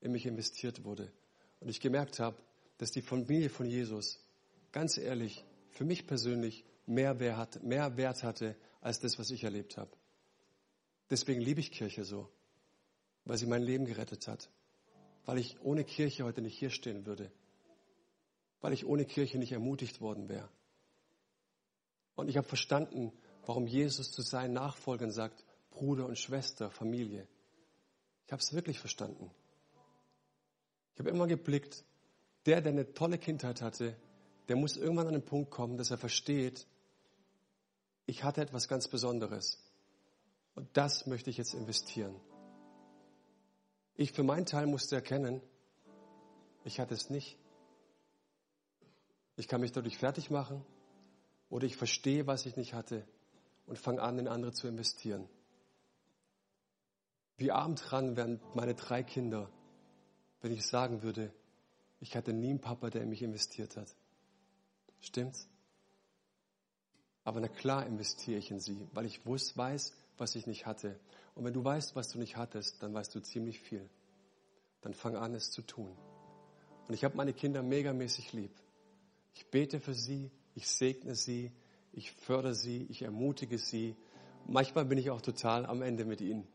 in 0.02 0.12
mich 0.12 0.26
investiert 0.26 0.84
wurde 0.84 1.12
und 1.60 1.70
ich 1.70 1.80
gemerkt 1.80 2.20
habe, 2.20 2.38
dass 2.78 2.92
die 2.92 3.02
Familie 3.02 3.50
von 3.50 3.66
Jesus 3.66 4.20
ganz 4.72 4.98
ehrlich 4.98 5.46
für 5.72 5.86
mich 5.86 6.08
persönlich 6.08 6.66
mehr 6.86 7.20
Wert, 7.20 7.64
mehr 7.64 7.98
Wert 7.98 8.24
hatte 8.24 8.56
als 8.82 9.00
das, 9.00 9.20
was 9.20 9.30
ich 9.32 9.44
erlebt 9.44 9.78
habe. 9.78 9.92
Deswegen 11.10 11.42
liebe 11.42 11.60
ich 11.60 11.72
Kirche 11.72 12.04
so, 12.04 12.30
weil 13.26 13.38
sie 13.38 13.48
mein 13.48 13.64
Leben 13.64 13.86
gerettet 13.86 14.28
hat, 14.28 14.50
weil 15.26 15.38
ich 15.38 15.60
ohne 15.62 15.84
Kirche 15.84 16.24
heute 16.24 16.42
nicht 16.42 16.58
hier 16.58 16.70
stehen 16.70 17.06
würde, 17.06 17.32
weil 18.62 18.74
ich 18.74 18.86
ohne 18.86 19.06
Kirche 19.06 19.38
nicht 19.38 19.52
ermutigt 19.52 20.02
worden 20.02 20.30
wäre. 20.30 20.50
Und 22.16 22.28
ich 22.28 22.38
habe 22.38 22.48
verstanden, 22.48 23.12
warum 23.46 23.66
Jesus 23.66 24.12
zu 24.12 24.22
seinen 24.22 24.54
Nachfolgern 24.54 25.12
sagt, 25.12 25.46
Bruder 25.72 26.06
und 26.06 26.18
Schwester, 26.20 26.70
Familie. 26.70 27.28
Ich 28.26 28.32
habe 28.32 28.42
es 28.42 28.54
wirklich 28.54 28.80
verstanden. 28.80 29.32
Ich 30.94 31.00
habe 31.00 31.10
immer 31.10 31.28
geblickt, 31.28 31.86
der, 32.46 32.62
der 32.62 32.74
eine 32.74 32.94
tolle 32.94 33.18
Kindheit 33.18 33.62
hatte, 33.62 33.96
der 34.50 34.56
muss 34.56 34.78
irgendwann 34.78 35.08
an 35.08 35.14
den 35.14 35.24
Punkt 35.24 35.52
kommen, 35.52 35.78
dass 35.78 35.92
er 35.92 35.98
versteht, 35.98 36.68
ich 38.08 38.24
hatte 38.24 38.42
etwas 38.42 38.68
ganz 38.68 38.88
Besonderes. 38.88 39.64
Und 40.56 40.68
das 40.76 41.06
möchte 41.06 41.30
ich 41.30 41.38
jetzt 41.38 41.54
investieren. 41.54 42.20
Ich 43.96 44.12
für 44.12 44.24
meinen 44.24 44.48
Teil 44.48 44.66
musste 44.66 44.96
erkennen, 44.96 45.42
ich 46.64 46.80
hatte 46.80 46.96
es 46.96 47.12
nicht. 47.12 47.38
Ich 49.36 49.48
kann 49.48 49.62
mich 49.62 49.72
dadurch 49.72 49.98
fertig 49.98 50.32
machen. 50.32 50.66
Oder 51.50 51.66
ich 51.66 51.78
verstehe, 51.78 52.28
was 52.28 52.46
ich 52.46 52.58
nicht 52.58 52.74
hatte 52.74 53.08
und 53.68 53.78
fange 53.78 54.02
an, 54.02 54.18
in 54.18 54.28
andere 54.28 54.52
zu 54.52 54.68
investieren. 54.68 55.30
Wie 57.38 57.52
arm 57.52 57.76
dran 57.76 58.18
wären 58.18 58.42
meine 58.56 58.74
drei 58.74 59.04
Kinder, 59.04 59.50
wenn 60.42 60.52
ich 60.52 60.66
sagen 60.66 61.04
würde, 61.04 61.32
ich 62.00 62.16
hatte 62.16 62.34
nie 62.34 62.50
einen 62.50 62.62
Papa, 62.62 62.90
der 62.90 63.04
in 63.04 63.10
mich 63.10 63.22
investiert 63.22 63.78
hat. 63.78 63.96
Stimmt's? 65.02 65.48
Aber 67.24 67.40
na 67.42 67.48
klar 67.48 67.86
investiere 67.86 68.40
ich 68.40 68.50
in 68.52 68.60
sie, 68.60 68.88
weil 68.94 69.06
ich 69.06 69.26
wusste, 69.26 69.58
weiß, 69.58 69.94
was 70.18 70.36
ich 70.36 70.48
nicht 70.48 70.66
hatte. 70.66 71.00
Und 71.36 71.46
wenn 71.46 71.54
du 71.54 71.64
weißt, 71.64 71.96
was 71.96 72.10
du 72.10 72.20
nicht 72.20 72.38
hattest, 72.38 72.82
dann 72.82 72.94
weißt 72.94 73.14
du 73.14 73.20
ziemlich 73.22 73.60
viel. 73.60 73.88
Dann 74.82 74.94
fang 74.94 75.16
an, 75.16 75.36
es 75.36 75.52
zu 75.52 75.62
tun. 75.62 75.96
Und 76.88 76.94
ich 76.94 77.04
habe 77.04 77.16
meine 77.16 77.34
Kinder 77.34 77.62
megamäßig 77.62 78.34
lieb. 78.34 78.52
Ich 79.36 79.46
bete 79.48 79.80
für 79.80 79.94
sie, 79.94 80.32
ich 80.56 80.68
segne 80.68 81.16
sie, 81.16 81.52
ich 81.94 82.12
fördere 82.12 82.56
sie, 82.56 82.88
ich 82.90 83.04
ermutige 83.04 83.58
sie. 83.58 83.96
Manchmal 84.48 84.86
bin 84.86 84.98
ich 84.98 85.12
auch 85.12 85.22
total 85.22 85.66
am 85.66 85.82
Ende 85.82 86.06
mit 86.06 86.22
ihnen. 86.22 86.48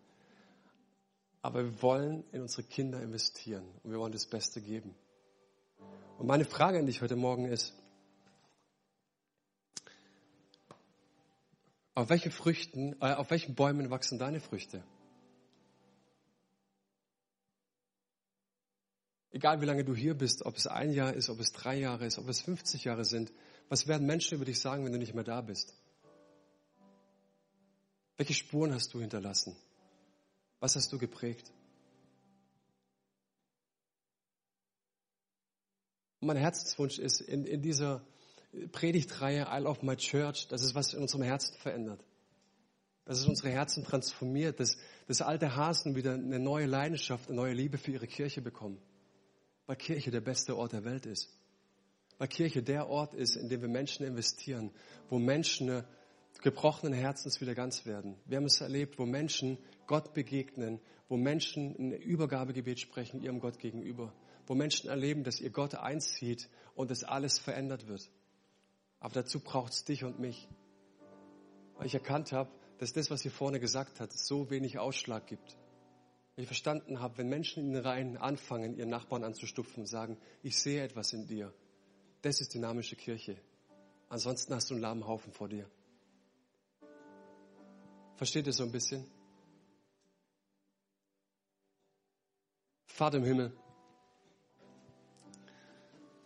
Aber 1.41 1.63
wir 1.63 1.83
wollen 1.83 2.25
in 2.33 2.43
unsere 2.43 2.63
Kinder 2.65 3.01
investieren 3.01 3.65
und 3.83 3.93
wir 3.93 3.99
wollen 3.99 4.13
das 4.13 4.27
Beste 4.27 4.61
geben. 4.61 4.95
Und 6.19 6.27
meine 6.27 6.45
Frage 6.45 6.79
an 6.79 6.87
dich 6.87 7.03
heute 7.03 7.17
Morgen 7.17 7.45
ist, 7.45 7.75
auf 11.95 12.09
welche 12.11 12.31
Früchten, 12.31 12.95
äh, 13.01 13.15
auf 13.15 13.31
welchen 13.31 13.55
Bäumen 13.55 13.91
wachsen 13.91 14.19
deine 14.19 14.41
Früchte? 14.41 14.83
Egal 19.31 19.61
wie 19.61 19.67
lange 19.67 19.85
du 19.85 19.95
hier 19.95 20.15
bist, 20.15 20.43
ob 20.43 20.57
es 20.57 20.67
ein 20.67 20.93
Jahr 20.93 21.13
ist, 21.13 21.29
ob 21.29 21.41
es 21.41 21.53
drei 21.53 21.77
Jahre 21.77 22.07
ist, 22.07 22.19
ob 22.19 22.29
es 22.29 22.41
50 22.41 22.85
Jahre 22.85 23.05
sind, 23.05 23.33
was 23.69 23.89
werden 23.89 24.07
Menschen 24.07 24.37
über 24.37 24.45
dich 24.45 24.61
sagen, 24.61 24.85
wenn 24.85 24.93
du 24.93 24.99
nicht 24.99 25.15
mehr 25.15 25.25
da 25.25 25.41
bist? 25.41 25.75
Welche 28.17 28.35
Spuren 28.35 28.73
hast 28.73 28.95
du 28.95 29.01
hinterlassen? 29.01 29.57
Was 30.61 30.77
hast 30.77 30.93
du 30.93 30.99
geprägt? 30.99 31.53
Und 36.21 36.29
mein 36.29 36.37
Herzenswunsch 36.37 36.99
ist, 36.99 37.21
in, 37.21 37.45
in 37.45 37.61
dieser 37.61 38.07
Predigtreihe 38.73 39.47
Isle 39.51 39.69
of 39.69 39.83
My 39.83 39.97
Church, 39.97 40.49
dass 40.49 40.63
es 40.63 40.75
was 40.75 40.95
in 40.95 41.01
unserem 41.01 41.23
Herzen 41.23 41.57
verändert. 41.59 42.05
Dass 43.05 43.19
es 43.19 43.27
unsere 43.27 43.51
Herzen 43.51 43.85
transformiert, 43.85 44.61
dass, 44.61 44.77
dass 45.07 45.21
alte 45.21 45.57
Hasen 45.57 45.95
wieder 45.95 46.15
eine 46.15 46.39
neue 46.39 46.67
Leidenschaft, 46.67 47.29
eine 47.29 47.37
neue 47.37 47.53
Liebe 47.53 47.79
für 47.79 47.93
ihre 47.93 48.07
Kirche 48.07 48.41
bekommen. 48.41 48.81
Weil 49.67 49.77
Kirche 49.77 50.11
der 50.11 50.21
beste 50.21 50.57
Ort 50.57 50.73
der 50.73 50.85
Welt 50.85 51.07
ist. 51.07 51.29
Weil 52.19 52.29
Kirche 52.29 52.63
der 52.63 52.89
Ort 52.89 53.15
ist, 53.15 53.37
in 53.37 53.49
dem 53.49 53.61
wir 53.61 53.69
Menschen 53.69 54.07
investieren, 54.07 54.71
wo 55.11 55.19
Menschen 55.19 55.85
gebrochenen 56.43 56.93
Herzens 56.93 57.41
wieder 57.41 57.55
ganz 57.55 57.87
werden. 57.87 58.17
Wir 58.27 58.37
haben 58.37 58.45
es 58.45 58.61
erlebt, 58.61 58.99
wo 58.99 59.07
Menschen 59.07 59.59
Gott 59.87 60.13
begegnen, 60.13 60.81
wo 61.09 61.17
Menschen 61.17 61.75
ein 61.79 61.93
Übergabegebet 61.93 62.81
sprechen 62.81 63.23
ihrem 63.23 63.41
Gott 63.41 63.59
gegenüber, 63.59 64.13
wo 64.47 64.55
Menschen 64.55 64.91
erleben, 64.91 65.25
dass 65.25 65.41
ihr 65.41 65.51
Gott 65.51 65.75
einzieht 65.75 66.49
und 66.75 66.91
dass 66.91 67.05
alles 67.05 67.39
verändert 67.39 67.89
wird. 67.89 68.11
Aber 69.05 69.13
dazu 69.13 69.39
braucht 69.39 69.75
es 69.75 69.85
dich 69.85 70.03
und 70.03 70.19
mich. 70.19 70.49
Weil 71.77 71.85
ich 71.85 71.93
erkannt 71.93 72.33
habe, 72.33 72.51
dass 72.79 72.95
das, 72.95 73.11
was 73.11 73.21
hier 73.21 73.31
vorne 73.31 73.61
gesagt 73.61 74.01
hat, 74.01 74.11
so 74.15 74.49
wenig 74.49 74.79
Ausschlag 74.79 75.27
gibt. 75.27 75.59
Weil 76.35 76.45
ich 76.45 76.47
verstanden 76.47 77.01
habe, 77.01 77.19
wenn 77.19 77.29
Menschen 77.29 77.67
in 77.67 77.75
den 77.75 77.83
Reihen 77.83 78.17
anfangen, 78.17 78.75
ihren 78.75 78.89
Nachbarn 78.89 79.23
anzustupfen 79.23 79.83
und 79.83 79.87
sagen, 79.89 80.17
ich 80.43 80.59
sehe 80.59 80.83
etwas 80.83 81.13
in 81.13 81.27
dir, 81.27 81.53
das 82.23 82.41
ist 82.41 82.55
dynamische 82.55 82.97
Kirche. 82.97 83.37
Ansonsten 84.09 84.55
hast 84.55 84.71
du 84.71 84.75
einen 84.75 84.81
lahmen 84.81 85.07
Haufen 85.07 85.35
vor 85.35 85.51
dir. 85.51 85.69
Versteht 88.17 88.47
ihr 88.47 88.55
so 88.55 88.63
ein 88.63 88.73
bisschen? 88.73 89.05
Vater 92.87 93.19
im 93.19 93.25
Himmel, 93.25 93.53